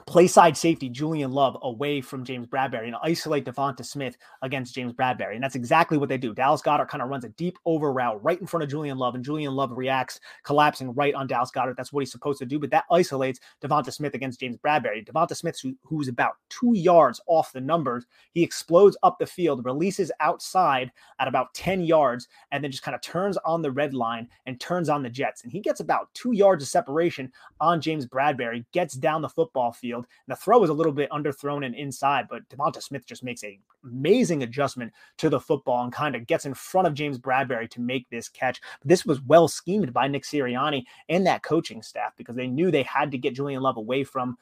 play 0.07 0.27
side 0.27 0.57
safety 0.57 0.89
Julian 0.89 1.31
Love 1.31 1.57
away 1.63 2.01
from 2.01 2.25
James 2.25 2.49
Bradberry 2.49 2.89
and 2.89 2.97
isolate 3.03 3.45
Devonta 3.45 3.85
Smith 3.85 4.17
against 4.43 4.75
James 4.75 4.93
Bradberry. 4.93 5.35
And 5.35 5.43
that's 5.43 5.55
exactly 5.55 5.97
what 5.97 6.09
they 6.09 6.19
do. 6.19 6.35
Dallas 6.35 6.63
Goedert 6.63 6.89
kind 6.89 7.01
of 7.01 7.09
runs 7.09 7.25
a 7.25 7.29
deep 7.31 7.59
over 7.65 7.93
route 7.93 8.23
right 8.23 8.41
in 8.41 8.47
front 8.47 8.65
of 8.65 8.71
Julian 8.71 8.99
Love, 8.99 9.15
and 9.15 9.25
Julian 9.25 9.55
Love 9.55 9.71
reacts, 9.73 10.19
collapsing 10.43 10.93
right 10.95 11.15
on 11.15 11.29
Dallas 11.29 11.53
Goedert. 11.53 11.77
That's 11.77 11.93
what 11.93 12.01
he's 12.01 12.11
supposed 12.11 12.41
to 12.41 12.47
do. 12.47 12.59
But 12.59 12.71
that 12.71 12.87
isolates 12.91 13.39
Devonta 13.63 13.93
Smith 13.93 14.15
against 14.15 14.41
James 14.41 14.57
Bradberry. 14.57 15.07
Devonta 15.07 15.37
Smith, 15.37 15.59
who, 15.63 15.77
who's 15.85 16.09
about 16.09 16.35
two 16.51 16.73
yards 16.75 17.21
off 17.27 17.53
the 17.53 17.61
numbers, 17.61 18.05
he 18.33 18.43
explodes 18.43 18.97
up 19.05 19.19
the 19.21 19.27
field, 19.27 19.65
releases 19.65 20.11
outside 20.19 20.91
at 21.21 21.29
about 21.29 21.55
10 21.55 21.83
yards, 21.83 22.27
and 22.51 22.65
then 22.65 22.71
just 22.71 22.83
kind 22.83 22.97
of 22.97 23.01
turns 23.01 23.37
on 23.45 23.63
the 23.63 23.71
red 23.71 23.95
line 23.95 24.29
and 24.47 24.61
turns 24.61 24.89
on 24.89 25.05
the 25.05 25.11
Jets. 25.11 25.45
And 25.45 25.53
he 25.53 25.61
gets 25.61 25.79
about 25.79 26.13
two 26.15 26.33
yards 26.33 26.65
of 26.65 26.69
separation 26.69 27.33
on 27.61 27.81
James 27.81 28.07
Bradberry, 28.07 28.65
gets 28.73 28.95
down 28.95 29.23
the 29.23 29.29
football 29.29 29.71
field 29.71 29.84
field. 29.85 30.07
And 30.27 30.33
the 30.35 30.41
throw 30.41 30.59
was 30.59 30.71
a 30.71 30.75
little 30.75 30.93
bit 30.93 31.11
underthrown 31.11 31.67
and 31.67 31.75
inside, 31.75 32.27
but 32.31 32.49
Devonta 32.49 32.83
Smith 32.83 33.05
just 33.05 33.23
makes 33.23 33.45
a 33.45 33.61
amazing 33.85 34.43
adjustment 34.43 34.93
to 35.19 35.29
the 35.29 35.39
football 35.39 35.85
and 35.85 35.93
kind 35.93 36.17
of 36.17 36.27
gets 36.27 36.47
in 36.47 36.55
front 36.55 36.87
of 36.87 36.95
James 36.95 37.19
Bradberry 37.19 37.69
to 37.69 37.83
make 37.83 38.09
this 38.09 38.31
catch. 38.31 38.63
This 38.83 39.05
was 39.05 39.21
well 39.21 39.47
schemed 39.47 39.93
by 39.93 40.09
Nick 40.09 40.25
Sirianni 40.25 40.85
and 41.11 41.27
that 41.27 41.43
coaching 41.43 41.83
staff 41.83 42.15
because 42.17 42.35
they 42.35 42.47
knew 42.47 42.71
they 42.71 42.83
had 42.85 43.11
to 43.11 43.19
get 43.19 43.35
Julian 43.35 43.61
Love 43.61 43.77
away 43.77 44.05
from 44.05 44.39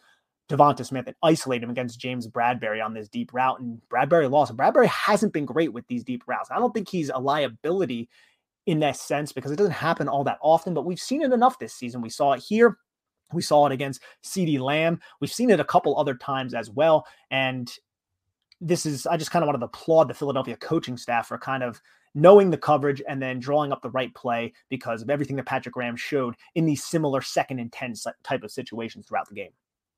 Devonta 0.49 0.87
Smith 0.87 1.09
and 1.09 1.17
isolate 1.25 1.63
him 1.63 1.71
against 1.71 1.99
James 1.99 2.29
Bradberry 2.29 2.85
on 2.85 2.95
this 2.95 3.09
deep 3.09 3.33
route. 3.33 3.59
And 3.59 3.81
Bradberry 3.91 4.31
lost. 4.31 4.57
Bradberry 4.57 4.87
hasn't 4.87 5.33
been 5.33 5.47
great 5.47 5.73
with 5.73 5.87
these 5.89 6.05
deep 6.05 6.23
routes. 6.29 6.51
I 6.53 6.61
don't 6.61 6.73
think 6.73 6.89
he's 6.89 7.11
a 7.11 7.19
liability 7.19 8.09
in 8.67 8.79
that 8.79 8.97
sense 8.97 9.33
because 9.33 9.51
it 9.51 9.57
doesn't 9.57 9.73
happen 9.73 10.09
all 10.09 10.23
that 10.23 10.39
often, 10.41 10.73
but 10.73 10.85
we've 10.85 11.01
seen 11.01 11.23
it 11.23 11.33
enough 11.33 11.59
this 11.59 11.75
season. 11.75 12.01
We 12.01 12.11
saw 12.11 12.33
it 12.35 12.45
here. 12.47 12.79
We 13.33 13.43
saw 13.43 13.67
it 13.67 13.73
against 13.73 14.03
CeeDee 14.25 14.61
Lamb. 14.61 15.01
We've 15.21 15.33
seen 15.33 15.51
it 15.51 15.61
a 15.61 15.65
couple 15.65 15.99
other 15.99 16.15
times 16.15 16.55
as 16.55 16.71
well. 16.71 17.07
And 17.31 17.73
this 18.61 18.87
is, 18.87 19.07
I 19.07 19.17
just 19.17 19.31
kind 19.31 19.43
of 19.43 19.49
wanted 19.49 19.61
to 19.61 19.67
applaud 19.67 20.09
the 20.09 20.15
Philadelphia 20.15 20.57
coaching 20.57 20.97
staff 20.97 21.29
for 21.29 21.39
kind 21.39 21.63
of 21.63 21.81
knowing 22.15 22.51
the 22.51 22.59
coverage 22.59 23.03
and 23.09 23.21
then 23.21 23.41
drawing 23.41 23.73
up 23.73 23.83
the 23.83 23.91
right 23.91 24.15
play 24.15 24.53
because 24.69 25.03
of 25.03 25.11
everything 25.11 25.37
that 25.37 25.47
Patrick 25.47 25.75
Graham 25.75 25.97
showed 25.97 26.35
in 26.55 26.67
these 26.67 26.85
similar 26.85 27.23
second 27.23 27.59
and 27.59 27.73
10 27.73 27.95
type 28.23 28.43
of 28.43 28.51
situations 28.51 29.07
throughout 29.07 29.29
the 29.29 29.35
game. 29.35 29.53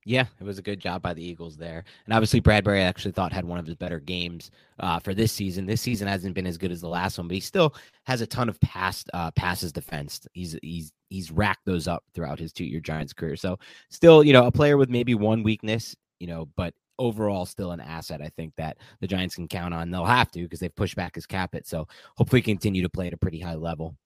Yeah, 0.07 0.27
it 0.39 0.45
was 0.45 0.59
a 0.59 0.63
good 0.63 0.81
job 0.81 1.01
by 1.01 1.15
the 1.15 1.25
Eagles 1.25 1.57
there. 1.57 1.83
And 2.05 2.13
obviously, 2.13 2.41
Bradberry, 2.41 2.79
I 2.79 2.83
actually 2.83 3.13
thought 3.13 3.33
had 3.33 3.47
one 3.47 3.59
of 3.59 3.67
his 3.67 3.77
better 3.77 4.01
games 4.01 4.51
uh, 4.79 4.99
for 4.99 5.15
this 5.15 5.33
season. 5.33 5.65
This 5.65 5.81
season 5.81 6.07
hasn't 6.07 6.35
been 6.35 6.47
as 6.47 6.59
good 6.59 6.71
as 6.71 6.83
the 6.83 6.89
last 6.89 7.17
one, 7.17 7.27
but 7.27 7.35
he 7.35 7.41
still 7.41 7.75
has 8.05 8.21
a 8.21 8.27
ton 8.27 8.51
of 8.51 8.61
past 8.61 9.09
uh, 9.15 9.31
passes 9.31 9.73
defensed. 9.73 10.29
He's 10.33 10.59
he's 10.63 10.93
he's 11.09 11.31
racked 11.31 11.65
those 11.65 11.89
up 11.89 12.05
throughout 12.15 12.39
his 12.39 12.53
two 12.53 12.67
year 12.67 12.81
Giants 12.81 13.15
career. 13.15 13.37
So 13.37 13.59
still, 13.89 14.23
you 14.23 14.35
know, 14.35 14.47
a 14.47 14.53
player 14.53 14.77
with 14.77 14.91
maybe 14.91 15.15
one 15.15 15.43
weakness, 15.43 15.97
you 16.19 16.27
know, 16.27 16.49
but 16.55 16.75
overall 16.99 17.47
still 17.47 17.73
an 17.73 17.81
asset. 17.81 18.21
I 18.21 18.29
think 18.29 18.53
that 18.57 18.77
the 19.01 19.07
Giants 19.07 19.37
can 19.37 19.49
count 19.49 19.73
on. 19.73 19.91
They'll 19.91 20.05
have 20.05 20.31
to 20.33 20.43
because 20.43 20.61
they've 20.61 20.75
pushed 20.75 20.97
back 20.97 21.15
his 21.15 21.27
cap 21.27 21.55
it. 21.55 21.67
So 21.67 21.89
hopefully 22.17 22.43
continue 22.43 22.83
to 22.83 22.91
play 22.91 23.07
at 23.07 23.15
a 23.15 23.19
pretty 23.19 23.41
high 23.41 23.55
level. 23.55 23.97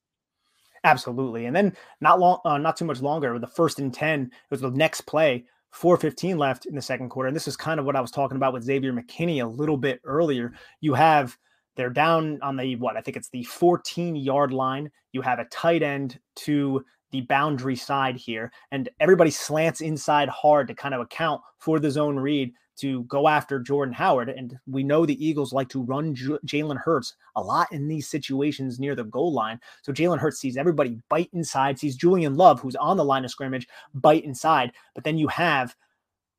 Absolutely. 0.84 1.46
And 1.46 1.56
then 1.56 1.76
not 2.00 2.20
long, 2.20 2.38
uh, 2.44 2.58
not 2.58 2.76
too 2.76 2.84
much 2.84 3.02
longer, 3.02 3.32
with 3.32 3.42
the 3.42 3.48
first 3.48 3.80
and 3.80 3.92
10, 3.92 4.22
it 4.22 4.30
was 4.50 4.60
the 4.60 4.70
next 4.70 5.02
play 5.02 5.44
415 5.72 6.38
left 6.38 6.66
in 6.66 6.74
the 6.74 6.82
second 6.82 7.08
quarter. 7.10 7.28
And 7.28 7.36
this 7.36 7.48
is 7.48 7.56
kind 7.56 7.78
of 7.78 7.86
what 7.86 7.96
I 7.96 8.00
was 8.00 8.10
talking 8.10 8.36
about 8.36 8.52
with 8.52 8.64
Xavier 8.64 8.92
McKinney 8.92 9.42
a 9.42 9.46
little 9.46 9.76
bit 9.76 10.00
earlier. 10.04 10.52
You 10.80 10.94
have 10.94 11.36
they're 11.76 11.90
down 11.90 12.40
on 12.42 12.56
the 12.56 12.74
what 12.76 12.96
I 12.96 13.00
think 13.00 13.16
it's 13.16 13.30
the 13.30 13.44
14 13.44 14.16
yard 14.16 14.52
line. 14.52 14.90
You 15.12 15.22
have 15.22 15.38
a 15.38 15.44
tight 15.46 15.82
end 15.82 16.18
to 16.36 16.84
the 17.10 17.22
boundary 17.22 17.76
side 17.76 18.16
here, 18.16 18.52
and 18.70 18.88
everybody 19.00 19.30
slants 19.30 19.80
inside 19.80 20.28
hard 20.28 20.68
to 20.68 20.74
kind 20.74 20.94
of 20.94 21.00
account 21.00 21.40
for 21.58 21.78
the 21.78 21.90
zone 21.90 22.16
read 22.16 22.52
to 22.78 23.02
go 23.04 23.26
after 23.26 23.58
Jordan 23.58 23.94
Howard. 23.94 24.28
And 24.28 24.56
we 24.66 24.84
know 24.84 25.04
the 25.04 25.24
Eagles 25.24 25.52
like 25.52 25.68
to 25.70 25.82
run 25.82 26.14
J- 26.14 26.38
Jalen 26.46 26.78
Hurts 26.78 27.16
a 27.36 27.42
lot 27.42 27.70
in 27.72 27.88
these 27.88 28.08
situations 28.08 28.78
near 28.78 28.94
the 28.94 29.04
goal 29.04 29.32
line. 29.32 29.60
So 29.82 29.92
Jalen 29.92 30.18
Hurts 30.18 30.38
sees 30.38 30.56
everybody 30.56 30.98
bite 31.08 31.30
inside, 31.32 31.78
sees 31.78 31.96
Julian 31.96 32.36
Love, 32.36 32.60
who's 32.60 32.76
on 32.76 32.96
the 32.96 33.04
line 33.04 33.24
of 33.24 33.30
scrimmage, 33.30 33.66
bite 33.94 34.24
inside. 34.24 34.72
But 34.94 35.04
then 35.04 35.18
you 35.18 35.26
have 35.28 35.74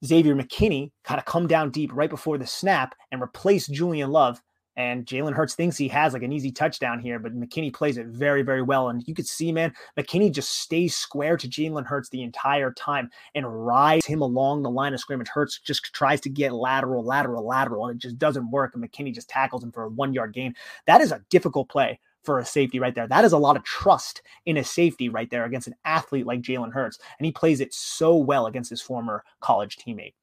Xavier 0.05 0.35
McKinney 0.35 0.91
kind 1.03 1.19
of 1.19 1.25
come 1.25 1.45
down 1.45 1.71
deep 1.71 1.91
right 1.93 2.09
before 2.09 2.37
the 2.37 2.47
snap 2.47 2.95
and 3.11 3.21
replace 3.21 3.67
Julian 3.67 4.11
Love 4.11 4.41
and 4.79 5.05
Jalen 5.05 5.33
Hurts 5.33 5.55
thinks 5.55 5.75
he 5.75 5.89
has 5.89 6.13
like 6.13 6.23
an 6.23 6.31
easy 6.31 6.53
touchdown 6.53 7.01
here, 7.01 7.19
but 7.19 7.37
McKinney 7.37 7.73
plays 7.73 7.97
it 7.97 8.07
very, 8.07 8.43
very 8.43 8.61
well. 8.61 8.87
And 8.87 9.05
you 9.05 9.13
could 9.13 9.27
see, 9.27 9.51
man, 9.51 9.73
McKinney 9.97 10.31
just 10.31 10.51
stays 10.51 10.95
square 10.95 11.35
to 11.35 11.49
Jalen 11.49 11.85
Hurts 11.85 12.07
the 12.07 12.23
entire 12.23 12.71
time 12.71 13.09
and 13.35 13.67
rides 13.67 14.05
him 14.05 14.21
along 14.21 14.63
the 14.63 14.69
line 14.69 14.93
of 14.93 15.01
scrimmage. 15.01 15.27
Hurts 15.27 15.59
just 15.59 15.83
tries 15.93 16.21
to 16.21 16.29
get 16.29 16.53
lateral, 16.53 17.03
lateral, 17.03 17.45
lateral, 17.45 17.87
and 17.87 17.97
it 17.97 18.01
just 18.01 18.17
doesn't 18.17 18.51
work. 18.51 18.73
And 18.73 18.81
McKinney 18.81 19.13
just 19.13 19.27
tackles 19.27 19.65
him 19.65 19.73
for 19.73 19.83
a 19.83 19.89
one 19.89 20.13
yard 20.13 20.31
gain. 20.33 20.55
That 20.87 21.01
is 21.01 21.11
a 21.11 21.25
difficult 21.29 21.67
play 21.67 21.99
for 22.23 22.39
a 22.39 22.45
safety 22.45 22.79
right 22.79 22.95
there. 22.95 23.05
That 23.05 23.25
is 23.25 23.33
a 23.33 23.37
lot 23.37 23.57
of 23.57 23.65
trust 23.65 24.21
in 24.45 24.55
a 24.55 24.63
safety 24.63 25.09
right 25.09 25.29
there 25.29 25.43
against 25.43 25.67
an 25.67 25.75
athlete 25.83 26.25
like 26.25 26.39
Jalen 26.39 26.71
Hurts. 26.71 26.99
And 27.19 27.25
he 27.25 27.33
plays 27.33 27.59
it 27.59 27.73
so 27.73 28.15
well 28.15 28.45
against 28.45 28.69
his 28.69 28.81
former 28.81 29.25
college 29.41 29.75
teammate. 29.75 30.13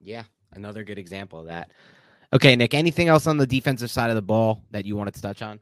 Yeah, 0.00 0.22
another 0.52 0.84
good 0.84 0.98
example 0.98 1.40
of 1.40 1.46
that. 1.46 1.72
Okay, 2.32 2.54
Nick, 2.54 2.74
anything 2.74 3.08
else 3.08 3.26
on 3.26 3.38
the 3.38 3.46
defensive 3.46 3.90
side 3.90 4.10
of 4.10 4.16
the 4.16 4.22
ball 4.22 4.62
that 4.70 4.84
you 4.84 4.96
wanted 4.96 5.14
to 5.14 5.22
touch 5.22 5.42
on? 5.42 5.60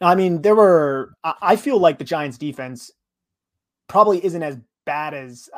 I 0.00 0.14
mean, 0.14 0.42
there 0.42 0.54
were, 0.54 1.14
I 1.24 1.56
feel 1.56 1.78
like 1.78 1.98
the 1.98 2.04
Giants 2.04 2.36
defense 2.36 2.90
probably 3.88 4.22
isn't 4.24 4.42
as 4.42 4.58
bad 4.84 5.14
as 5.14 5.48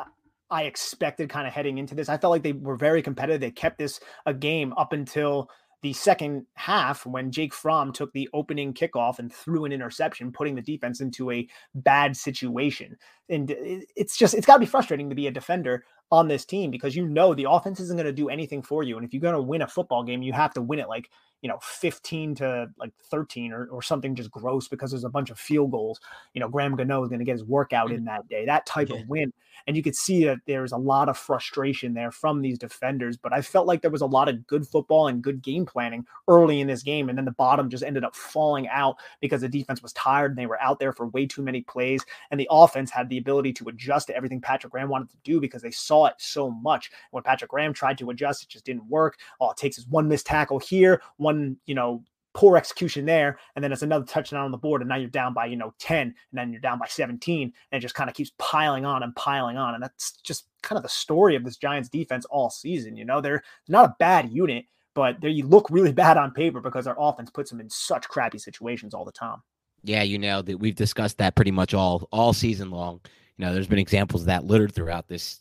I 0.50 0.64
expected 0.64 1.28
kind 1.28 1.46
of 1.46 1.52
heading 1.52 1.78
into 1.78 1.96
this. 1.96 2.08
I 2.08 2.16
felt 2.16 2.30
like 2.30 2.44
they 2.44 2.52
were 2.52 2.76
very 2.76 3.02
competitive. 3.02 3.40
They 3.40 3.50
kept 3.50 3.78
this 3.78 3.98
a 4.26 4.32
game 4.32 4.72
up 4.76 4.92
until 4.92 5.50
the 5.82 5.92
second 5.92 6.46
half 6.54 7.04
when 7.04 7.30
Jake 7.30 7.52
Fromm 7.52 7.92
took 7.92 8.12
the 8.12 8.28
opening 8.32 8.74
kickoff 8.74 9.18
and 9.18 9.32
threw 9.32 9.64
an 9.64 9.72
interception, 9.72 10.32
putting 10.32 10.54
the 10.54 10.62
defense 10.62 11.00
into 11.00 11.30
a 11.30 11.48
bad 11.74 12.16
situation. 12.16 12.96
And 13.28 13.54
it's 13.96 14.16
just, 14.16 14.34
it's 14.34 14.46
got 14.46 14.54
to 14.54 14.60
be 14.60 14.66
frustrating 14.66 15.08
to 15.08 15.14
be 15.14 15.26
a 15.26 15.32
defender 15.32 15.84
on 16.10 16.28
this 16.28 16.44
team 16.44 16.70
because 16.70 16.96
you 16.96 17.06
know 17.06 17.34
the 17.34 17.46
offense 17.48 17.80
isn't 17.80 17.96
going 17.96 18.06
to 18.06 18.12
do 18.12 18.28
anything 18.28 18.62
for 18.62 18.82
you. 18.82 18.96
And 18.96 19.04
if 19.04 19.12
you're 19.12 19.20
going 19.20 19.34
to 19.34 19.42
win 19.42 19.62
a 19.62 19.66
football 19.66 20.02
game, 20.02 20.22
you 20.22 20.32
have 20.32 20.54
to 20.54 20.62
win 20.62 20.78
it 20.78 20.88
like 20.88 21.10
you 21.42 21.48
know 21.48 21.58
15 21.62 22.34
to 22.36 22.68
like 22.78 22.92
13 23.10 23.52
or, 23.52 23.66
or 23.66 23.82
something 23.82 24.14
just 24.14 24.30
gross 24.30 24.68
because 24.68 24.90
there's 24.90 25.04
a 25.04 25.10
bunch 25.10 25.30
of 25.30 25.38
field 25.38 25.70
goals 25.70 26.00
you 26.34 26.40
know 26.40 26.48
graham 26.48 26.76
gano 26.76 27.02
is 27.02 27.08
going 27.08 27.20
to 27.20 27.24
get 27.24 27.32
his 27.32 27.44
workout 27.44 27.90
mm. 27.90 27.96
in 27.96 28.04
that 28.04 28.28
day 28.28 28.44
that 28.46 28.66
type 28.66 28.88
yeah. 28.88 28.96
of 28.96 29.08
win 29.08 29.32
and 29.66 29.76
you 29.76 29.82
could 29.82 29.94
see 29.94 30.24
that 30.24 30.38
there's 30.46 30.72
a 30.72 30.76
lot 30.76 31.08
of 31.08 31.16
frustration 31.16 31.94
there 31.94 32.10
from 32.10 32.42
these 32.42 32.58
defenders 32.58 33.16
but 33.16 33.32
i 33.32 33.40
felt 33.40 33.66
like 33.66 33.82
there 33.82 33.90
was 33.90 34.00
a 34.00 34.06
lot 34.06 34.28
of 34.28 34.46
good 34.46 34.66
football 34.66 35.08
and 35.08 35.22
good 35.22 35.42
game 35.42 35.64
planning 35.64 36.04
early 36.26 36.60
in 36.60 36.66
this 36.66 36.82
game 36.82 37.08
and 37.08 37.16
then 37.16 37.24
the 37.24 37.32
bottom 37.32 37.70
just 37.70 37.84
ended 37.84 38.04
up 38.04 38.16
falling 38.16 38.66
out 38.68 38.96
because 39.20 39.40
the 39.40 39.48
defense 39.48 39.82
was 39.82 39.92
tired 39.92 40.32
and 40.32 40.38
they 40.38 40.46
were 40.46 40.60
out 40.60 40.78
there 40.78 40.92
for 40.92 41.08
way 41.08 41.26
too 41.26 41.42
many 41.42 41.60
plays 41.62 42.04
and 42.30 42.40
the 42.40 42.48
offense 42.50 42.90
had 42.90 43.08
the 43.08 43.18
ability 43.18 43.52
to 43.52 43.68
adjust 43.68 44.08
to 44.08 44.16
everything 44.16 44.40
patrick 44.40 44.72
graham 44.72 44.88
wanted 44.88 45.08
to 45.08 45.16
do 45.22 45.40
because 45.40 45.62
they 45.62 45.70
saw 45.70 45.97
it 46.06 46.14
so 46.18 46.50
much 46.50 46.90
when 47.10 47.22
patrick 47.22 47.50
graham 47.50 47.72
tried 47.72 47.98
to 47.98 48.10
adjust 48.10 48.42
it 48.42 48.48
just 48.48 48.64
didn't 48.64 48.88
work 48.88 49.18
all 49.38 49.50
it 49.50 49.56
takes 49.56 49.78
is 49.78 49.86
one 49.86 50.08
missed 50.08 50.26
tackle 50.26 50.58
here 50.58 51.00
one, 51.16 51.56
you 51.66 51.74
know, 51.74 52.02
poor 52.34 52.56
execution 52.56 53.04
there, 53.04 53.38
and 53.56 53.64
then 53.64 53.72
it's 53.72 53.82
another 53.82 54.04
touchdown 54.04 54.44
on 54.44 54.50
the 54.50 54.56
board, 54.56 54.80
and 54.80 54.88
now 54.88 54.96
you're 54.96 55.08
down 55.08 55.34
by 55.34 55.46
you 55.46 55.56
know 55.56 55.74
10, 55.78 56.00
and 56.06 56.14
then 56.32 56.52
you're 56.52 56.60
down 56.60 56.78
by 56.78 56.86
17, 56.86 57.42
and 57.42 57.52
it 57.78 57.80
just 57.80 57.94
kind 57.94 58.08
of 58.08 58.14
keeps 58.14 58.32
piling 58.38 58.84
on 58.84 59.02
and 59.02 59.14
piling 59.16 59.56
on, 59.56 59.74
and 59.74 59.82
that's 59.82 60.12
just 60.22 60.46
kind 60.62 60.76
of 60.76 60.82
the 60.82 60.88
story 60.88 61.34
of 61.34 61.44
this 61.44 61.56
Giants 61.56 61.88
defense 61.88 62.24
all 62.26 62.50
season. 62.50 62.96
You 62.96 63.04
know, 63.04 63.20
they're 63.20 63.42
not 63.68 63.86
a 63.86 63.96
bad 63.98 64.30
unit, 64.30 64.66
but 64.94 65.20
they 65.20 65.42
look 65.42 65.68
really 65.70 65.92
bad 66.04 66.16
on 66.16 66.30
paper 66.30 66.60
because 66.60 66.86
our 66.86 66.96
offense 66.98 67.30
puts 67.30 67.50
them 67.50 67.60
in 67.60 67.70
such 67.70 68.08
crappy 68.08 68.38
situations 68.38 68.94
all 68.94 69.04
the 69.04 69.12
time. 69.12 69.42
Yeah, 69.82 70.02
you 70.02 70.18
know 70.18 70.42
it. 70.46 70.58
We've 70.60 70.74
discussed 70.74 71.18
that 71.18 71.34
pretty 71.34 71.52
much 71.52 71.74
all 71.74 72.08
all 72.12 72.32
season 72.32 72.70
long. 72.70 73.00
You 73.36 73.46
know, 73.46 73.54
there's 73.54 73.68
been 73.68 73.78
examples 73.78 74.22
of 74.22 74.26
that 74.26 74.44
littered 74.44 74.74
throughout 74.74 75.08
this 75.08 75.40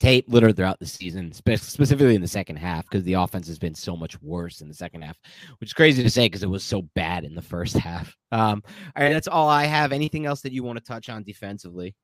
tape 0.00 0.26
littered 0.28 0.56
throughout 0.56 0.78
the 0.78 0.86
season, 0.86 1.32
specifically 1.32 2.14
in 2.14 2.20
the 2.20 2.28
second 2.28 2.56
half, 2.56 2.84
because 2.84 3.04
the 3.04 3.14
offense 3.14 3.48
has 3.48 3.58
been 3.58 3.74
so 3.74 3.96
much 3.96 4.20
worse 4.22 4.60
in 4.60 4.68
the 4.68 4.74
second 4.74 5.02
half, 5.02 5.18
which 5.60 5.70
is 5.70 5.74
crazy 5.74 6.02
to 6.02 6.10
say 6.10 6.26
because 6.26 6.42
it 6.42 6.50
was 6.50 6.64
so 6.64 6.82
bad 6.94 7.24
in 7.24 7.34
the 7.34 7.42
first 7.42 7.76
half. 7.78 8.14
Um, 8.30 8.62
all 8.96 9.04
right, 9.04 9.12
that's 9.12 9.28
all 9.28 9.48
I 9.48 9.64
have. 9.64 9.92
Anything 9.92 10.26
else 10.26 10.42
that 10.42 10.52
you 10.52 10.62
want 10.62 10.78
to 10.78 10.84
touch 10.84 11.08
on 11.08 11.22
defensively? 11.24 11.94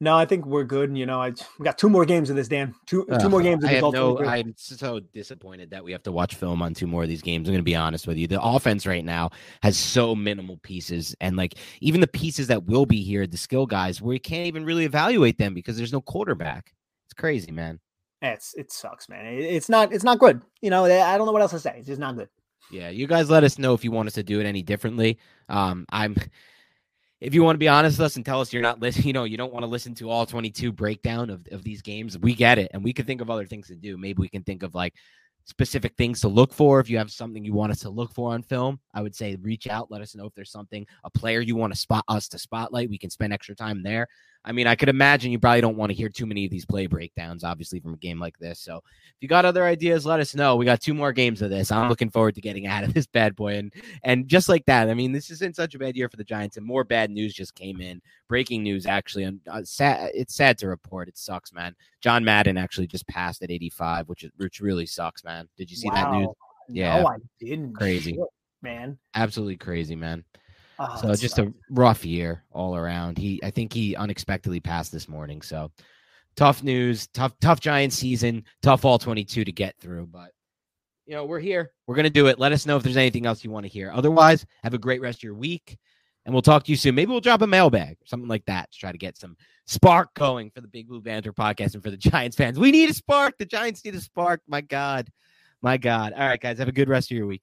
No, 0.00 0.16
I 0.16 0.24
think 0.24 0.46
we're 0.46 0.64
good. 0.64 0.96
You 0.96 1.06
know, 1.06 1.20
I 1.20 1.32
we 1.58 1.64
got 1.64 1.78
two 1.78 1.88
more 1.88 2.04
games 2.04 2.30
of 2.30 2.36
this, 2.36 2.48
Dan. 2.48 2.74
Two 2.86 3.06
uh, 3.08 3.18
two 3.18 3.28
more 3.28 3.42
games. 3.42 3.64
Of 3.64 3.70
I 3.70 3.74
have 3.74 3.92
no. 3.92 4.18
I'm 4.20 4.54
so 4.56 5.00
disappointed 5.00 5.70
that 5.70 5.84
we 5.84 5.92
have 5.92 6.02
to 6.04 6.12
watch 6.12 6.34
film 6.34 6.62
on 6.62 6.74
two 6.74 6.86
more 6.86 7.02
of 7.02 7.08
these 7.08 7.22
games. 7.22 7.48
I'm 7.48 7.52
going 7.52 7.60
to 7.60 7.64
be 7.64 7.76
honest 7.76 8.06
with 8.06 8.16
you. 8.16 8.26
The 8.26 8.40
offense 8.40 8.86
right 8.86 9.04
now 9.04 9.30
has 9.62 9.76
so 9.76 10.14
minimal 10.14 10.58
pieces, 10.62 11.14
and 11.20 11.36
like 11.36 11.56
even 11.80 12.00
the 12.00 12.06
pieces 12.06 12.46
that 12.48 12.64
will 12.64 12.86
be 12.86 13.02
here, 13.02 13.26
the 13.26 13.36
skill 13.36 13.66
guys, 13.66 14.00
we 14.00 14.18
can't 14.18 14.46
even 14.46 14.64
really 14.64 14.84
evaluate 14.84 15.38
them 15.38 15.54
because 15.54 15.76
there's 15.76 15.92
no 15.92 16.00
quarterback. 16.00 16.72
It's 17.06 17.14
crazy, 17.14 17.52
man. 17.52 17.80
It's 18.22 18.54
it 18.54 18.72
sucks, 18.72 19.08
man. 19.08 19.26
It, 19.26 19.40
it's 19.40 19.68
not 19.68 19.92
it's 19.92 20.04
not 20.04 20.18
good. 20.18 20.42
You 20.60 20.70
know, 20.70 20.84
I 20.84 21.16
don't 21.16 21.26
know 21.26 21.32
what 21.32 21.42
else 21.42 21.52
to 21.52 21.60
say. 21.60 21.76
It's 21.78 21.86
just 21.86 22.00
not 22.00 22.16
good. 22.16 22.28
Yeah, 22.70 22.88
you 22.88 23.06
guys 23.06 23.30
let 23.30 23.44
us 23.44 23.58
know 23.58 23.74
if 23.74 23.84
you 23.84 23.92
want 23.92 24.08
us 24.08 24.14
to 24.14 24.22
do 24.22 24.40
it 24.40 24.46
any 24.46 24.62
differently. 24.62 25.18
Um, 25.48 25.86
I'm 25.90 26.16
if 27.20 27.34
you 27.34 27.42
want 27.42 27.54
to 27.54 27.58
be 27.58 27.68
honest 27.68 27.98
with 27.98 28.06
us 28.06 28.16
and 28.16 28.24
tell 28.24 28.40
us 28.40 28.52
you're 28.52 28.62
not 28.62 28.80
listening, 28.80 29.06
you 29.06 29.12
know, 29.12 29.24
you 29.24 29.36
don't 29.36 29.52
want 29.52 29.62
to 29.62 29.68
listen 29.68 29.94
to 29.94 30.10
all 30.10 30.26
22 30.26 30.70
breakdown 30.72 31.30
of, 31.30 31.46
of 31.50 31.64
these 31.64 31.80
games, 31.80 32.18
we 32.18 32.34
get 32.34 32.58
it. 32.58 32.70
And 32.74 32.84
we 32.84 32.92
can 32.92 33.06
think 33.06 33.20
of 33.20 33.30
other 33.30 33.46
things 33.46 33.68
to 33.68 33.74
do. 33.74 33.96
Maybe 33.96 34.20
we 34.20 34.28
can 34.28 34.42
think 34.42 34.62
of 34.62 34.74
like 34.74 34.94
specific 35.44 35.94
things 35.96 36.20
to 36.20 36.28
look 36.28 36.52
for. 36.52 36.78
If 36.78 36.90
you 36.90 36.98
have 36.98 37.10
something 37.10 37.44
you 37.44 37.54
want 37.54 37.72
us 37.72 37.80
to 37.80 37.90
look 37.90 38.12
for 38.12 38.34
on 38.34 38.42
film, 38.42 38.80
I 38.92 39.00
would 39.00 39.14
say 39.14 39.36
reach 39.36 39.66
out, 39.66 39.90
let 39.90 40.02
us 40.02 40.14
know 40.14 40.26
if 40.26 40.34
there's 40.34 40.50
something, 40.50 40.86
a 41.04 41.10
player 41.10 41.40
you 41.40 41.56
want 41.56 41.72
to 41.72 41.78
spot 41.78 42.04
us 42.08 42.28
to 42.28 42.38
spotlight. 42.38 42.90
We 42.90 42.98
can 42.98 43.10
spend 43.10 43.32
extra 43.32 43.54
time 43.54 43.82
there. 43.82 44.08
I 44.46 44.52
mean, 44.52 44.68
I 44.68 44.76
could 44.76 44.88
imagine 44.88 45.32
you 45.32 45.40
probably 45.40 45.60
don't 45.60 45.76
want 45.76 45.90
to 45.90 45.96
hear 45.96 46.08
too 46.08 46.24
many 46.24 46.44
of 46.44 46.52
these 46.52 46.64
play 46.64 46.86
breakdowns, 46.86 47.42
obviously, 47.42 47.80
from 47.80 47.94
a 47.94 47.96
game 47.96 48.20
like 48.20 48.38
this. 48.38 48.60
So 48.60 48.76
if 48.76 49.16
you 49.20 49.26
got 49.26 49.44
other 49.44 49.64
ideas, 49.64 50.06
let 50.06 50.20
us 50.20 50.36
know. 50.36 50.54
We 50.54 50.64
got 50.64 50.80
two 50.80 50.94
more 50.94 51.12
games 51.12 51.42
of 51.42 51.50
this. 51.50 51.72
I'm 51.72 51.88
looking 51.88 52.10
forward 52.10 52.36
to 52.36 52.40
getting 52.40 52.66
out 52.68 52.84
of 52.84 52.94
this 52.94 53.08
bad 53.08 53.34
boy. 53.34 53.56
And 53.56 53.72
and 54.04 54.28
just 54.28 54.48
like 54.48 54.64
that, 54.66 54.88
I 54.88 54.94
mean, 54.94 55.10
this 55.10 55.30
isn't 55.30 55.56
such 55.56 55.74
a 55.74 55.78
bad 55.80 55.96
year 55.96 56.08
for 56.08 56.16
the 56.16 56.24
Giants, 56.24 56.56
and 56.56 56.64
more 56.64 56.84
bad 56.84 57.10
news 57.10 57.34
just 57.34 57.56
came 57.56 57.80
in. 57.80 58.00
Breaking 58.28 58.62
news, 58.62 58.86
actually, 58.86 59.24
and 59.24 59.40
uh, 59.50 59.62
sad, 59.64 60.12
it's 60.14 60.34
sad 60.34 60.58
to 60.58 60.68
report. 60.68 61.08
It 61.08 61.18
sucks, 61.18 61.52
man. 61.52 61.74
John 62.00 62.24
Madden 62.24 62.56
actually 62.56 62.86
just 62.86 63.06
passed 63.08 63.42
at 63.42 63.50
85, 63.50 64.08
which 64.08 64.22
is 64.22 64.30
which 64.36 64.60
really 64.60 64.86
sucks, 64.86 65.24
man. 65.24 65.48
Did 65.56 65.70
you 65.70 65.76
see 65.76 65.88
wow. 65.88 65.94
that 65.94 66.12
news? 66.12 66.28
Yeah, 66.68 67.00
no, 67.00 67.08
I 67.08 67.16
didn't. 67.40 67.74
Crazy, 67.74 68.12
Shit, 68.12 68.20
man. 68.62 68.96
Absolutely 69.14 69.56
crazy, 69.56 69.96
man. 69.96 70.24
Oh, 70.78 70.98
so 71.00 71.08
just 71.14 71.36
sucks. 71.36 71.48
a 71.48 71.52
rough 71.70 72.04
year 72.04 72.44
all 72.50 72.76
around. 72.76 73.18
He, 73.18 73.40
I 73.42 73.50
think 73.50 73.72
he 73.72 73.96
unexpectedly 73.96 74.60
passed 74.60 74.92
this 74.92 75.08
morning. 75.08 75.42
So 75.42 75.70
tough 76.36 76.62
news, 76.62 77.06
tough, 77.08 77.32
tough 77.40 77.60
giant 77.60 77.92
season, 77.92 78.44
tough 78.62 78.84
all 78.84 78.98
22 78.98 79.44
to 79.44 79.52
get 79.52 79.78
through. 79.80 80.06
But, 80.06 80.32
you 81.06 81.14
know, 81.14 81.24
we're 81.24 81.40
here. 81.40 81.72
We're 81.86 81.94
going 81.94 82.04
to 82.04 82.10
do 82.10 82.26
it. 82.26 82.38
Let 82.38 82.52
us 82.52 82.66
know 82.66 82.76
if 82.76 82.82
there's 82.82 82.96
anything 82.96 83.26
else 83.26 83.42
you 83.42 83.50
want 83.50 83.64
to 83.64 83.72
hear. 83.72 83.90
Otherwise, 83.92 84.44
have 84.62 84.74
a 84.74 84.78
great 84.78 85.00
rest 85.00 85.20
of 85.20 85.22
your 85.24 85.34
week. 85.34 85.78
And 86.24 86.34
we'll 86.34 86.42
talk 86.42 86.64
to 86.64 86.72
you 86.72 86.76
soon. 86.76 86.96
Maybe 86.96 87.12
we'll 87.12 87.20
drop 87.20 87.42
a 87.42 87.46
mailbag, 87.46 87.92
or 87.92 88.06
something 88.06 88.28
like 88.28 88.44
that, 88.46 88.72
to 88.72 88.78
try 88.78 88.90
to 88.90 88.98
get 88.98 89.16
some 89.16 89.36
spark 89.66 90.12
going 90.14 90.50
for 90.50 90.60
the 90.60 90.66
Big 90.66 90.88
Blue 90.88 91.00
Banter 91.00 91.32
podcast 91.32 91.74
and 91.74 91.82
for 91.84 91.90
the 91.90 91.96
Giants 91.96 92.36
fans. 92.36 92.58
We 92.58 92.72
need 92.72 92.90
a 92.90 92.94
spark. 92.94 93.38
The 93.38 93.46
Giants 93.46 93.84
need 93.84 93.94
a 93.94 94.00
spark. 94.00 94.40
My 94.48 94.60
God. 94.60 95.08
My 95.62 95.76
God. 95.76 96.12
All 96.14 96.26
right, 96.26 96.40
guys. 96.40 96.58
Have 96.58 96.66
a 96.66 96.72
good 96.72 96.88
rest 96.88 97.12
of 97.12 97.16
your 97.16 97.28
week. 97.28 97.42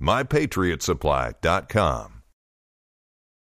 mypatriotsupply.com. 0.00 2.19